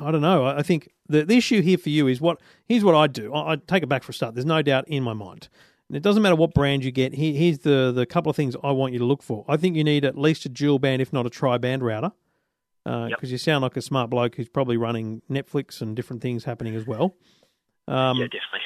I 0.00 0.10
don't 0.12 0.20
know. 0.20 0.44
I 0.46 0.58
I 0.58 0.62
think 0.62 0.92
the, 1.08 1.24
the 1.24 1.36
issue 1.36 1.60
here 1.60 1.76
for 1.76 1.88
you 1.88 2.06
is 2.06 2.20
what 2.20 2.40
here's 2.66 2.84
what 2.84 2.94
I'd 2.94 3.12
do. 3.12 3.34
I- 3.34 3.52
I'd 3.52 3.66
take 3.66 3.82
it 3.82 3.88
back 3.88 4.04
for 4.04 4.10
a 4.12 4.14
start. 4.14 4.34
There's 4.36 4.46
no 4.46 4.62
doubt 4.62 4.86
in 4.86 5.02
my 5.02 5.12
mind. 5.12 5.48
It 5.92 6.02
doesn't 6.02 6.22
matter 6.22 6.34
what 6.36 6.52
brand 6.52 6.84
you 6.84 6.90
get. 6.90 7.14
Here, 7.14 7.32
here's 7.32 7.60
the, 7.60 7.92
the 7.94 8.06
couple 8.06 8.28
of 8.30 8.36
things 8.36 8.56
I 8.64 8.72
want 8.72 8.92
you 8.92 8.98
to 8.98 9.04
look 9.04 9.22
for. 9.22 9.44
I 9.48 9.56
think 9.56 9.76
you 9.76 9.84
need 9.84 10.04
at 10.04 10.18
least 10.18 10.44
a 10.44 10.48
dual 10.48 10.78
band, 10.80 11.00
if 11.00 11.12
not 11.12 11.26
a 11.26 11.30
tri 11.30 11.58
band 11.58 11.84
router, 11.84 12.10
because 12.84 13.10
Yep. 13.10 13.30
you 13.30 13.38
sound 13.38 13.62
like 13.62 13.76
a 13.76 13.82
smart 13.82 14.10
bloke 14.10 14.34
who's 14.34 14.48
probably 14.48 14.76
running 14.76 15.22
Netflix 15.30 15.80
and 15.80 15.94
different 15.94 16.22
things 16.22 16.44
happening 16.44 16.74
as 16.74 16.86
well. 16.86 17.14
Um, 17.86 18.16
yeah, 18.18 18.24
definitely. 18.24 18.60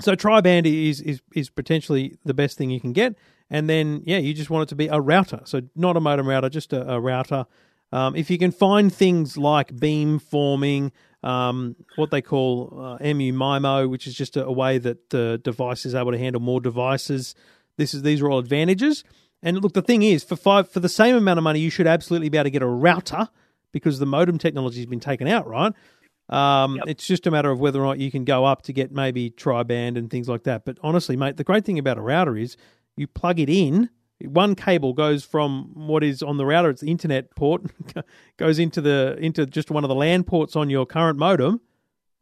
so 0.00 0.14
tri 0.14 0.40
band 0.40 0.66
is, 0.66 1.02
is 1.02 1.20
is 1.34 1.50
potentially 1.50 2.16
the 2.24 2.32
best 2.32 2.56
thing 2.56 2.70
you 2.70 2.80
can 2.80 2.94
get, 2.94 3.14
and 3.50 3.68
then 3.68 4.02
yeah, 4.06 4.16
you 4.18 4.32
just 4.32 4.48
want 4.48 4.62
it 4.62 4.68
to 4.70 4.74
be 4.76 4.86
a 4.88 4.98
router. 5.00 5.40
So 5.44 5.60
not 5.76 5.98
a 5.98 6.00
modem 6.00 6.26
router, 6.26 6.48
just 6.48 6.72
a, 6.72 6.94
a 6.94 6.98
router. 6.98 7.44
Um, 7.92 8.16
if 8.16 8.30
you 8.30 8.38
can 8.38 8.52
find 8.52 8.90
things 8.92 9.36
like 9.36 9.78
beam 9.78 10.18
forming, 10.18 10.92
um, 11.22 11.76
what 11.96 12.10
they 12.10 12.22
call 12.22 12.98
uh, 13.00 13.14
MU 13.14 13.32
MIMO, 13.32 13.88
which 13.88 14.06
is 14.06 14.14
just 14.14 14.36
a, 14.36 14.44
a 14.44 14.52
way 14.52 14.78
that 14.78 15.10
the 15.10 15.40
device 15.42 15.84
is 15.84 15.94
able 15.94 16.12
to 16.12 16.18
handle 16.18 16.40
more 16.40 16.60
devices. 16.60 17.34
This 17.76 17.94
is 17.94 18.02
these 18.02 18.20
are 18.20 18.30
all 18.30 18.38
advantages. 18.38 19.04
And 19.42 19.62
look, 19.62 19.72
the 19.72 19.82
thing 19.82 20.02
is, 20.02 20.24
for 20.24 20.36
five 20.36 20.68
for 20.70 20.80
the 20.80 20.88
same 20.88 21.14
amount 21.16 21.38
of 21.38 21.44
money, 21.44 21.60
you 21.60 21.70
should 21.70 21.86
absolutely 21.86 22.28
be 22.28 22.38
able 22.38 22.44
to 22.44 22.50
get 22.50 22.62
a 22.62 22.66
router 22.66 23.28
because 23.72 23.98
the 23.98 24.06
modem 24.06 24.38
technology 24.38 24.78
has 24.78 24.86
been 24.86 25.00
taken 25.00 25.28
out, 25.28 25.46
right? 25.46 25.72
Um, 26.28 26.80
It's 26.86 27.06
just 27.06 27.26
a 27.26 27.30
matter 27.30 27.50
of 27.50 27.60
whether 27.60 27.80
or 27.80 27.86
not 27.86 27.98
you 27.98 28.10
can 28.10 28.24
go 28.24 28.44
up 28.44 28.62
to 28.62 28.72
get 28.72 28.92
maybe 28.92 29.30
tri-band 29.30 29.96
and 29.96 30.10
things 30.10 30.28
like 30.28 30.44
that. 30.44 30.64
But 30.64 30.78
honestly, 30.82 31.16
mate, 31.16 31.36
the 31.36 31.44
great 31.44 31.64
thing 31.64 31.78
about 31.78 31.98
a 31.98 32.02
router 32.02 32.36
is 32.36 32.56
you 32.96 33.06
plug 33.06 33.38
it 33.40 33.48
in. 33.48 33.90
One 34.24 34.54
cable 34.56 34.94
goes 34.94 35.24
from 35.24 35.70
what 35.74 36.02
is 36.02 36.22
on 36.22 36.38
the 36.38 36.44
router, 36.46 36.70
it's 36.70 36.80
the 36.80 36.90
internet 36.90 37.34
port, 37.36 37.62
goes 38.36 38.58
into 38.58 38.80
the 38.80 39.16
into 39.20 39.46
just 39.46 39.70
one 39.70 39.84
of 39.84 39.88
the 39.88 39.94
LAN 39.94 40.24
ports 40.24 40.56
on 40.56 40.68
your 40.70 40.86
current 40.86 41.18
modem, 41.18 41.60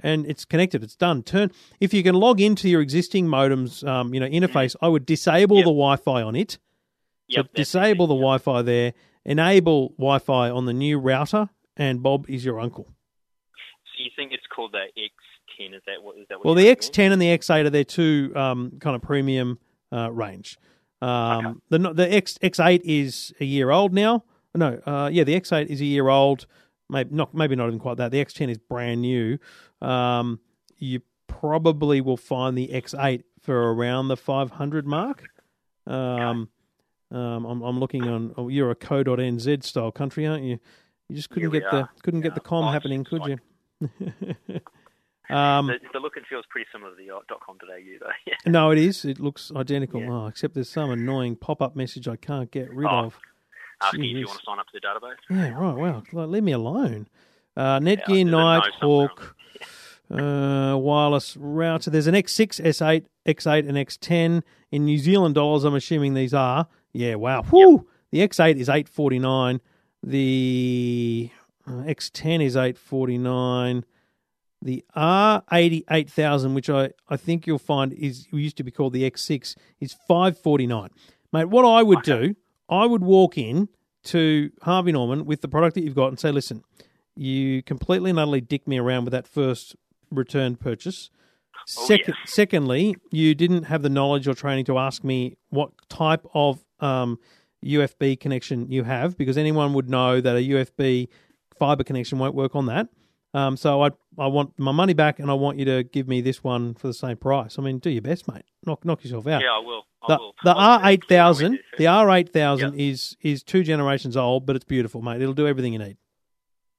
and 0.00 0.26
it's 0.26 0.44
connected. 0.44 0.82
It's 0.82 0.94
done. 0.96 1.22
Turn 1.22 1.50
if 1.80 1.94
you 1.94 2.02
can 2.02 2.14
log 2.14 2.40
into 2.40 2.68
your 2.68 2.82
existing 2.82 3.28
modem's 3.28 3.82
um, 3.84 4.12
you 4.12 4.20
know 4.20 4.28
interface. 4.28 4.76
I 4.82 4.88
would 4.88 5.06
disable 5.06 5.56
Yep. 5.56 5.64
the 5.64 5.70
Wi-Fi 5.70 6.22
on 6.22 6.36
it. 6.36 6.58
Yep, 7.28 7.46
so 7.46 7.50
disable 7.54 8.06
the 8.06 8.14
easy. 8.14 8.20
Wi-Fi 8.20 8.62
there. 8.62 8.92
Enable 9.24 9.88
Wi-Fi 9.98 10.50
on 10.50 10.66
the 10.66 10.72
new 10.74 10.98
router, 10.98 11.48
and 11.76 12.02
Bob 12.02 12.28
is 12.28 12.44
your 12.44 12.60
uncle. 12.60 12.84
So 13.96 14.04
you 14.04 14.10
think 14.14 14.32
it's 14.32 14.46
called 14.54 14.72
the 14.72 14.84
X10? 15.00 15.74
Is 15.74 15.82
that 15.86 16.02
what? 16.02 16.16
Is 16.18 16.26
that 16.28 16.38
what 16.38 16.44
Well, 16.44 16.54
the? 16.54 16.66
X10 16.66 17.10
and 17.12 17.20
the 17.22 17.26
X8 17.36 17.64
are 17.64 17.70
their 17.70 17.82
two 17.84 18.32
um, 18.36 18.72
kind 18.80 18.94
of 18.94 19.00
premium 19.02 19.58
uh, 19.90 20.12
range. 20.12 20.58
Um, 21.02 21.62
The 21.68 21.78
the 21.78 22.12
X 22.14 22.38
X8 22.42 22.80
is 22.84 23.32
a 23.40 23.44
year 23.44 23.70
old 23.70 23.92
now. 23.92 24.24
No, 24.54 24.80
uh, 24.86 25.10
yeah, 25.12 25.24
the 25.24 25.38
X8 25.38 25.66
is 25.66 25.80
a 25.80 25.84
year 25.84 26.08
old. 26.08 26.46
Maybe 26.88 27.14
not. 27.14 27.34
Maybe 27.34 27.56
not 27.56 27.66
even 27.66 27.78
quite 27.78 27.96
that. 27.98 28.10
The 28.12 28.24
X10 28.24 28.48
is 28.50 28.58
brand 28.58 29.02
new. 29.02 29.38
Um, 29.82 30.40
you 30.78 31.00
probably 31.26 32.00
will 32.00 32.16
find 32.16 32.56
the 32.56 32.68
X8 32.68 33.22
for 33.42 33.74
around 33.74 34.08
the 34.08 34.16
500 34.16 34.86
mark. 34.86 35.24
Um, 35.86 36.48
um, 37.10 37.44
I'm, 37.44 37.62
I'm 37.62 37.78
looking 37.78 38.04
on. 38.08 38.32
Oh, 38.36 38.48
you're 38.48 38.70
a 38.70 38.74
co.nz 38.74 39.62
style 39.64 39.92
country, 39.92 40.26
aren't 40.26 40.44
you? 40.44 40.58
You 41.08 41.16
just 41.16 41.28
couldn't 41.30 41.52
Yeah, 41.52 41.60
get 41.60 41.70
the 41.70 41.88
couldn't 42.02 42.22
get 42.22 42.34
the 42.34 42.40
com 42.40 42.64
Oh, 42.64 42.70
happening, 42.70 43.04
could 43.04 43.20
like- 43.20 43.38
you? 43.80 44.60
um, 45.30 45.66
The, 45.66 45.78
the 45.92 45.98
look 46.00 46.16
and 46.16 46.26
feel 46.26 46.38
is 46.38 46.44
pretty 46.48 46.66
similar 46.72 46.90
to 46.92 46.96
the 46.96 47.14
uh, 47.14 47.18
.com.au 47.28 47.66
though. 47.66 48.06
Yeah. 48.26 48.34
No, 48.46 48.70
it 48.70 48.78
is. 48.78 49.04
It 49.04 49.20
looks 49.20 49.52
identical. 49.54 50.00
Yeah. 50.00 50.10
Oh, 50.12 50.26
except 50.26 50.54
there's 50.54 50.68
some 50.70 50.90
annoying 50.90 51.36
pop-up 51.36 51.74
message 51.76 52.06
I 52.08 52.16
can't 52.16 52.50
get 52.50 52.70
rid 52.72 52.86
Oh, 52.86 53.06
of. 53.06 53.18
Asking 53.82 54.04
if 54.04 54.16
you 54.16 54.26
want 54.26 54.38
to 54.40 54.44
sign 54.46 54.58
up 54.58 54.66
to 54.68 54.72
the 54.72 54.80
database. 54.80 55.16
Yeah, 55.28 55.50
right. 55.58 55.74
Wow. 55.76 56.02
Like, 56.12 56.28
leave 56.28 56.42
me 56.42 56.52
alone. 56.52 57.08
Uh, 57.56 57.78
Netgear 57.80 58.24
no 58.26 58.58
Nighthawk 58.60 59.36
uh, 60.10 60.76
wireless 60.78 61.36
router. 61.36 61.90
There's 61.90 62.06
an 62.06 62.14
X6, 62.14 62.60
S8, 62.62 63.04
X8, 63.26 63.68
and 63.68 63.76
X10 63.76 64.42
in 64.70 64.84
New 64.84 64.98
Zealand 64.98 65.34
dollars. 65.34 65.64
I'm 65.64 65.74
assuming 65.74 66.14
these 66.14 66.32
are. 66.34 66.68
Yeah. 66.92 67.16
Wow. 67.16 67.44
Whoo. 67.50 67.86
The 68.12 68.18
X8 68.26 68.56
is 68.56 68.68
849. 68.68 69.60
The 70.02 71.30
uh, 71.66 71.70
X10 71.70 72.42
is 72.44 72.56
849. 72.56 73.84
The 74.62 74.84
R8000, 74.96 76.54
which 76.54 76.70
I, 76.70 76.90
I 77.08 77.16
think 77.16 77.46
you'll 77.46 77.58
find 77.58 77.92
is 77.92 78.26
used 78.32 78.56
to 78.56 78.64
be 78.64 78.70
called 78.70 78.92
the 78.92 79.08
X6, 79.08 79.56
is 79.80 79.94
549. 80.08 80.90
Mate, 81.32 81.44
what 81.46 81.64
I 81.64 81.82
would 81.82 82.02
do, 82.02 82.34
I 82.68 82.86
would 82.86 83.02
walk 83.02 83.36
in 83.36 83.68
to 84.04 84.50
Harvey 84.62 84.92
Norman 84.92 85.24
with 85.26 85.40
the 85.40 85.48
product 85.48 85.74
that 85.74 85.82
you've 85.82 85.94
got 85.94 86.08
and 86.08 86.18
say, 86.18 86.30
listen, 86.30 86.62
you 87.14 87.62
completely 87.62 88.10
and 88.10 88.18
utterly 88.18 88.40
dick 88.40 88.66
me 88.66 88.78
around 88.78 89.04
with 89.04 89.12
that 89.12 89.26
first 89.26 89.76
return 90.10 90.56
purchase. 90.56 91.10
Oh, 91.56 91.86
Second, 91.86 92.14
yes. 92.24 92.32
Secondly, 92.32 92.96
you 93.10 93.34
didn't 93.34 93.64
have 93.64 93.82
the 93.82 93.88
knowledge 93.88 94.28
or 94.28 94.34
training 94.34 94.64
to 94.66 94.78
ask 94.78 95.02
me 95.02 95.36
what 95.50 95.70
type 95.88 96.24
of 96.34 96.64
um, 96.80 97.18
UFB 97.64 98.20
connection 98.20 98.70
you 98.70 98.84
have, 98.84 99.16
because 99.16 99.36
anyone 99.36 99.72
would 99.72 99.88
know 99.88 100.20
that 100.20 100.36
a 100.36 100.40
UFB 100.40 101.08
fiber 101.58 101.82
connection 101.82 102.18
won't 102.18 102.34
work 102.34 102.54
on 102.54 102.66
that. 102.66 102.88
Um, 103.36 103.56
so 103.56 103.82
I 103.82 103.90
I 104.18 104.26
want 104.28 104.58
my 104.58 104.72
money 104.72 104.94
back, 104.94 105.18
and 105.18 105.30
I 105.30 105.34
want 105.34 105.58
you 105.58 105.64
to 105.66 105.82
give 105.82 106.08
me 106.08 106.20
this 106.22 106.42
one 106.42 106.74
for 106.74 106.86
the 106.86 106.94
same 106.94 107.16
price. 107.18 107.58
I 107.58 107.62
mean, 107.62 107.78
do 107.78 107.90
your 107.90 108.00
best, 108.02 108.26
mate. 108.32 108.44
Knock 108.64 108.84
knock 108.84 109.04
yourself 109.04 109.26
out. 109.26 109.42
Yeah, 109.42 109.52
I 109.52 109.58
will. 109.58 109.82
I 110.02 110.06
The, 110.14 110.18
will. 110.18 110.34
the 110.44 110.54
R 110.54 110.80
eight 110.84 111.04
thousand, 111.06 111.46
I'll 111.46 111.50
do 111.52 111.58
it 111.74 111.78
the 111.78 111.86
R 111.86 112.10
eight 112.12 112.32
thousand 112.32 112.80
is 112.80 113.16
is 113.20 113.42
two 113.42 113.62
generations 113.62 114.16
old, 114.16 114.46
but 114.46 114.56
it's 114.56 114.64
beautiful, 114.64 115.02
mate. 115.02 115.20
It'll 115.20 115.34
do 115.34 115.46
everything 115.46 115.72
you 115.74 115.78
need. 115.78 115.98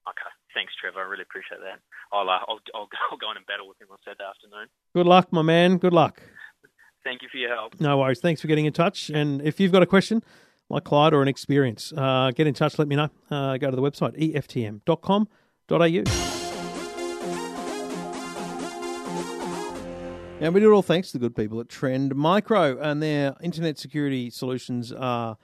Okay. 0.09 0.29
Thanks, 0.55 0.73
Trevor. 0.81 0.99
I 0.99 1.03
really 1.07 1.21
appreciate 1.23 1.59
that. 1.59 1.79
I'll, 2.11 2.27
uh, 2.29 2.39
I'll, 2.47 2.59
I'll, 2.73 2.89
I'll 3.11 3.17
go 3.17 3.29
in 3.31 3.37
and 3.37 3.45
battle 3.45 3.67
with 3.67 3.79
him 3.79 3.89
on 3.91 3.97
Saturday 4.03 4.23
afternoon. 4.27 4.67
Good 4.95 5.05
luck, 5.05 5.31
my 5.31 5.43
man. 5.43 5.77
Good 5.77 5.93
luck. 5.93 6.21
Thank 7.03 7.21
you 7.21 7.27
for 7.31 7.37
your 7.37 7.53
help. 7.53 7.79
No 7.79 7.99
worries. 7.99 8.19
Thanks 8.19 8.41
for 8.41 8.47
getting 8.47 8.65
in 8.65 8.73
touch. 8.73 9.09
And 9.11 9.41
if 9.43 9.59
you've 9.59 9.71
got 9.71 9.83
a 9.83 9.85
question, 9.85 10.23
like 10.69 10.85
Clyde, 10.85 11.13
or 11.13 11.21
an 11.21 11.27
experience, 11.27 11.93
uh, 11.95 12.31
get 12.33 12.47
in 12.47 12.55
touch. 12.55 12.79
Let 12.79 12.87
me 12.87 12.95
know. 12.95 13.09
Uh, 13.29 13.57
go 13.57 13.69
to 13.69 13.75
the 13.75 13.81
website 13.83 14.17
eftm.com.au. 14.33 16.36
And 20.39 20.53
we 20.53 20.59
do 20.59 20.71
it 20.71 20.75
all 20.75 20.83
thanks 20.83 21.11
to 21.11 21.17
the 21.17 21.27
good 21.27 21.35
people 21.35 21.59
at 21.59 21.67
Trend 21.67 22.15
Micro, 22.15 22.79
and 22.79 23.01
their 23.01 23.35
internet 23.41 23.79
security 23.79 24.29
solutions 24.29 24.91
are 24.91 25.35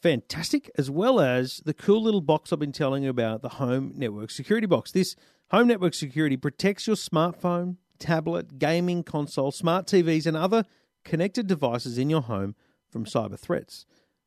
fantastic, 0.00 0.70
as 0.78 0.88
well 0.88 1.18
as 1.18 1.60
the 1.64 1.74
cool 1.74 2.00
little 2.00 2.20
box 2.20 2.52
I've 2.52 2.60
been 2.60 2.70
telling 2.70 3.02
you 3.02 3.10
about, 3.10 3.42
the 3.42 3.48
Home 3.48 3.92
Network 3.96 4.30
Security 4.30 4.68
Box. 4.68 4.92
This 4.92 5.16
Home 5.50 5.66
Network 5.66 5.92
Security 5.92 6.36
protects 6.36 6.86
your 6.86 6.94
smartphone, 6.94 7.78
tablet, 7.98 8.60
gaming 8.60 9.02
console, 9.02 9.50
smart 9.50 9.88
TVs, 9.88 10.24
and 10.24 10.36
other 10.36 10.64
connected 11.04 11.48
devices 11.48 11.98
in 11.98 12.08
your 12.08 12.22
home 12.22 12.54
from 12.88 13.04
cyber 13.04 13.38
threats, 13.38 13.86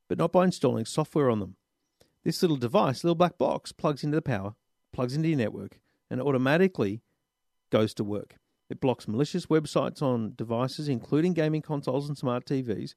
but 0.09 0.17
not 0.17 0.33
by 0.33 0.43
installing 0.43 0.83
software 0.83 1.29
on 1.29 1.39
them. 1.39 1.55
This 2.25 2.41
little 2.41 2.57
device, 2.57 3.05
little 3.05 3.15
black 3.15 3.37
box, 3.37 3.71
plugs 3.71 4.03
into 4.03 4.15
the 4.15 4.21
power, 4.21 4.55
plugs 4.91 5.15
into 5.15 5.29
your 5.29 5.37
network, 5.37 5.79
and 6.09 6.21
automatically 6.21 7.01
goes 7.69 7.93
to 7.93 8.03
work. 8.03 8.35
It 8.71 8.79
blocks 8.79 9.05
malicious 9.05 9.47
websites 9.47 10.01
on 10.01 10.33
devices, 10.37 10.87
including 10.87 11.33
gaming 11.33 11.61
consoles 11.61 12.07
and 12.07 12.17
smart 12.17 12.45
TVs. 12.45 12.95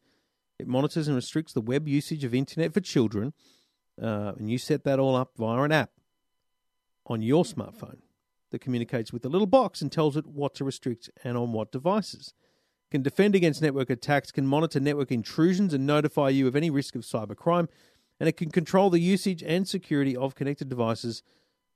It 0.60 0.68
monitors 0.68 1.08
and 1.08 1.16
restricts 1.16 1.52
the 1.52 1.60
web 1.60 1.88
usage 1.88 2.22
of 2.22 2.32
internet 2.32 2.72
for 2.72 2.80
children. 2.80 3.34
uh, 4.00 4.32
and 4.38 4.50
you 4.50 4.58
set 4.58 4.84
that 4.84 4.98
all 4.98 5.14
up 5.14 5.32
via 5.36 5.62
an 5.62 5.72
app 5.72 5.90
on 7.06 7.22
your 7.22 7.44
smartphone 7.44 7.98
that 8.50 8.60
communicates 8.60 9.12
with 9.12 9.22
the 9.22 9.28
little 9.28 9.46
box 9.46 9.82
and 9.82 9.90
tells 9.92 10.16
it 10.16 10.26
what 10.26 10.54
to 10.54 10.64
restrict 10.64 11.10
and 11.22 11.36
on 11.36 11.52
what 11.52 11.72
devices. 11.72 12.34
Can 12.90 13.02
defend 13.02 13.34
against 13.34 13.62
network 13.62 13.90
attacks, 13.90 14.30
can 14.30 14.46
monitor 14.46 14.80
network 14.80 15.10
intrusions 15.10 15.74
and 15.74 15.86
notify 15.86 16.28
you 16.28 16.46
of 16.46 16.56
any 16.56 16.70
risk 16.70 16.94
of 16.94 17.02
cybercrime, 17.02 17.68
and 18.20 18.28
it 18.28 18.36
can 18.36 18.50
control 18.50 18.90
the 18.90 19.00
usage 19.00 19.42
and 19.42 19.66
security 19.66 20.16
of 20.16 20.34
connected 20.34 20.68
devices 20.68 21.22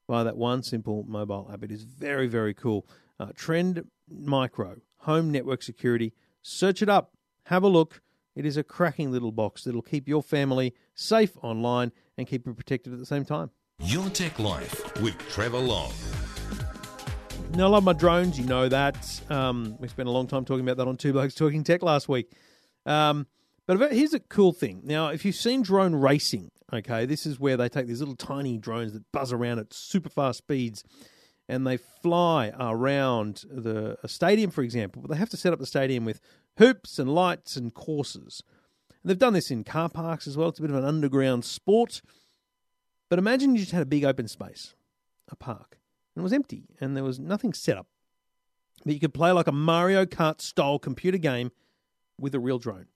via 0.09 0.25
that 0.25 0.37
one 0.37 0.63
simple 0.63 1.05
mobile 1.09 1.51
app. 1.53 1.65
It 1.65 1.73
is 1.73 1.83
very, 1.83 2.29
very 2.29 2.55
cool. 2.55 2.87
Uh, 3.21 3.33
Trend 3.35 3.85
Micro, 4.09 4.77
home 4.99 5.31
network 5.31 5.63
security. 5.63 6.13
Search 6.43 6.83
it 6.83 6.89
up, 6.89 7.13
have 7.45 7.63
a 7.63 7.69
look. 7.69 8.01
It 8.37 8.47
is 8.47 8.57
a 8.57 8.63
cracking 8.63 9.11
little 9.11 9.33
box 9.33 9.65
that'll 9.65 9.83
keep 9.83 10.07
your 10.07 10.23
family 10.23 10.75
safe 10.95 11.37
online 11.43 11.91
and 12.17 12.27
keep 12.27 12.47
you 12.47 12.55
protected 12.55 12.93
at 12.93 12.99
the 13.01 13.07
same 13.07 13.25
time. 13.25 13.51
Your 13.81 14.09
Tech 14.11 14.39
Life 14.39 15.01
with 15.03 15.19
Trevor 15.29 15.59
Long. 15.59 15.93
Now, 17.55 17.67
I 17.67 17.69
love 17.69 17.85
my 17.85 17.93
drones. 17.93 18.39
You 18.39 18.45
know 18.45 18.69
that. 18.69 19.21
Um, 19.31 19.77
we 19.81 19.89
spent 19.89 20.09
a 20.09 20.13
long 20.13 20.27
time 20.27 20.45
talking 20.45 20.65
about 20.65 20.77
that 20.77 20.87
on 20.87 20.97
Two 20.97 21.13
Blokes 21.13 21.35
Talking 21.35 21.65
Tech 21.65 21.83
last 21.83 22.09
week. 22.09 22.31
Um, 22.87 23.27
but 23.67 23.93
here's 23.93 24.15
a 24.15 24.21
cool 24.21 24.53
thing. 24.53 24.83
Now, 24.85 25.09
if 25.09 25.25
you've 25.25 25.35
seen 25.35 25.63
drone 25.63 25.95
racing, 25.95 26.51
okay, 26.73 27.07
this 27.07 27.27
is 27.27 27.41
where 27.41 27.57
they 27.57 27.69
take 27.69 27.87
these 27.87 28.01
little 28.01 28.17
tiny 28.17 28.59
drones 28.59 28.93
that 28.93 29.03
buzz 29.13 29.33
around 29.33 29.59
at 29.59 29.73
super 29.73 30.09
fast 30.09 30.39
speeds 30.39 30.85
and 31.49 31.67
they 31.67 31.79
fly 31.79 32.53
around 32.59 33.45
the 33.51 33.97
stadium, 34.07 34.51
for 34.51 34.63
example. 34.63 35.03
But 35.03 35.11
they 35.11 35.17
have 35.17 35.31
to 35.31 35.37
set 35.37 35.53
up 35.53 35.59
the 35.59 35.67
stadium 35.67 36.05
with 36.05 36.21
hoops 36.59 36.99
and 36.99 37.15
lights 37.15 37.57
and 37.57 37.73
courses. 37.73 38.43
And 39.03 39.11
they've 39.11 39.19
done 39.19 39.33
this 39.33 39.51
in 39.51 39.65
car 39.65 39.89
parks 39.89 40.27
as 40.27 40.37
well. 40.37 40.51
It's 40.51 40.59
a 40.59 40.63
bit 40.63 40.71
of 40.71 40.77
an 40.77 40.85
underground 40.85 41.45
sport. 41.45 42.03
But 43.09 43.19
imagine 43.19 43.55
you 43.55 43.61
just 43.61 43.73
had 43.73 43.83
a 43.83 43.87
big 43.87 44.05
open 44.05 44.29
space, 44.29 44.75
a 45.31 45.37
park, 45.37 45.79
and 46.15 46.23
it 46.23 46.25
was 46.25 46.33
empty 46.33 46.65
and 46.81 46.95
there 46.95 47.05
was 47.05 47.19
nothing 47.19 47.55
set 47.55 47.79
up. 47.79 47.87
But 48.85 48.95
you 48.95 49.01
could 49.01 49.15
play 49.15 49.33
like 49.33 49.47
a 49.47 49.53
Mario 49.53 50.05
Kart 50.05 50.41
style 50.41 50.79
computer 50.79 51.19
game 51.19 51.51
with 52.21 52.35
a 52.35 52.41
real 52.41 52.59
drone. 52.59 52.87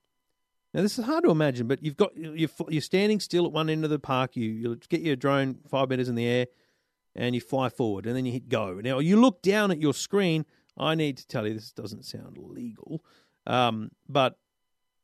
Now 0.73 0.81
this 0.81 0.97
is 0.97 1.05
hard 1.05 1.23
to 1.23 1.31
imagine, 1.31 1.67
but 1.67 1.83
you've 1.83 1.97
got 1.97 2.15
you're, 2.15 2.49
you're 2.69 2.81
standing 2.81 3.19
still 3.19 3.45
at 3.45 3.51
one 3.51 3.69
end 3.69 3.83
of 3.83 3.89
the 3.89 3.99
park. 3.99 4.35
You 4.35 4.49
you 4.49 4.75
get 4.89 5.01
your 5.01 5.15
drone 5.15 5.59
five 5.67 5.89
meters 5.89 6.09
in 6.09 6.15
the 6.15 6.25
air, 6.25 6.47
and 7.15 7.35
you 7.35 7.41
fly 7.41 7.69
forward, 7.69 8.05
and 8.05 8.15
then 8.15 8.25
you 8.25 8.31
hit 8.31 8.49
go. 8.49 8.79
Now 8.83 8.99
you 8.99 9.19
look 9.19 9.41
down 9.41 9.71
at 9.71 9.79
your 9.79 9.93
screen. 9.93 10.45
I 10.77 10.95
need 10.95 11.17
to 11.17 11.27
tell 11.27 11.45
you 11.47 11.53
this 11.53 11.71
doesn't 11.71 12.05
sound 12.05 12.37
legal, 12.37 13.03
um, 13.45 13.91
but 14.09 14.39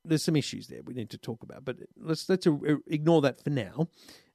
there's 0.04 0.24
some 0.24 0.36
issues 0.36 0.68
there 0.68 0.82
we 0.84 0.94
need 0.94 1.12
to 1.12 1.18
talk 1.18 1.44
about. 1.44 1.66
But 1.66 1.78
let's 1.98 2.28
let's 2.28 2.48
ignore 2.88 3.22
that 3.22 3.44
for 3.44 3.50
now. 3.50 3.88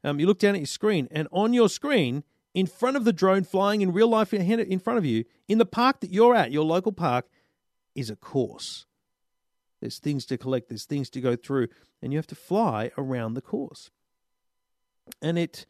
Um, 0.05 0.21
you 0.21 0.27
look 0.27 0.39
down 0.39 0.55
at 0.55 0.61
your 0.61 0.67
screen, 0.67 1.09
and 1.11 1.27
on 1.33 1.53
your 1.53 1.69
screen, 1.69 2.23
in 2.53 2.67
front 2.67 2.97
of 2.97 3.05
the 3.05 3.13
drone 3.13 3.43
flying 3.43 3.81
in 3.81 3.93
real 3.93 4.09
life 4.09 4.33
in 4.33 4.79
front 4.79 4.99
of 4.99 5.05
you, 5.05 5.25
in 5.49 5.59
the 5.59 5.67
park 5.67 6.01
that 6.01 6.13
you're 6.13 6.35
at, 6.35 6.53
your 6.53 6.65
local 6.65 6.93
park, 6.93 7.27
is 7.95 8.11
a 8.11 8.17
course. 8.17 8.87
There's 9.81 9.99
things 9.99 10.25
to 10.27 10.39
collect, 10.39 10.69
there's 10.69 10.85
things 10.85 11.11
to 11.11 11.21
go 11.21 11.37
through, 11.37 11.69
and 12.01 12.13
you 12.13 12.19
have 12.19 12.27
to 12.29 12.35
fly 12.35 12.91
around 12.97 13.35
the 13.35 13.43
course. 13.43 13.91
And 15.21 15.39
it, 15.39 15.67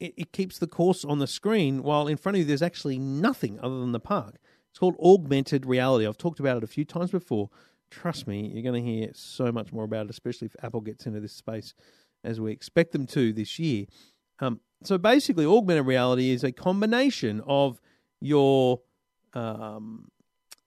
it, 0.00 0.14
it 0.16 0.32
keeps 0.32 0.58
the 0.58 0.66
course 0.66 1.04
on 1.04 1.18
the 1.18 1.26
screen 1.26 1.82
while 1.82 2.06
in 2.08 2.16
front 2.16 2.36
of 2.36 2.40
you 2.40 2.44
there's 2.44 2.62
actually 2.62 2.98
nothing 2.98 3.58
other 3.60 3.80
than 3.80 3.92
the 3.92 4.00
park. 4.00 4.36
It's 4.70 4.78
called 4.78 4.96
augmented 5.00 5.64
reality. 5.64 6.06
I've 6.06 6.18
talked 6.18 6.40
about 6.40 6.58
it 6.58 6.64
a 6.64 6.68
few 6.68 6.84
times 6.84 7.10
before. 7.10 7.48
Trust 7.90 8.26
me, 8.26 8.50
you're 8.52 8.62
going 8.62 8.84
to 8.84 8.90
hear 8.90 9.10
so 9.14 9.50
much 9.50 9.72
more 9.72 9.84
about 9.84 10.06
it, 10.06 10.10
especially 10.10 10.46
if 10.46 10.56
Apple 10.62 10.80
gets 10.80 11.06
into 11.06 11.20
this 11.20 11.32
space 11.32 11.72
as 12.24 12.40
we 12.40 12.52
expect 12.52 12.92
them 12.92 13.06
to 13.06 13.32
this 13.32 13.58
year. 13.58 13.86
Um, 14.40 14.60
so 14.82 14.98
basically, 14.98 15.46
augmented 15.46 15.86
reality 15.86 16.30
is 16.30 16.44
a 16.44 16.52
combination 16.52 17.40
of 17.46 17.80
your 18.20 18.80
um, 19.32 20.08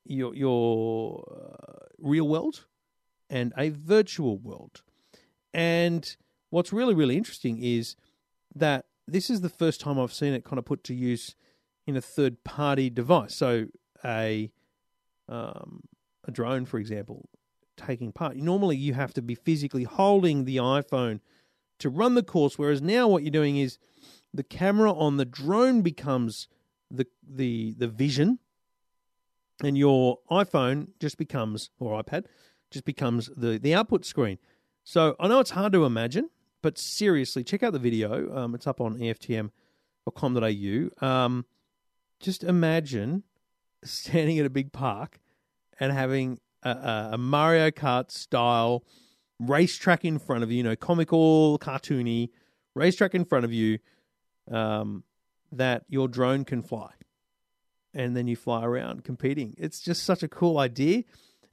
your 0.05 0.33
your 0.33 1.23
uh, 1.29 1.85
real 1.99 2.27
world 2.27 2.65
and 3.29 3.53
a 3.57 3.69
virtual 3.69 4.37
world. 4.39 4.81
And 5.53 6.15
what's 6.49 6.73
really 6.73 6.95
really 6.95 7.17
interesting 7.17 7.61
is 7.61 7.95
that 8.55 8.85
this 9.11 9.29
is 9.29 9.41
the 9.41 9.49
first 9.49 9.81
time 9.81 9.99
I've 9.99 10.13
seen 10.13 10.33
it 10.33 10.43
kind 10.43 10.59
of 10.59 10.65
put 10.65 10.83
to 10.85 10.93
use 10.93 11.35
in 11.85 11.95
a 11.95 12.01
third 12.01 12.43
party 12.43 12.89
device. 12.89 13.35
So 13.35 13.67
a 14.03 14.51
um, 15.27 15.83
a 16.25 16.31
drone, 16.31 16.65
for 16.65 16.79
example, 16.79 17.29
taking 17.77 18.11
part. 18.11 18.35
Normally, 18.37 18.77
you 18.77 18.93
have 18.93 19.13
to 19.13 19.21
be 19.21 19.35
physically 19.35 19.83
holding 19.83 20.45
the 20.45 20.57
iPhone 20.57 21.19
to 21.79 21.89
run 21.89 22.15
the 22.15 22.23
course, 22.23 22.57
whereas 22.57 22.81
now 22.81 23.07
what 23.07 23.23
you're 23.23 23.31
doing 23.31 23.57
is 23.57 23.77
the 24.33 24.43
camera 24.43 24.91
on 24.91 25.17
the 25.17 25.25
drone 25.25 25.81
becomes 25.81 26.47
the 26.91 27.05
the 27.27 27.75
the 27.77 27.87
vision 27.87 28.39
and 29.63 29.77
your 29.77 30.19
iPhone 30.31 30.89
just 30.99 31.17
becomes, 31.17 31.69
or 31.79 32.01
iPad, 32.01 32.25
just 32.71 32.85
becomes 32.85 33.29
the, 33.35 33.57
the 33.57 33.73
output 33.73 34.05
screen. 34.05 34.37
So 34.83 35.15
I 35.19 35.27
know 35.27 35.39
it's 35.39 35.51
hard 35.51 35.73
to 35.73 35.85
imagine, 35.85 36.29
but 36.61 36.77
seriously, 36.77 37.43
check 37.43 37.63
out 37.63 37.73
the 37.73 37.79
video. 37.79 38.35
Um, 38.35 38.55
it's 38.55 38.67
up 38.67 38.81
on 38.81 38.97
EFTM.com.au. 38.97 41.05
Um, 41.05 41.45
just 42.19 42.43
imagine 42.43 43.23
standing 43.83 44.39
at 44.39 44.45
a 44.45 44.49
big 44.49 44.71
park 44.71 45.19
and 45.79 45.93
having 45.93 46.39
a, 46.63 47.09
a 47.13 47.17
Mario 47.17 47.71
Kart 47.71 48.11
style 48.11 48.83
racetrack 49.39 50.03
in 50.03 50.19
front 50.19 50.43
of 50.43 50.51
you, 50.51 50.57
you 50.57 50.63
know, 50.63 50.75
comical, 50.75 51.57
cartoony 51.59 52.29
racetrack 52.75 53.15
in 53.15 53.25
front 53.25 53.45
of 53.45 53.53
you 53.53 53.79
um, 54.51 55.03
that 55.51 55.83
your 55.87 56.07
drone 56.07 56.43
can 56.43 56.61
fly 56.61 56.91
and 57.93 58.15
then 58.15 58.27
you 58.27 58.35
fly 58.35 58.63
around 58.63 59.03
competing. 59.03 59.55
It's 59.57 59.79
just 59.79 60.03
such 60.03 60.23
a 60.23 60.27
cool 60.27 60.57
idea. 60.57 61.03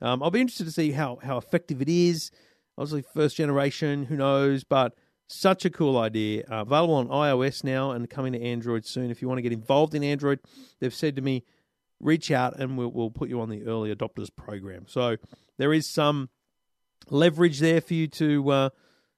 Um, 0.00 0.22
I'll 0.22 0.30
be 0.30 0.40
interested 0.40 0.64
to 0.64 0.72
see 0.72 0.92
how 0.92 1.18
how 1.22 1.38
effective 1.38 1.80
it 1.80 1.88
is. 1.88 2.30
Obviously, 2.78 3.02
first 3.14 3.36
generation, 3.36 4.04
who 4.04 4.16
knows? 4.16 4.64
But 4.64 4.94
such 5.28 5.64
a 5.64 5.70
cool 5.70 5.98
idea. 5.98 6.44
Uh, 6.50 6.62
available 6.62 6.94
on 6.94 7.08
iOS 7.08 7.64
now 7.64 7.90
and 7.90 8.08
coming 8.08 8.32
to 8.32 8.42
Android 8.42 8.84
soon. 8.84 9.10
If 9.10 9.20
you 9.20 9.28
want 9.28 9.38
to 9.38 9.42
get 9.42 9.52
involved 9.52 9.94
in 9.94 10.04
Android, 10.04 10.40
they've 10.80 10.94
said 10.94 11.16
to 11.16 11.22
me, 11.22 11.44
reach 12.00 12.30
out 12.30 12.58
and 12.58 12.76
we'll, 12.76 12.90
we'll 12.90 13.10
put 13.10 13.28
you 13.28 13.40
on 13.40 13.48
the 13.48 13.64
early 13.64 13.94
adopters 13.94 14.28
program. 14.34 14.84
So 14.86 15.16
there 15.58 15.72
is 15.72 15.86
some 15.86 16.28
leverage 17.10 17.60
there 17.60 17.80
for 17.80 17.94
you 17.94 18.06
to 18.08 18.50
uh, 18.50 18.68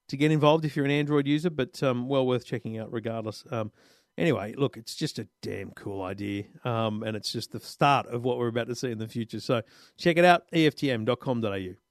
to 0.08 0.16
get 0.16 0.30
involved 0.30 0.64
if 0.64 0.74
you're 0.74 0.86
an 0.86 0.90
Android 0.90 1.26
user, 1.26 1.50
but 1.50 1.82
um, 1.82 2.08
well 2.08 2.26
worth 2.26 2.46
checking 2.46 2.78
out 2.78 2.92
regardless. 2.92 3.44
Um, 3.50 3.72
Anyway, 4.18 4.52
look, 4.58 4.76
it's 4.76 4.96
just 4.96 5.20
a 5.20 5.28
damn 5.42 5.70
cool 5.70 6.02
idea, 6.02 6.42
um, 6.64 7.04
and 7.04 7.16
it's 7.16 7.30
just 7.30 7.52
the 7.52 7.60
start 7.60 8.04
of 8.08 8.24
what 8.24 8.36
we're 8.36 8.48
about 8.48 8.66
to 8.66 8.74
see 8.74 8.90
in 8.90 8.98
the 8.98 9.06
future. 9.06 9.38
So 9.38 9.62
check 9.96 10.16
it 10.16 10.24
out, 10.24 10.42
EFTM.com.au. 10.52 11.87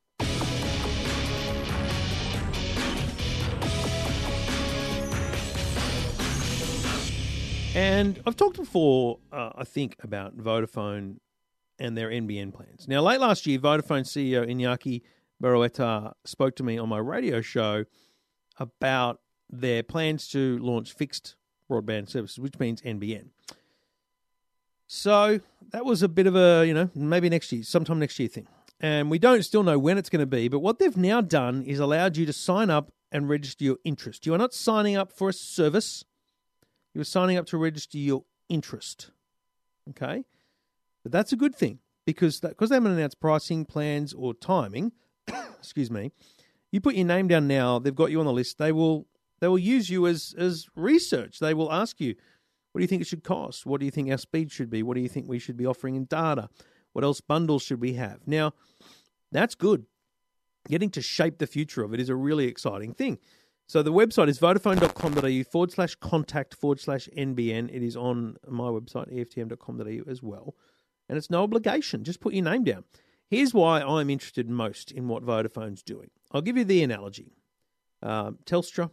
And 7.78 8.19
I've 8.25 8.36
talked 8.36 8.57
before, 8.57 9.19
uh, 9.32 9.51
I 9.55 9.63
think, 9.63 9.97
about 10.01 10.36
Vodafone 10.36 11.17
and 11.78 11.95
their 11.95 12.09
NBN 12.09 12.51
plans. 12.51 12.88
Now, 12.88 13.01
late 13.01 13.19
last 13.19 13.45
year, 13.45 13.59
Vodafone 13.59 14.01
CEO 14.01 14.49
Iñaki 14.49 15.03
Berroeta 15.39 16.13
spoke 16.25 16.55
to 16.55 16.63
me 16.63 16.80
on 16.80 16.89
my 16.89 16.97
radio 16.97 17.39
show 17.39 17.86
about 18.57 19.19
their 19.47 19.84
plans 19.84 20.28
to 20.30 20.57
launch 20.57 20.91
fixed 20.91 21.36
broadband 21.69 22.09
services, 22.09 22.39
which 22.39 22.57
means 22.57 22.82
NBN. 22.82 23.28
So 24.88 25.39
that 25.69 25.86
was 25.86 26.01
a 26.01 26.09
bit 26.09 26.25
of 26.25 26.36
a, 26.36 26.65
you 26.65 26.73
know, 26.73 26.89
maybe 26.95 27.30
next 27.30 27.51
year, 27.51 27.61
sometime 27.61 27.99
next 27.99 28.17
year 28.17 28.28
thing. 28.28 28.47
And 28.80 29.11
we 29.11 29.19
don't 29.19 29.43
still 29.43 29.61
know 29.61 29.78
when 29.78 29.99
it's 29.99 30.09
going 30.09 30.21
to 30.21 30.25
be, 30.25 30.47
but 30.47 30.61
what 30.61 30.80
they've 30.80 30.97
now 30.97 31.21
done 31.21 31.61
is 31.61 31.78
allowed 31.78 32.17
you 32.17 32.25
to 32.25 32.34
sign 32.34 32.71
up 32.71 32.91
and 33.11 33.30
register 33.30 33.63
your 33.63 33.78
interest. 33.84 34.25
You 34.25 34.34
are 34.34 34.39
not 34.39 34.55
signing 34.55 34.95
up 34.95 35.13
for 35.13 35.30
a 35.30 35.34
service, 35.34 36.03
you 36.98 37.02
are 37.02 37.06
signing 37.06 37.38
up 37.38 37.45
to 37.45 37.58
register 37.60 38.00
your 38.00 38.24
interest. 38.50 39.12
Okay? 39.91 40.24
But 41.04 41.12
that's 41.12 41.32
a 41.32 41.36
good 41.36 41.56
thing 41.56 41.78
because 42.08 42.39
that, 42.39 42.50
because 42.50 42.72
they 42.72 42.76
haven't 42.76 42.93
announced 42.93 43.20
pricing, 43.20 43.66
plans, 43.66 44.14
or 44.14 44.34
timing, 44.34 44.93
excuse 45.60 45.91
me, 45.91 46.12
you 46.72 46.82
put 46.82 46.95
your 46.95 47.06
name 47.06 47.28
down 47.28 47.48
now, 47.48 47.78
they've 47.78 47.93
got 47.93 48.10
you 48.10 48.20
on 48.20 48.26
the 48.26 48.34
list, 48.34 48.58
they 48.58 48.72
will 48.72 49.06
they 49.39 49.48
will 49.48 49.60
use 49.60 49.91
you 49.91 50.08
as, 50.08 50.34
as 50.39 50.66
research. 50.76 51.38
They 51.38 51.54
will 51.54 51.72
ask 51.72 52.02
you, 52.02 52.16
what 52.72 52.80
do 52.80 52.84
you 52.84 52.88
think 52.88 53.04
it 53.04 53.08
should 53.08 53.24
cost? 53.24 53.68
What 53.68 53.80
do 53.80 53.86
you 53.86 53.91
think 53.91 54.10
our 54.10 54.18
speed 54.18 54.52
should 54.52 54.72
be? 54.72 54.82
What 54.82 54.95
do 54.95 55.02
you 55.02 55.08
think 55.10 55.28
we 55.28 55.38
should 55.38 55.58
be 55.58 55.68
offering 55.68 55.95
in 55.95 56.06
data? 56.06 56.50
What 56.93 57.04
else 57.04 57.22
bundles 57.22 57.62
should 57.62 57.80
we 57.80 57.93
have? 57.93 58.22
Now, 58.26 58.54
that's 59.32 59.54
good. 59.54 59.86
Getting 60.68 60.89
to 60.89 61.04
shape 61.04 61.38
the 61.38 61.45
future 61.45 61.84
of 61.84 61.93
it 61.93 62.00
is 62.00 62.10
a 62.10 62.16
really 62.16 62.48
exciting 62.48 62.95
thing. 62.95 63.20
So 63.68 63.84
the 63.84 63.91
website 63.91 64.30
is 64.30 64.39
vodafone.com.au 64.39 65.43
forward 65.43 65.72
slash 65.72 65.95
contact 65.95 66.55
forward 66.55 66.80
slash 66.80 67.09
NBN. 67.15 67.70
It 67.70 67.84
is 67.84 67.97
on 67.97 68.38
my 68.47 68.70
website, 68.70 69.13
EFTM.com.au 69.13 70.09
as 70.09 70.24
well. 70.24 70.55
And 71.09 71.18
it's 71.18 71.30
no 71.30 71.43
obligation. 71.43 72.05
Just 72.05 72.22
put 72.22 72.34
your 72.34 72.45
name 72.45 72.63
down. 72.63 72.86
Here's 73.30 73.53
why 73.53 73.82
I'm 73.82 74.09
interested 74.09 74.49
most 74.49 74.91
in 74.91 75.09
what 75.09 75.24
Vodafone's 75.26 75.84
doing. 75.84 76.09
I'll 76.32 76.41
give 76.41 76.55
you 76.55 76.63
the 76.63 76.82
analogy. 76.82 77.34
Um, 78.01 78.38
Telstra 78.45 78.89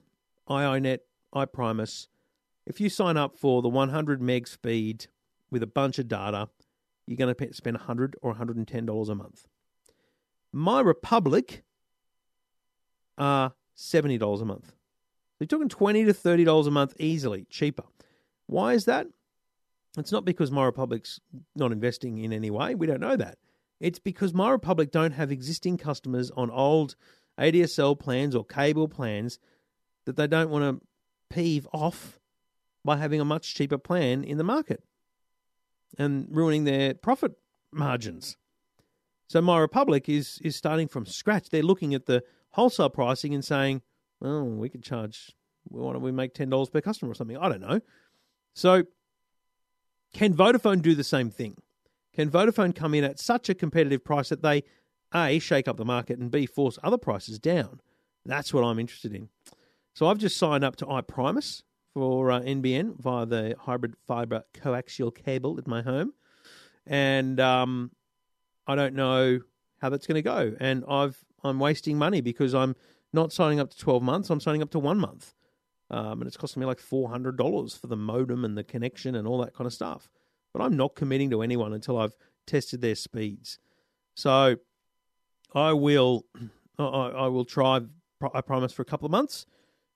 iiNet, 0.48 0.98
iPrimus. 1.32 2.08
If 2.66 2.80
you 2.80 2.88
sign 2.88 3.16
up 3.16 3.38
for 3.38 3.62
the 3.62 3.68
100 3.68 4.20
meg 4.20 4.48
speed 4.48 5.06
with 5.50 5.62
a 5.62 5.68
bunch 5.68 6.00
of 6.00 6.08
data, 6.08 6.48
you're 7.06 7.16
going 7.16 7.32
to 7.32 7.54
spend 7.54 7.76
100 7.76 8.16
or 8.22 8.30
110 8.30 8.86
dollars 8.86 9.08
a 9.08 9.14
month. 9.14 9.46
My 10.52 10.80
Republic 10.80 11.62
are 13.16 13.52
seventy 13.74 14.18
dollars 14.18 14.40
a 14.40 14.44
month. 14.44 14.72
They're 15.38 15.46
talking 15.46 15.68
twenty 15.68 16.04
to 16.04 16.14
thirty 16.14 16.44
dollars 16.44 16.66
a 16.66 16.70
month 16.70 16.94
easily, 16.98 17.46
cheaper. 17.50 17.84
Why 18.46 18.74
is 18.74 18.84
that? 18.84 19.06
It's 19.96 20.12
not 20.12 20.24
because 20.24 20.50
My 20.50 20.64
Republic's 20.64 21.20
not 21.54 21.72
investing 21.72 22.18
in 22.18 22.32
any 22.32 22.50
way. 22.50 22.74
We 22.74 22.86
don't 22.86 23.00
know 23.00 23.16
that. 23.16 23.38
It's 23.80 23.98
because 23.98 24.34
My 24.34 24.50
Republic 24.50 24.90
don't 24.90 25.12
have 25.12 25.30
existing 25.30 25.78
customers 25.78 26.30
on 26.32 26.50
old 26.50 26.96
ADSL 27.38 27.98
plans 27.98 28.34
or 28.34 28.44
cable 28.44 28.88
plans 28.88 29.38
that 30.04 30.16
they 30.16 30.26
don't 30.26 30.50
want 30.50 30.80
to 30.80 30.86
peeve 31.34 31.66
off 31.72 32.18
by 32.84 32.96
having 32.96 33.20
a 33.20 33.24
much 33.24 33.54
cheaper 33.54 33.78
plan 33.78 34.24
in 34.24 34.38
the 34.38 34.44
market 34.44 34.82
and 35.98 36.26
ruining 36.30 36.64
their 36.64 36.94
profit 36.94 37.32
margins. 37.72 38.36
So 39.28 39.40
My 39.40 39.58
Republic 39.58 40.08
is 40.08 40.38
is 40.42 40.56
starting 40.56 40.88
from 40.88 41.06
scratch. 41.06 41.48
They're 41.48 41.62
looking 41.62 41.94
at 41.94 42.06
the 42.06 42.22
wholesale 42.54 42.90
pricing 42.90 43.34
and 43.34 43.44
saying, 43.44 43.82
"Oh, 44.22 44.44
we 44.44 44.68
could 44.68 44.82
charge. 44.82 45.32
Why 45.64 45.92
don't 45.92 46.02
we 46.02 46.12
make 46.12 46.34
ten 46.34 46.50
dollars 46.50 46.70
per 46.70 46.80
customer 46.80 47.12
or 47.12 47.14
something?" 47.14 47.36
I 47.36 47.48
don't 47.48 47.60
know. 47.60 47.80
So, 48.54 48.84
can 50.12 50.34
Vodafone 50.34 50.80
do 50.80 50.94
the 50.94 51.04
same 51.04 51.30
thing? 51.30 51.56
Can 52.14 52.30
Vodafone 52.30 52.74
come 52.74 52.94
in 52.94 53.04
at 53.04 53.18
such 53.18 53.48
a 53.48 53.54
competitive 53.54 54.04
price 54.04 54.28
that 54.28 54.42
they 54.42 54.62
a 55.12 55.38
shake 55.38 55.68
up 55.68 55.76
the 55.76 55.84
market 55.84 56.18
and 56.18 56.30
b 56.30 56.46
force 56.46 56.78
other 56.82 56.98
prices 56.98 57.38
down? 57.38 57.80
That's 58.24 58.54
what 58.54 58.62
I'm 58.62 58.78
interested 58.78 59.14
in. 59.14 59.28
So 59.92 60.06
I've 60.06 60.18
just 60.18 60.36
signed 60.36 60.64
up 60.64 60.76
to 60.76 60.86
iPrimus 60.86 61.62
for 61.92 62.30
uh, 62.30 62.40
NBN 62.40 63.00
via 63.00 63.26
the 63.26 63.54
hybrid 63.58 63.94
fiber 64.06 64.44
coaxial 64.54 65.14
cable 65.14 65.58
at 65.58 65.66
my 65.66 65.82
home, 65.82 66.14
and 66.86 67.38
um, 67.40 67.90
I 68.66 68.76
don't 68.76 68.94
know 68.94 69.40
how 69.80 69.90
that's 69.90 70.06
going 70.06 70.16
to 70.16 70.22
go. 70.22 70.56
And 70.60 70.84
I've 70.88 71.16
I'm 71.44 71.60
wasting 71.60 71.98
money 71.98 72.20
because 72.20 72.54
I'm 72.54 72.74
not 73.12 73.32
signing 73.32 73.60
up 73.60 73.70
to 73.70 73.78
12 73.78 74.02
months. 74.02 74.30
I'm 74.30 74.40
signing 74.40 74.62
up 74.62 74.70
to 74.70 74.78
one 74.78 74.98
month, 74.98 75.34
um, 75.90 76.20
and 76.20 76.26
it's 76.26 76.36
costing 76.36 76.60
me 76.60 76.66
like 76.66 76.80
$400 76.80 77.78
for 77.80 77.86
the 77.86 77.96
modem 77.96 78.44
and 78.44 78.56
the 78.58 78.64
connection 78.64 79.14
and 79.14 79.28
all 79.28 79.38
that 79.38 79.54
kind 79.54 79.66
of 79.66 79.72
stuff. 79.72 80.10
But 80.52 80.62
I'm 80.62 80.76
not 80.76 80.94
committing 80.94 81.30
to 81.30 81.42
anyone 81.42 81.72
until 81.72 81.98
I've 81.98 82.16
tested 82.46 82.80
their 82.80 82.94
speeds. 82.94 83.58
So 84.14 84.56
I 85.54 85.72
will 85.72 86.24
I, 86.78 86.84
I 86.84 87.26
will 87.28 87.44
try. 87.44 87.80
I 88.32 88.40
promise, 88.40 88.72
for 88.72 88.80
a 88.80 88.86
couple 88.86 89.04
of 89.04 89.12
months. 89.12 89.44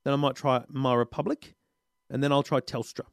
Then 0.04 0.12
I 0.12 0.16
might 0.16 0.36
try 0.36 0.64
My 0.68 0.94
Republic, 0.94 1.54
and 2.10 2.22
then 2.22 2.30
I'll 2.30 2.42
try 2.42 2.60
Telstra, 2.60 3.06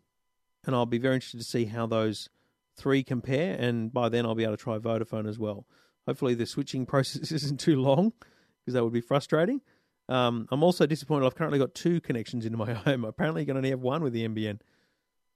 and 0.66 0.76
I'll 0.76 0.86
be 0.86 0.98
very 0.98 1.16
interested 1.16 1.38
to 1.38 1.44
see 1.44 1.66
how 1.66 1.88
those 1.88 2.30
three 2.76 3.04
compare. 3.04 3.56
And 3.58 3.94
by 3.94 4.10
then, 4.10 4.26
I'll 4.26 4.36
be 4.36 4.44
able 4.44 4.58
to 4.58 4.64
try 4.64 4.78
Vodafone 4.78 5.28
as 5.28 5.40
well. 5.40 5.66
Hopefully, 6.08 6.34
the 6.34 6.45
switching 6.45 6.86
process 6.93 7.32
isn't 7.32 7.60
too 7.60 7.76
long 7.76 8.14
because 8.60 8.74
that 8.74 8.84
would 8.84 8.93
be 8.93 9.01
frustrating. 9.01 9.62
Um, 10.08 10.47
I'm 10.51 10.64
also 10.64 10.86
disappointed. 10.86 11.26
I've 11.26 11.36
currently 11.36 11.60
got 11.60 11.74
two 11.74 11.99
connections 12.01 12.45
into 12.45 12.58
my 12.58 12.74
home. 12.86 13.06
Apparently, 13.06 13.41
you 13.41 13.47
can 13.47 13.58
only 13.58 13.72
have 13.72 13.82
one 13.82 14.03
with 14.03 14.14
the 14.14 14.28
NBN. 14.28 14.60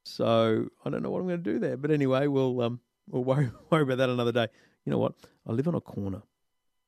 So 0.03 0.67
I 0.86 0.89
don't 0.89 1.03
know 1.03 1.09
what 1.09 1.20
I'm 1.20 1.28
going 1.28 1.43
to 1.43 1.53
do 1.53 1.59
there. 1.59 1.78
But 1.78 1.91
anyway, 1.91 2.28
we'll 2.28 2.61
um, 2.61 2.80
we'll 3.07 3.24
worry 3.26 3.51
worry 3.70 3.84
about 3.84 3.97
that 3.97 4.09
another 4.09 4.32
day. 4.32 4.47
You 4.86 4.91
know 4.91 4.99
what? 4.99 5.13
I 5.47 5.51
live 5.51 5.67
on 5.67 5.76
a 5.76 5.82
corner. 5.82 6.22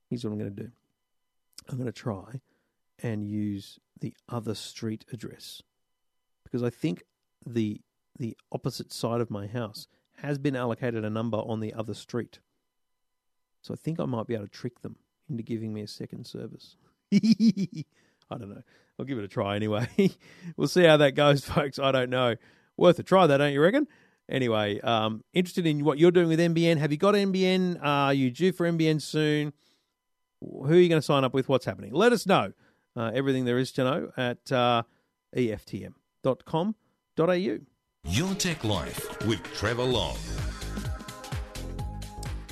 Here's 0.09 0.23
what 0.23 0.31
I'm 0.31 0.39
going 0.39 0.55
to 0.55 0.63
do. 0.63 0.71
I'm 1.69 1.77
going 1.77 1.87
to 1.87 1.91
try 1.91 2.41
and 3.01 3.27
use 3.27 3.79
the 3.99 4.13
other 4.29 4.55
street 4.55 5.05
address 5.11 5.61
because 6.43 6.63
I 6.63 6.69
think 6.69 7.03
the 7.45 7.81
the 8.17 8.37
opposite 8.51 8.91
side 8.91 9.21
of 9.21 9.31
my 9.31 9.47
house 9.47 9.87
has 10.17 10.37
been 10.37 10.55
allocated 10.55 11.03
a 11.03 11.09
number 11.09 11.37
on 11.37 11.59
the 11.59 11.73
other 11.73 11.93
street. 11.93 12.39
So 13.61 13.73
I 13.73 13.77
think 13.77 13.99
I 13.99 14.05
might 14.05 14.27
be 14.27 14.33
able 14.33 14.45
to 14.45 14.51
trick 14.51 14.81
them 14.81 14.95
into 15.29 15.43
giving 15.43 15.73
me 15.73 15.81
a 15.81 15.87
second 15.87 16.25
service. 16.25 16.75
I 17.13 17.17
don't 18.37 18.49
know. 18.49 18.63
I'll 18.97 19.05
give 19.05 19.17
it 19.17 19.23
a 19.23 19.27
try 19.27 19.55
anyway. 19.55 19.87
we'll 20.57 20.67
see 20.67 20.83
how 20.83 20.97
that 20.97 21.11
goes, 21.15 21.45
folks. 21.49 21.79
I 21.79 21.91
don't 21.91 22.09
know. 22.09 22.35
Worth 22.77 22.99
a 22.99 23.03
try, 23.03 23.27
though, 23.27 23.37
don't 23.37 23.53
you 23.53 23.61
reckon? 23.61 23.87
Anyway, 24.29 24.79
um, 24.81 25.23
interested 25.33 25.65
in 25.67 25.83
what 25.83 25.97
you're 25.97 26.11
doing 26.11 26.29
with 26.29 26.39
NBN. 26.39 26.77
Have 26.77 26.91
you 26.91 26.97
got 26.97 27.15
NBN? 27.15 27.79
Are 27.83 28.13
you 28.13 28.31
due 28.31 28.51
for 28.51 28.69
NBN 28.71 29.01
soon? 29.01 29.53
Who 30.39 30.71
are 30.71 30.75
you 30.75 30.89
going 30.89 31.01
to 31.01 31.05
sign 31.05 31.23
up 31.23 31.33
with? 31.33 31.49
What's 31.49 31.65
happening? 31.65 31.93
Let 31.93 32.13
us 32.13 32.25
know. 32.25 32.53
Uh, 32.95 33.11
everything 33.13 33.45
there 33.45 33.57
is 33.57 33.71
to 33.73 33.83
know 33.83 34.11
at 34.17 34.51
uh, 34.51 34.83
eftm.com.au. 35.35 36.73
Your 38.05 38.33
Tech 38.35 38.63
Life 38.63 39.27
with 39.27 39.43
Trevor 39.53 39.83
Long. 39.83 40.17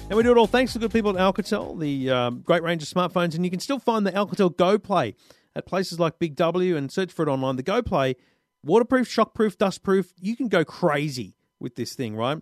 And 0.09 0.17
we 0.17 0.23
do 0.23 0.31
it 0.31 0.37
all 0.39 0.47
thanks 0.47 0.73
to 0.73 0.79
the 0.79 0.87
good 0.87 0.91
people 0.91 1.15
at 1.15 1.17
Alcatel, 1.17 1.79
the 1.79 2.09
um, 2.09 2.41
great 2.41 2.63
range 2.63 2.81
of 2.81 2.89
smartphones. 2.89 3.35
And 3.35 3.45
you 3.45 3.51
can 3.51 3.59
still 3.59 3.77
find 3.77 4.07
the 4.07 4.11
Alcatel 4.11 4.57
Go 4.57 4.79
Play 4.79 5.13
at 5.55 5.67
places 5.67 5.99
like 5.99 6.17
Big 6.17 6.35
W 6.35 6.75
and 6.75 6.91
search 6.91 7.11
for 7.11 7.21
it 7.21 7.29
online. 7.29 7.57
The 7.57 7.63
Go 7.63 7.83
Play, 7.83 8.15
waterproof, 8.63 9.07
shockproof, 9.07 9.55
dustproof. 9.57 10.11
You 10.19 10.35
can 10.35 10.47
go 10.47 10.65
crazy 10.65 11.35
with 11.59 11.75
this 11.75 11.93
thing, 11.93 12.15
right? 12.15 12.39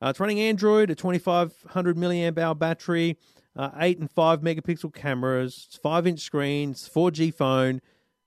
Uh, 0.00 0.10
it's 0.10 0.20
running 0.20 0.38
Android, 0.38 0.90
a 0.90 0.94
2500 0.94 1.96
milliamp 1.96 2.38
hour 2.38 2.54
battery, 2.54 3.18
uh, 3.56 3.70
8 3.76 3.98
and 3.98 4.08
5 4.08 4.40
megapixel 4.40 4.94
cameras, 4.94 5.76
5 5.82 6.06
inch 6.06 6.20
screens, 6.20 6.88
4G 6.88 7.34
phone, 7.34 7.80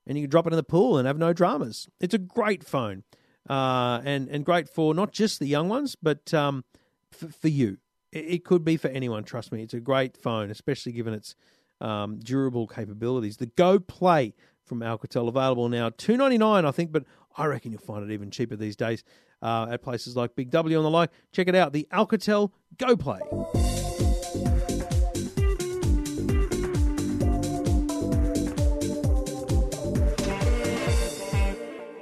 and 0.06 0.18
you 0.18 0.26
can 0.26 0.30
drop 0.30 0.48
it 0.48 0.52
in 0.52 0.58
the 0.58 0.64
pool 0.64 0.98
and 0.98 1.08
have 1.08 1.18
no 1.18 1.32
dramas. 1.32 1.88
It's 2.02 2.14
a 2.14 2.18
great 2.18 2.66
phone 2.66 3.04
uh, 3.50 4.02
and, 4.04 4.28
and 4.28 4.44
great 4.44 4.68
for 4.68 4.94
not 4.94 5.14
just 5.14 5.40
the 5.40 5.48
young 5.48 5.70
ones, 5.70 5.96
but 5.96 6.34
um, 6.34 6.66
f- 7.14 7.34
for 7.34 7.48
you 7.48 7.78
it 8.12 8.44
could 8.44 8.64
be 8.64 8.78
for 8.78 8.90
anyone. 8.90 9.24
Trust 9.24 9.52
me, 9.52 9.64
it's 9.64 9.74
a 9.74 9.80
great 9.80 10.18
phone, 10.18 10.52
especially 10.52 10.92
given 10.92 11.14
its 11.14 11.36
um, 11.80 12.20
durable 12.20 12.68
capabilities. 12.68 13.38
The 13.38 13.48
Go 13.48 13.80
Play 13.80 14.34
from 14.64 14.80
Alcatel 14.80 15.28
available 15.28 15.70
now, 15.70 15.90
two 15.90 16.18
ninety 16.18 16.38
nine, 16.38 16.66
I 16.66 16.72
think, 16.72 16.92
but 16.92 17.06
I 17.38 17.46
reckon 17.46 17.72
you'll 17.72 17.82
find 17.82 18.10
it 18.10 18.14
even 18.14 18.32
cheaper 18.32 18.56
these 18.56 18.76
days 18.76 19.04
uh, 19.42 19.68
at 19.72 19.82
places 19.82 20.16
like 20.16 20.36
Big 20.36 20.50
W 20.52 20.78
and 20.78 20.86
the 20.86 20.90
like. 20.90 21.12
Check 21.32 21.48
it 21.48 21.56
out, 21.56 21.74
the 21.74 21.88
Alcatel 21.92 22.52
Go 22.78 22.96
Play. 22.96 23.22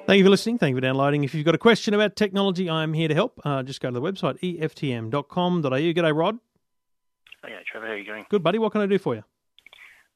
Thank 0.10 0.18
you 0.18 0.26
for 0.26 0.32
listening. 0.32 0.58
Thank 0.58 0.72
you 0.72 0.78
for 0.78 0.82
downloading. 0.82 1.24
If 1.24 1.36
you've 1.36 1.46
got 1.46 1.54
a 1.54 1.60
question 1.60 1.94
about 1.94 2.16
technology, 2.16 2.68
I'm 2.68 2.94
here 2.94 3.08
to 3.08 3.14
help. 3.14 3.40
Uh, 3.46 3.62
just 3.62 3.80
go 3.80 3.92
to 3.92 3.94
the 3.94 4.02
website, 4.02 4.40
eftm.com.au. 4.42 5.70
G'day, 5.70 6.18
Rod. 6.18 6.40
Hey, 7.46 7.52
Trevor. 7.72 7.86
How 7.86 7.94
are 7.94 7.96
you 7.96 8.08
going? 8.08 8.26
Good, 8.28 8.42
buddy. 8.42 8.58
What 8.58 8.72
can 8.72 8.82
I 8.82 8.88
do 8.88 8.98
for 8.98 9.14
you? 9.14 9.24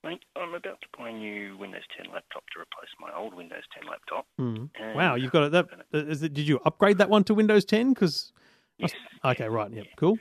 Mate, 0.04 0.24
I'm 0.36 0.56
about 0.56 0.82
to 0.82 0.88
buy 0.98 1.10
a 1.10 1.14
new 1.14 1.56
Windows 1.60 1.84
10 1.96 2.12
laptop 2.12 2.44
to 2.56 2.62
replace 2.62 2.90
my 3.00 3.16
old 3.16 3.36
Windows 3.36 3.62
10 3.80 3.88
laptop. 3.88 4.26
Mm. 4.42 4.96
Wow, 4.96 5.14
you've 5.14 5.32
got 5.32 5.44
it. 5.44 5.52
That, 5.52 5.68
is 5.92 6.24
it, 6.24 6.34
did 6.34 6.48
you 6.48 6.60
upgrade 6.66 6.98
that 6.98 7.12
one 7.12 7.24
to 7.26 7.36
Windows 7.36 7.64
10? 7.64 7.94
Because 7.94 8.32
yes. 8.80 8.94
Okay, 9.24 9.48
right. 9.48 9.72
Yep. 9.72 9.86
Cool. 9.98 10.18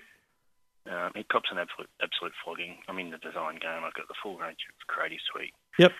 Um, 0.84 1.12
it 1.14 1.26
cops 1.28 1.48
an 1.50 1.56
absolute 1.56 1.88
absolute 2.02 2.32
flogging. 2.44 2.76
I'm 2.88 2.98
in 2.98 3.10
the 3.10 3.16
design 3.16 3.54
game. 3.54 3.84
I've 3.86 3.94
got 3.94 4.06
the 4.06 4.14
full 4.22 4.36
range 4.36 4.58
of 4.68 4.86
Creative 4.86 5.18
Suite. 5.32 5.54
Yep. 5.78 5.92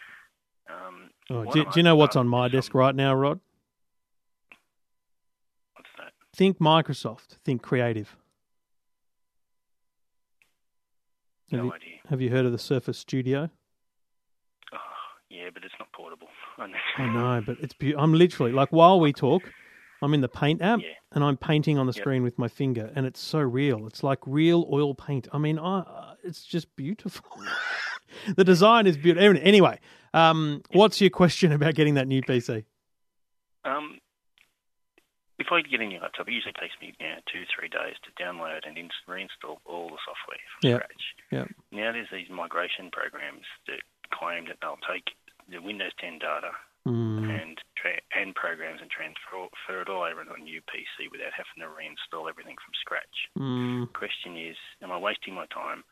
Um, 0.69 1.11
oh, 1.31 1.51
do, 1.51 1.65
do, 1.65 1.71
you 1.77 1.83
know 1.83 1.97
what's 1.97 2.17
on 2.17 2.29
my 2.29 2.49
desk 2.49 2.75
right 2.75 2.95
now, 2.95 3.15
Rod? 3.15 3.41
Think 6.35 6.59
Microsoft. 6.59 7.37
Think 7.45 7.63
creative. 7.63 8.17
No 11.51 11.59
have 11.59 11.65
you, 11.67 11.73
idea. 11.73 11.89
Have 12.09 12.21
you 12.23 12.31
heard 12.31 12.47
of 12.47 12.53
the 12.53 12.59
Surface 12.59 12.97
Studio? 12.99 13.51
Oh, 14.73 14.79
yeah, 15.29 15.51
but 15.53 15.65
it's 15.65 15.75
not 15.79 15.93
portable. 15.93 16.29
I 16.99 17.07
know, 17.07 17.43
but 17.45 17.59
it's 17.61 17.75
be- 17.75 17.95
I'm 17.97 18.15
literally 18.15 18.53
like 18.53 18.71
while 18.71 19.01
we 19.01 19.13
talk, 19.13 19.43
I'm 20.01 20.15
in 20.15 20.21
the 20.23 20.29
Paint 20.29 20.63
app 20.63 20.81
Yeah. 20.81 20.89
and 21.13 21.23
I'm 21.23 21.37
painting 21.37 21.79
on 21.79 21.87
the 21.87 21.93
Yep. 21.93 22.03
screen 22.03 22.23
with 22.23 22.39
my 22.39 22.49
finger, 22.49 22.91
and 22.97 23.05
it's 23.05 23.21
so 23.21 23.41
real. 23.41 23.87
It's 23.87 24.03
like 24.03 24.19
real 24.27 24.67
oil 24.73 24.95
paint. 24.95 25.29
I 25.33 25.39
mean, 25.39 25.59
I, 25.59 25.81
uh, 25.81 26.15
it's 26.25 26.45
just 26.45 26.75
beautiful. 26.77 27.25
the 28.37 28.45
design 28.45 28.87
is 28.87 28.97
beautiful. 28.97 29.39
Anyway, 29.43 29.79
um, 30.15 30.63
what's 30.73 31.01
your 31.03 31.11
question 31.11 31.53
about 31.53 31.75
getting 31.75 31.95
that 31.95 32.09
new 32.09 32.23
PC? 32.23 32.65
Um, 33.65 33.99
if 35.43 35.51
I 35.51 35.61
get 35.63 35.83
a 35.83 35.87
new 35.87 35.99
laptop, 35.99 36.29
it 36.31 36.35
usually 36.39 36.55
takes 36.55 36.79
me 36.81 36.95
you 37.03 37.07
know, 37.11 37.19
two, 37.27 37.43
three 37.51 37.67
days 37.69 37.99
to 38.07 38.11
download 38.23 38.63
and 38.67 38.79
in- 38.79 38.95
reinstall 39.11 39.59
all 39.67 39.91
the 39.91 39.99
software 40.07 40.39
from 40.55 40.63
Yep. 40.71 40.79
scratch. 40.79 41.05
Yep. 41.35 41.47
Now 41.75 41.91
there's 41.93 42.11
these 42.15 42.31
migration 42.31 42.91
programs 42.91 43.45
that 43.67 43.83
claim 44.15 44.47
that 44.47 44.59
they'll 44.63 44.79
take 44.87 45.11
the 45.51 45.59
Windows 45.59 45.93
10 45.99 46.19
data 46.23 46.53
Mm. 46.87 47.31
and 47.31 47.63
tra- 47.77 48.01
and 48.15 48.35
programs 48.35 48.81
and 48.83 48.91
transfer 48.91 49.47
it 49.81 49.89
all 49.89 50.03
over 50.03 50.25
to 50.25 50.33
a 50.35 50.39
new 50.39 50.61
PC 50.63 51.07
without 51.11 51.33
having 51.33 51.63
to 51.63 51.69
reinstall 51.71 52.29
everything 52.29 52.57
from 52.59 52.75
scratch. 52.75 53.29
Mm. 53.39 53.93
Question 53.93 54.37
is, 54.37 54.57
am 54.83 54.91
I 54.91 54.99
wasting 54.99 55.35
my 55.35 55.47
time? 55.47 55.85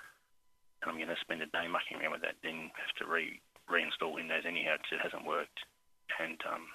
And 0.82 0.90
I'm 0.90 0.96
going 0.96 1.08
to 1.14 1.20
spend 1.20 1.42
a 1.42 1.46
day 1.46 1.68
mucking 1.68 1.98
around 2.00 2.10
with 2.12 2.22
that, 2.22 2.36
then 2.42 2.70
have 2.74 2.94
to 2.98 3.06
re 3.06 3.40
reinstall 3.70 4.14
Windows 4.14 4.42
anyhow 4.44 4.76
because 4.78 4.92
it 4.98 5.00
hasn't 5.00 5.24
worked. 5.24 5.60
And 6.18 6.42
um, 6.50 6.66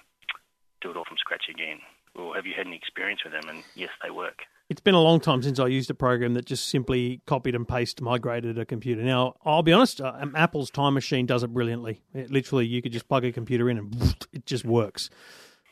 do 0.80 0.90
it 0.90 0.96
all 0.96 1.04
from 1.04 1.18
scratch 1.18 1.48
again? 1.50 1.80
Or 2.18 2.34
have 2.34 2.46
you 2.46 2.54
had 2.56 2.66
any 2.66 2.76
experience 2.76 3.20
with 3.24 3.32
them? 3.32 3.48
And 3.48 3.62
yes, 3.74 3.90
they 4.02 4.10
work. 4.10 4.42
It's 4.68 4.80
been 4.80 4.94
a 4.94 5.00
long 5.00 5.20
time 5.20 5.42
since 5.42 5.60
I 5.60 5.68
used 5.68 5.90
a 5.90 5.94
program 5.94 6.34
that 6.34 6.44
just 6.44 6.68
simply 6.68 7.20
copied 7.26 7.54
and 7.54 7.68
pasted, 7.68 8.02
migrated 8.02 8.58
a 8.58 8.64
computer. 8.64 9.02
Now, 9.02 9.34
I'll 9.44 9.62
be 9.62 9.72
honest, 9.72 10.00
uh, 10.00 10.12
um, 10.18 10.34
Apple's 10.34 10.70
Time 10.70 10.94
Machine 10.94 11.24
does 11.24 11.44
it 11.44 11.54
brilliantly. 11.54 12.02
It, 12.12 12.32
literally, 12.32 12.66
you 12.66 12.82
could 12.82 12.92
just 12.92 13.08
plug 13.08 13.24
a 13.24 13.30
computer 13.30 13.70
in 13.70 13.78
and 13.78 14.26
it 14.32 14.44
just 14.44 14.64
works. 14.64 15.08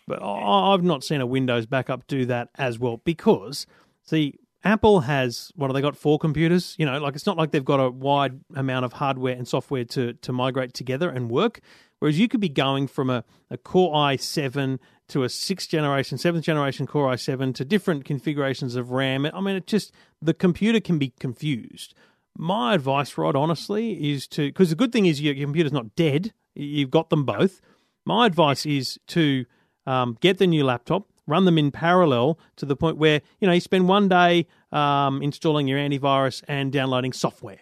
But 0.06 0.22
I've 0.22 0.84
not 0.84 1.02
seen 1.02 1.20
a 1.20 1.26
Windows 1.26 1.66
backup 1.66 2.06
do 2.06 2.26
that 2.26 2.50
as 2.56 2.78
well 2.78 2.98
because, 3.04 3.66
see, 4.02 4.38
Apple 4.64 5.00
has 5.00 5.52
what 5.54 5.68
have 5.68 5.74
they 5.74 5.82
got? 5.82 5.96
Four 5.96 6.18
computers. 6.18 6.74
You 6.78 6.86
know, 6.86 6.98
like 6.98 7.14
it's 7.14 7.26
not 7.26 7.36
like 7.36 7.50
they've 7.50 7.64
got 7.64 7.80
a 7.80 7.90
wide 7.90 8.40
amount 8.56 8.86
of 8.86 8.94
hardware 8.94 9.36
and 9.36 9.46
software 9.46 9.84
to 9.84 10.14
to 10.14 10.32
migrate 10.32 10.72
together 10.72 11.10
and 11.10 11.30
work. 11.30 11.60
Whereas 11.98 12.18
you 12.18 12.28
could 12.28 12.40
be 12.40 12.48
going 12.48 12.86
from 12.86 13.08
a, 13.08 13.24
a 13.50 13.56
Core 13.56 13.94
i7 13.94 14.78
to 15.08 15.22
a 15.22 15.28
sixth 15.28 15.68
generation, 15.68 16.18
seventh 16.18 16.44
generation 16.44 16.86
Core 16.86 17.10
i7 17.12 17.54
to 17.54 17.64
different 17.64 18.04
configurations 18.04 18.74
of 18.76 18.90
RAM. 18.90 19.26
I 19.26 19.40
mean, 19.40 19.56
it 19.56 19.66
just 19.66 19.92
the 20.20 20.34
computer 20.34 20.80
can 20.80 20.98
be 20.98 21.12
confused. 21.20 21.94
My 22.36 22.74
advice, 22.74 23.16
Rod, 23.16 23.36
honestly, 23.36 24.12
is 24.12 24.26
to 24.28 24.48
because 24.48 24.70
the 24.70 24.76
good 24.76 24.92
thing 24.92 25.06
is 25.06 25.20
your 25.20 25.34
computer's 25.34 25.72
not 25.72 25.94
dead. 25.94 26.32
You've 26.54 26.90
got 26.90 27.10
them 27.10 27.24
both. 27.24 27.60
My 28.04 28.26
advice 28.26 28.66
is 28.66 28.98
to 29.08 29.44
um, 29.86 30.16
get 30.20 30.38
the 30.38 30.46
new 30.46 30.64
laptop, 30.64 31.08
run 31.26 31.44
them 31.44 31.58
in 31.58 31.70
parallel 31.70 32.38
to 32.56 32.66
the 32.66 32.76
point 32.76 32.96
where 32.96 33.20
you 33.40 33.46
know 33.46 33.52
you 33.54 33.60
spend 33.60 33.88
one 33.88 34.08
day 34.08 34.46
um, 34.72 35.22
installing 35.22 35.66
your 35.68 35.78
antivirus 35.78 36.42
and 36.48 36.72
downloading 36.72 37.12
software, 37.12 37.60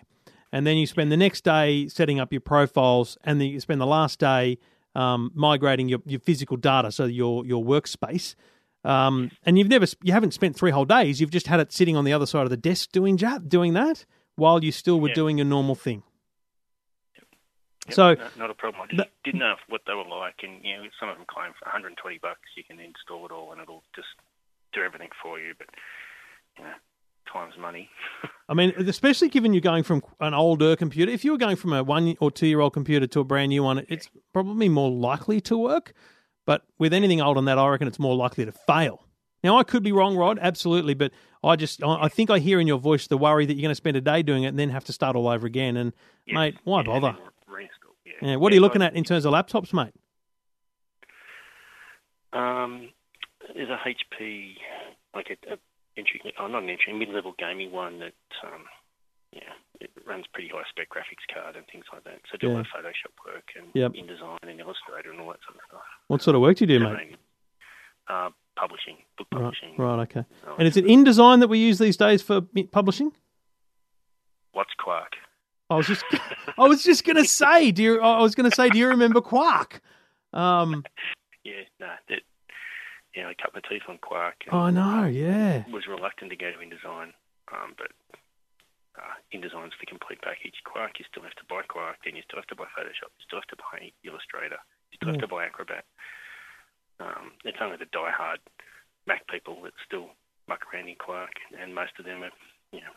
and 0.53 0.67
then 0.67 0.77
you 0.77 0.87
spend 0.87 1.11
the 1.13 1.17
next 1.17 1.45
day 1.45 1.89
setting 1.89 2.21
up 2.21 2.33
your 2.33 2.41
profiles, 2.41 3.17
and 3.25 3.41
then 3.41 3.49
you 3.49 3.61
spend 3.61 3.81
the 3.81 3.87
last 3.87 4.19
day 4.19 4.59
um, 4.95 5.31
migrating 5.35 5.89
your, 5.89 6.01
your 6.05 6.21
physical 6.21 6.57
data, 6.57 6.91
so 6.93 7.05
your 7.05 7.45
your 7.47 7.65
workspace. 7.65 8.35
Um, 8.85 9.31
and 9.47 9.57
you've 9.59 9.69
never 9.69 9.87
you 10.03 10.13
haven't 10.13 10.35
spent 10.35 10.57
three 10.57 10.71
whole 10.73 10.85
days. 10.85 11.21
You've 11.21 11.31
just 11.31 11.47
had 11.47 11.61
it 11.61 11.73
sitting 11.73 11.97
on 11.97 12.05
the 12.05 12.13
other 12.13 12.27
side 12.27 12.43
of 12.43 12.51
the 12.51 12.57
desk 12.57 12.91
doing 12.93 13.17
that, 13.19 13.49
doing 13.49 13.75
that 13.75 14.05
while 14.35 14.65
you 14.65 14.73
still 14.73 14.99
were 15.01 15.09
Yeah. 15.09 15.15
doing 15.15 15.39
your 15.39 15.45
normal 15.47 15.75
thing. 15.77 16.03
Yep, 17.89 17.95
So- 17.95 18.15
no, 18.15 18.29
not 18.37 18.51
a 18.51 18.55
problem. 18.55 18.83
I 18.83 18.87
just 18.87 18.97
But- 18.99 19.11
didn't 19.25 19.41
know 19.41 19.57
what 19.69 19.83
they 19.87 19.95
were 19.95 20.05
like, 20.05 20.43
and 20.43 20.65
you 20.65 20.77
know, 20.77 20.85
some 21.01 21.09
of 21.09 21.17
them 21.17 21.27
claim 21.27 21.53
for 21.59 21.65
120 21.67 22.19
bucks 22.19 22.41
you 22.57 22.63
can 22.65 22.79
install 22.79 23.27
it 23.27 23.33
all, 23.33 23.53
and 23.53 23.61
it'll 23.61 23.83
just 23.95 24.09
do 24.73 24.83
everything 24.83 25.11
for 25.23 25.39
you. 25.41 25.55
But 25.59 25.69
you 26.59 26.65
know, 26.65 26.75
time's 27.33 27.57
money. 27.59 27.91
I 28.49 28.55
mean, 28.55 28.73
especially 28.77 29.29
given 29.31 29.53
you're 29.53 29.61
going 29.61 29.83
from 29.83 30.03
an 30.21 30.35
older 30.35 30.77
computer, 30.77 31.11
if 31.11 31.25
you 31.25 31.33
were 31.33 31.39
going 31.39 31.57
from 31.57 31.73
a 31.73 31.83
one 31.83 32.15
or 32.21 32.31
two 32.31 32.47
year 32.47 32.61
old 32.61 32.73
computer 32.73 33.07
to 33.07 33.21
a 33.21 33.25
brand 33.25 33.49
new 33.51 33.63
one, 33.65 33.85
it's 33.89 34.09
probably 34.33 34.69
more 34.69 34.91
likely 34.91 35.41
to 35.43 35.57
work. 35.59 35.93
But 36.45 36.63
with 36.79 36.93
anything 36.93 37.21
old 37.21 37.37
on 37.39 37.45
that, 37.47 37.59
I 37.59 37.69
reckon 37.69 37.87
it's 37.89 37.99
more 38.01 38.17
likely 38.17 38.45
to 38.45 38.53
fail. 38.53 39.07
Now, 39.45 39.59
I 39.59 39.65
could 39.65 39.83
be 39.83 39.91
wrong, 39.93 40.17
Rod, 40.17 40.39
absolutely, 40.41 40.95
but 40.95 41.11
I 41.43 41.57
just 41.57 41.83
I 41.83 42.03
I 42.05 42.09
think 42.09 42.31
I 42.31 42.39
hear 42.39 42.61
in 42.61 42.67
your 42.69 42.79
voice 42.79 43.07
the 43.09 43.19
worry 43.19 43.45
that 43.47 43.55
you're 43.55 43.63
going 43.63 43.71
to 43.73 43.75
spend 43.77 43.97
a 43.97 44.01
day 44.01 44.23
doing 44.23 44.45
it 44.45 44.49
and 44.49 44.59
then 44.59 44.71
have 44.71 44.85
to 44.85 44.93
start 44.93 45.17
all 45.17 45.27
over 45.29 45.47
again. 45.47 45.77
And 45.77 45.93
Yeah, 46.27 46.35
mate, 46.35 46.59
why 46.65 46.81
yeah, 46.81 46.87
bother? 46.87 47.17
Yeah. 48.05 48.13
Yeah, 48.31 48.37
what 48.37 48.53
are 48.53 48.55
you 48.55 48.61
looking 48.61 48.83
at 48.83 48.95
in 48.95 49.05
terms 49.05 49.25
of 49.25 49.33
laptops, 49.33 49.73
mate? 49.73 49.93
Um, 52.33 52.89
there's 53.55 53.69
a 53.69 53.79
HP, 53.87 54.55
like 55.15 55.29
a, 55.31 55.53
a 55.55 55.59
entry, 55.99 56.21
oh, 56.41 56.47
not 56.47 56.63
an 56.63 56.71
entry, 56.71 56.93
mid-level 56.93 57.35
gaming 57.39 57.71
one 57.73 57.99
that, 58.01 58.15
um, 58.45 58.65
yeah, 59.33 59.41
it 59.81 59.91
runs 60.07 60.25
pretty 60.33 60.49
high 60.49 60.63
spec 60.71 60.89
graphics 60.89 61.27
card 61.33 61.57
and 61.57 61.65
things 61.71 61.85
like 61.93 62.05
that. 62.05 62.21
So 62.31 62.39
do 62.39 62.49
a 62.49 62.53
lot 62.53 62.61
of 62.61 62.67
Photoshop 62.67 63.13
work 63.27 63.45
and 63.57 63.67
Yep. 63.75 63.93
InDesign 63.93 64.39
and 64.51 64.61
Illustrator 64.61 65.11
and 65.11 65.21
all 65.21 65.29
that 65.29 65.41
sort 65.47 65.57
of 65.57 65.63
stuff. 65.69 65.83
What 66.09 66.23
sort 66.23 66.35
of 66.37 66.43
work 66.43 66.57
do 66.57 66.65
you 66.65 66.79
do, 66.79 66.87
I 66.87 66.93
mate? 66.95 67.17
Uh, 68.09 68.31
publishing, 68.57 68.97
book 69.19 69.29
Right, 69.33 69.41
publishing. 69.43 69.75
right, 69.77 70.01
okay. 70.01 70.25
Oh, 70.47 70.57
And 70.59 70.67
is 70.67 70.77
it 70.77 70.85
InDesign 70.87 71.41
that 71.41 71.49
we 71.49 71.59
use 71.59 71.79
these 71.79 71.97
days 71.97 72.23
for 72.23 72.41
publishing? 72.73 73.13
What's 74.53 74.73
Quark? 74.79 75.13
I 75.73 75.77
was 75.77 75.87
just, 75.87 76.05
I 76.59 76.69
was 76.69 76.83
just 76.85 77.05
going 77.05 77.17
to 77.17 77.25
say, 77.25 77.71
do 77.73 77.83
you, 77.83 78.01
I 78.01 78.21
was 78.21 78.35
going 78.35 78.49
to 78.51 78.55
say, 78.55 78.69
do 78.69 78.79
you 78.79 78.89
remember 78.89 79.21
Quark? 79.21 79.81
Um, 80.33 80.85
Yeah, 81.45 81.67
no, 81.81 81.91
that, 82.09 82.23
yeah, 83.17 83.27
I 83.27 83.35
cut 83.35 83.51
my 83.53 83.61
teeth 83.69 83.83
on 83.89 83.99
Quark. 83.99 84.47
and 84.47 84.55
oh 84.55 84.71
no, 84.71 85.07
yeah. 85.07 85.65
Was 85.73 85.89
reluctant 85.91 86.31
to 86.31 86.37
go 86.37 86.53
to 86.53 86.57
InDesign, 86.59 87.11
um, 87.51 87.75
but 87.77 87.91
uh, 88.95 89.19
InDesign's 89.35 89.75
the 89.81 89.87
complete 89.91 90.23
package. 90.23 90.55
Quark, 90.63 91.01
you 91.01 91.05
still 91.11 91.25
have 91.25 91.35
to 91.35 91.45
buy 91.51 91.63
Quark, 91.67 91.97
then 92.05 92.15
you 92.15 92.23
still 92.23 92.39
have 92.39 92.47
to 92.47 92.55
buy 92.55 92.71
Photoshop, 92.79 93.11
you 93.19 93.27
still 93.27 93.41
have 93.43 93.51
to 93.51 93.57
buy 93.59 93.91
Illustrator, 94.07 94.63
you 94.93 94.97
still 95.03 95.09
Yeah. 95.11 95.19
have 95.19 95.27
to 95.27 95.35
buy 95.35 95.47
Acrobat. 95.51 95.85
Um, 97.01 97.33
it's 97.45 97.59
only 97.61 97.77
the 97.77 97.91
die-hard 97.91 98.39
Mac 99.11 99.27
people 99.27 99.59
that 99.67 99.75
still 99.85 100.11
muck 100.47 100.63
around 100.71 100.87
in 100.89 100.95
Quark, 100.95 101.35
and 101.59 101.75
most 101.75 101.99
of 101.99 102.05
them 102.07 102.23
are, 102.23 102.31
you 102.71 102.81
know, 102.87 102.95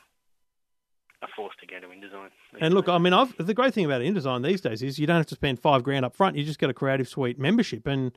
are 1.22 1.30
forced 1.36 1.60
to 1.60 1.66
go 1.66 1.80
to 1.80 1.88
InDesign. 1.88 2.30
And 2.60 2.74
look. 2.74 2.90
I 2.90 2.98
mean, 2.98 3.14
I've, 3.14 3.34
the 3.38 3.54
great 3.54 3.74
thing 3.74 3.86
about 3.86 4.02
InDesign 4.02 4.44
these 4.46 4.62
days 4.62 4.82
is 4.84 5.00
you 5.00 5.08
don't 5.08 5.18
have 5.18 5.26
to 5.28 5.36
spend 5.36 5.60
five 5.60 5.84
grand 5.84 6.06
up 6.06 6.16
front. 6.16 6.36
You 6.36 6.44
just 6.44 6.60
get 6.60 6.70
a 6.70 6.74
Creative 6.74 7.08
Suite 7.08 7.40
membership, 7.40 7.88
and 7.88 8.12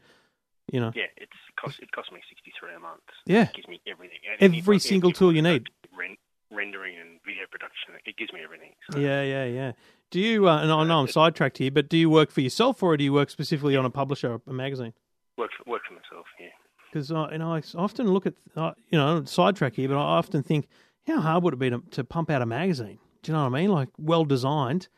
you 0.72 0.80
know, 0.80 0.92
yeah, 0.94 1.04
it's 1.16 1.32
cost 1.60 1.80
it 1.80 1.90
costs 1.92 2.12
me 2.12 2.20
sixty 2.28 2.52
three 2.58 2.74
a 2.74 2.80
month. 2.80 3.00
Yeah. 3.26 3.42
it 3.44 3.54
gives 3.54 3.68
me 3.68 3.80
everything. 3.86 4.18
Every 4.40 4.78
single 4.78 5.12
tool 5.12 5.34
you 5.34 5.42
need. 5.42 5.66
ren- 5.96 6.16
rendering 6.50 6.96
and 6.98 7.20
video 7.24 7.44
production, 7.50 7.94
it 8.06 8.16
gives 8.16 8.32
me 8.32 8.40
everything. 8.42 8.72
So, 8.90 8.98
yeah, 8.98 9.22
yeah, 9.22 9.44
yeah. 9.44 9.72
Do 10.10 10.20
you? 10.20 10.48
Uh, 10.48 10.62
and 10.62 10.72
I 10.72 10.84
know 10.84 11.00
I'm 11.00 11.08
sidetracked 11.08 11.58
here, 11.58 11.70
but 11.70 11.88
do 11.88 11.96
you 11.96 12.08
work 12.08 12.30
for 12.30 12.40
yourself 12.40 12.82
or 12.82 12.96
do 12.96 13.04
you 13.04 13.12
work 13.12 13.30
specifically 13.30 13.76
on 13.76 13.84
a 13.84 13.90
publisher, 13.90 14.32
or 14.34 14.40
a 14.46 14.52
magazine? 14.52 14.94
Work 15.36 15.50
for, 15.56 15.70
work 15.70 15.82
for 15.86 15.94
myself. 15.94 16.26
Yeah. 16.40 16.46
Because 16.90 17.12
uh, 17.12 17.28
you 17.30 17.38
know, 17.38 17.54
I 17.54 17.62
often 17.76 18.10
look 18.12 18.26
at 18.26 18.34
uh, 18.56 18.72
you 18.90 18.98
know 18.98 19.24
sidetrack 19.24 19.74
here, 19.74 19.88
but 19.88 19.96
I 19.96 20.16
often 20.18 20.42
think, 20.42 20.68
how 21.08 21.20
hard 21.20 21.44
would 21.44 21.54
it 21.54 21.58
be 21.58 21.70
to, 21.70 21.82
to 21.92 22.04
pump 22.04 22.30
out 22.30 22.42
a 22.42 22.46
magazine? 22.46 22.98
Do 23.22 23.32
you 23.32 23.36
know 23.36 23.44
what 23.44 23.54
I 23.54 23.60
mean? 23.60 23.70
Like 23.70 23.88
well 23.98 24.24
designed, 24.24 24.88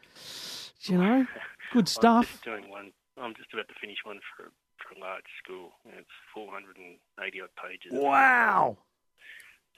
you 0.82 0.98
know, 0.98 1.26
good 1.72 1.88
stuff. 1.88 2.26
I'm 2.26 2.32
just 2.32 2.44
doing 2.44 2.70
one. 2.70 2.92
I'm 3.16 3.34
just 3.34 3.52
about 3.52 3.68
to 3.68 3.74
finish 3.80 3.98
one 4.04 4.20
for 4.36 4.50
for 4.76 4.96
a 4.96 5.00
large 5.00 5.24
school. 5.42 5.70
It's 5.86 6.08
480 6.34 7.40
odd 7.40 7.48
pages. 7.62 7.92
Wow. 7.92 8.78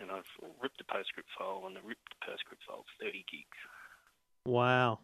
And 0.00 0.10
I've 0.10 0.24
ripped 0.62 0.78
the 0.78 0.84
PostScript 0.84 1.30
file, 1.38 1.64
and 1.66 1.76
the 1.76 1.80
ripped 1.86 2.14
PostScript 2.26 2.64
file's 2.66 2.86
30 3.00 3.24
gigs. 3.30 3.46
Wow. 4.46 5.00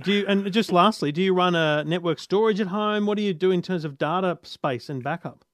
Do 0.00 0.12
you 0.12 0.26
and 0.26 0.50
just 0.52 0.72
lastly, 0.72 1.12
do 1.12 1.20
you 1.20 1.34
run 1.34 1.54
a 1.54 1.84
network 1.84 2.18
storage 2.18 2.60
at 2.60 2.68
home? 2.68 3.04
What 3.04 3.16
do 3.16 3.22
you 3.22 3.34
do 3.34 3.50
in 3.50 3.60
terms 3.60 3.84
of 3.84 3.98
data 3.98 4.38
space 4.42 4.88
and 4.88 5.02
backup? 5.02 5.44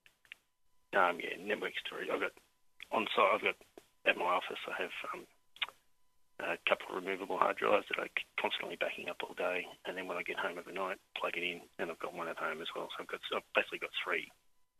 Um, 0.96 1.18
yeah, 1.20 1.44
network 1.44 1.72
storage. 1.84 2.08
I've 2.12 2.20
got 2.20 2.30
on 2.92 3.06
site. 3.16 3.34
I've 3.34 3.42
got 3.42 3.56
at 4.08 4.16
my 4.16 4.24
office. 4.24 4.58
I 4.66 4.82
have 4.82 4.94
um, 5.14 5.22
a 6.40 6.56
couple 6.68 6.96
of 6.96 7.02
removable 7.04 7.36
hard 7.38 7.56
drives 7.56 7.86
that 7.90 8.00
I'm 8.00 8.08
constantly 8.40 8.76
backing 8.80 9.08
up 9.08 9.20
all 9.22 9.34
day, 9.34 9.66
and 9.86 9.96
then 9.96 10.06
when 10.06 10.16
I 10.16 10.22
get 10.22 10.38
home 10.38 10.58
overnight, 10.58 10.96
plug 11.18 11.36
it 11.36 11.42
in, 11.42 11.60
and 11.78 11.90
I've 11.90 11.98
got 11.98 12.14
one 12.14 12.28
at 12.28 12.38
home 12.38 12.60
as 12.62 12.68
well. 12.74 12.88
So 12.96 13.02
I've 13.02 13.08
got 13.08 13.20
I've 13.36 13.42
basically 13.54 13.80
got 13.80 13.90
three 14.04 14.26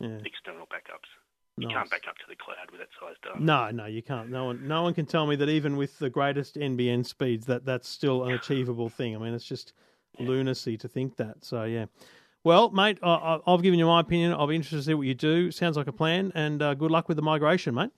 Yeah. 0.00 0.18
external 0.24 0.66
backups. 0.66 1.10
You 1.58 1.66
Nice. 1.66 1.74
can't 1.74 1.90
back 1.90 2.02
up 2.08 2.14
to 2.18 2.24
the 2.28 2.36
cloud 2.36 2.70
with 2.70 2.78
that 2.80 2.88
size 3.00 3.16
data. 3.22 3.42
No, 3.42 3.70
no, 3.72 3.86
you 3.86 4.00
can't. 4.02 4.30
No 4.30 4.44
one, 4.44 4.68
no 4.68 4.82
one 4.84 4.94
can 4.94 5.06
tell 5.06 5.26
me 5.26 5.34
that 5.36 5.48
even 5.48 5.76
with 5.76 5.98
the 5.98 6.08
greatest 6.08 6.54
NBN 6.54 7.04
speeds, 7.04 7.46
that 7.46 7.64
that's 7.64 7.88
still 7.88 8.24
an 8.24 8.32
achievable 8.34 8.88
thing. 8.88 9.16
I 9.16 9.18
mean, 9.18 9.34
it's 9.34 9.44
just 9.44 9.72
lunacy 10.20 10.76
to 10.78 10.86
think 10.88 11.16
that. 11.16 11.44
So 11.44 11.64
yeah. 11.64 11.86
Well, 12.44 12.70
mate, 12.70 12.98
I, 13.02 13.40
I've 13.44 13.62
given 13.62 13.80
you 13.80 13.86
my 13.86 14.00
opinion. 14.00 14.32
I'll 14.32 14.46
be 14.46 14.54
interested 14.54 14.76
to 14.76 14.82
see 14.84 14.94
what 14.94 15.08
you 15.08 15.14
do. 15.14 15.50
Sounds 15.50 15.76
like 15.76 15.88
a 15.88 15.92
plan, 15.92 16.30
and 16.36 16.62
uh, 16.62 16.74
good 16.74 16.92
luck 16.92 17.08
with 17.08 17.16
the 17.16 17.22
migration, 17.22 17.74
mate. 17.74 17.90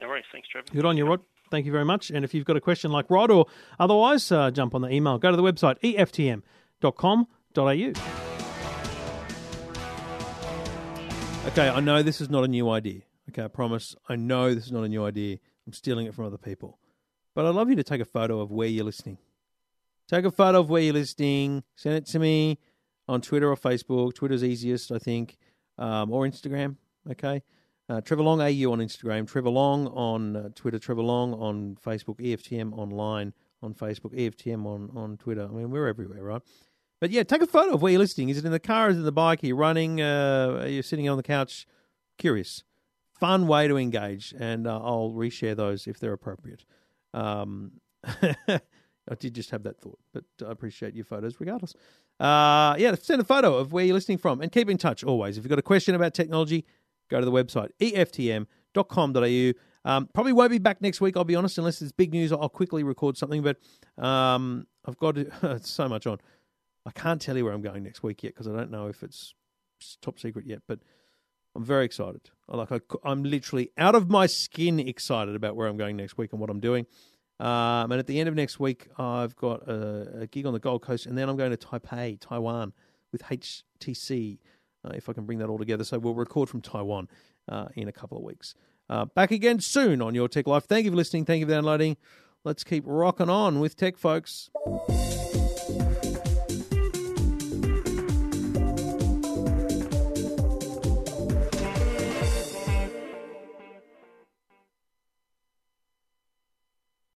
No 0.00 0.08
worries. 0.08 0.24
Thanks, 0.32 0.48
Trevor. 0.48 0.66
Good 0.72 0.86
on 0.86 0.96
you, 0.96 1.06
Rod. 1.06 1.20
Thank 1.50 1.66
you 1.66 1.72
very 1.72 1.84
much. 1.84 2.10
And 2.10 2.24
if 2.24 2.32
you've 2.32 2.44
got 2.44 2.56
a 2.56 2.60
question 2.60 2.92
like 2.92 3.10
Rod 3.10 3.30
or 3.30 3.46
otherwise, 3.78 4.30
uh, 4.30 4.50
jump 4.50 4.74
on 4.74 4.82
the 4.82 4.88
email. 4.90 5.18
Go 5.18 5.30
to 5.30 5.36
the 5.36 5.42
website 5.42 5.80
eftm.com.au. 5.80 7.20
Okay, 11.48 11.68
I 11.68 11.80
know 11.80 12.02
this 12.02 12.20
is 12.20 12.30
not 12.30 12.44
a 12.44 12.48
new 12.48 12.68
idea. 12.68 13.00
Okay, 13.30 13.42
I 13.42 13.48
promise. 13.48 13.96
I 14.08 14.16
know 14.16 14.54
this 14.54 14.66
is 14.66 14.72
not 14.72 14.84
a 14.84 14.88
new 14.88 15.04
idea. 15.04 15.38
I'm 15.66 15.72
stealing 15.72 16.06
it 16.06 16.14
from 16.14 16.26
other 16.26 16.38
people. 16.38 16.78
But 17.34 17.46
I'd 17.46 17.54
love 17.54 17.70
you 17.70 17.76
to 17.76 17.82
take 17.82 18.00
a 18.00 18.04
photo 18.04 18.40
of 18.40 18.50
where 18.50 18.68
you're 18.68 18.84
listening. 18.84 19.18
Take 20.08 20.24
a 20.24 20.30
photo 20.30 20.60
of 20.60 20.70
where 20.70 20.82
you're 20.82 20.94
listening. 20.94 21.62
Send 21.76 21.96
it 21.96 22.06
to 22.06 22.18
me 22.18 22.58
on 23.08 23.20
Twitter 23.20 23.50
or 23.50 23.56
Facebook. 23.56 24.14
Twitter's 24.14 24.44
easiest, 24.44 24.92
I 24.92 24.98
think, 24.98 25.38
um, 25.78 26.12
or 26.12 26.26
Instagram. 26.26 26.76
Okay. 27.10 27.42
Uh, 27.90 28.00
Trevor 28.00 28.22
Long 28.22 28.40
AU 28.40 28.70
on 28.70 28.78
Instagram, 28.78 29.26
Trevor 29.26 29.50
Long 29.50 29.88
on 29.88 30.36
uh, 30.36 30.48
Twitter, 30.54 30.78
Trevor 30.78 31.02
Long 31.02 31.34
on 31.34 31.76
Facebook, 31.84 32.20
EFTM 32.20 32.72
online 32.72 33.32
on 33.64 33.74
Facebook, 33.74 34.14
EFTM 34.14 34.64
on, 34.64 34.90
on 34.94 35.16
Twitter. 35.16 35.42
I 35.42 35.48
mean, 35.48 35.72
we're 35.72 35.88
everywhere, 35.88 36.22
right? 36.22 36.42
But 37.00 37.10
yeah, 37.10 37.24
take 37.24 37.42
a 37.42 37.48
photo 37.48 37.74
of 37.74 37.82
where 37.82 37.90
you're 37.90 37.98
listening. 37.98 38.28
Is 38.28 38.38
it 38.38 38.44
in 38.44 38.52
the 38.52 38.60
car? 38.60 38.90
Is 38.90 38.96
it 38.96 39.00
in 39.00 39.06
the 39.06 39.10
bike? 39.10 39.42
Are 39.42 39.46
you 39.48 39.56
running? 39.56 40.00
Uh, 40.00 40.60
are 40.60 40.68
you 40.68 40.82
sitting 40.82 41.08
on 41.08 41.16
the 41.16 41.24
couch? 41.24 41.66
Curious. 42.16 42.62
Fun 43.18 43.48
way 43.48 43.66
to 43.66 43.76
engage, 43.76 44.32
and 44.38 44.68
uh, 44.68 44.78
I'll 44.78 45.10
reshare 45.10 45.56
those 45.56 45.88
if 45.88 45.98
they're 45.98 46.12
appropriate. 46.12 46.64
Um, 47.12 47.80
I 49.10 49.14
did 49.18 49.34
just 49.34 49.50
have 49.50 49.64
that 49.64 49.80
thought, 49.80 49.98
but 50.14 50.22
I 50.46 50.52
appreciate 50.52 50.94
your 50.94 51.06
photos 51.06 51.40
regardless. 51.40 51.74
Uh, 52.20 52.76
yeah, 52.78 52.94
send 52.94 53.20
a 53.20 53.24
photo 53.24 53.56
of 53.56 53.72
where 53.72 53.84
you're 53.84 53.94
listening 53.94 54.18
from 54.18 54.40
and 54.42 54.52
keep 54.52 54.70
in 54.70 54.78
touch 54.78 55.02
always. 55.02 55.36
If 55.36 55.42
you've 55.42 55.50
got 55.50 55.58
a 55.58 55.62
question 55.62 55.96
about 55.96 56.14
technology, 56.14 56.64
go 57.10 57.20
to 57.20 57.26
the 57.26 57.32
website 57.32 57.70
eftm.com.au. 57.80 59.52
Um, 59.82 60.08
probably 60.12 60.32
won't 60.32 60.50
be 60.50 60.58
back 60.58 60.82
next 60.82 61.00
week, 61.00 61.16
I'll 61.16 61.24
be 61.24 61.36
honest, 61.36 61.58
unless 61.58 61.78
there's 61.78 61.92
big 61.92 62.12
news. 62.12 62.32
I'll 62.32 62.48
quickly 62.48 62.82
record 62.82 63.16
something, 63.16 63.42
but 63.42 63.56
um, 64.02 64.66
I've 64.84 64.98
got 64.98 65.16
so 65.62 65.88
much 65.88 66.06
on. 66.06 66.18
I 66.86 66.90
can't 66.90 67.20
tell 67.20 67.36
you 67.36 67.44
where 67.44 67.52
I'm 67.52 67.62
going 67.62 67.82
next 67.82 68.02
week 68.02 68.22
yet 68.22 68.34
because 68.34 68.48
I 68.48 68.56
don't 68.56 68.70
know 68.70 68.86
if 68.88 69.02
it's 69.02 69.34
top 70.02 70.18
secret 70.18 70.46
yet, 70.46 70.60
but 70.66 70.80
I'm 71.54 71.64
very 71.64 71.84
excited. 71.84 72.30
Like 72.48 72.70
I, 72.72 72.80
am 73.04 73.22
literally 73.22 73.70
out 73.76 73.94
of 73.94 74.08
my 74.08 74.26
skin 74.26 74.78
excited 74.80 75.34
about 75.34 75.56
where 75.56 75.66
I'm 75.66 75.76
going 75.76 75.96
next 75.96 76.16
week 76.16 76.32
and 76.32 76.40
what 76.40 76.50
I'm 76.50 76.60
doing. 76.60 76.86
Um, 77.38 77.90
and 77.90 77.94
at 77.94 78.06
the 78.06 78.20
end 78.20 78.28
of 78.28 78.34
next 78.34 78.60
week, 78.60 78.88
I've 78.98 79.34
got 79.34 79.66
a, 79.66 80.20
a, 80.20 80.26
gig 80.26 80.44
on 80.44 80.52
the 80.52 80.58
Gold 80.58 80.82
Coast, 80.82 81.06
and 81.06 81.16
then 81.16 81.26
I'm 81.26 81.38
going 81.38 81.50
to 81.50 81.56
Taipei, 81.56 82.20
Taiwan, 82.20 82.74
with 83.12 83.22
HTC. 83.22 84.38
Uh, 84.84 84.92
if 84.94 85.08
I 85.08 85.12
can 85.12 85.26
bring 85.26 85.38
that 85.38 85.48
all 85.48 85.58
together, 85.58 85.84
so 85.84 85.98
we'll 85.98 86.14
record 86.14 86.48
from 86.48 86.60
Taiwan 86.60 87.08
uh, 87.48 87.68
in 87.74 87.88
a 87.88 87.92
couple 87.92 88.16
of 88.16 88.24
weeks. 88.24 88.54
Uh, 88.88 89.04
back 89.04 89.30
again 89.30 89.60
soon 89.60 90.02
on 90.02 90.14
Your 90.14 90.28
Tech 90.28 90.46
Life. 90.46 90.64
Thank 90.64 90.84
you 90.84 90.90
for 90.90 90.96
listening. 90.96 91.24
Thank 91.24 91.40
you 91.40 91.46
for 91.46 91.52
downloading. 91.52 91.96
Let's 92.44 92.64
keep 92.64 92.84
rocking 92.86 93.28
on 93.28 93.60
with 93.60 93.76
tech, 93.76 93.98
folks. 93.98 94.50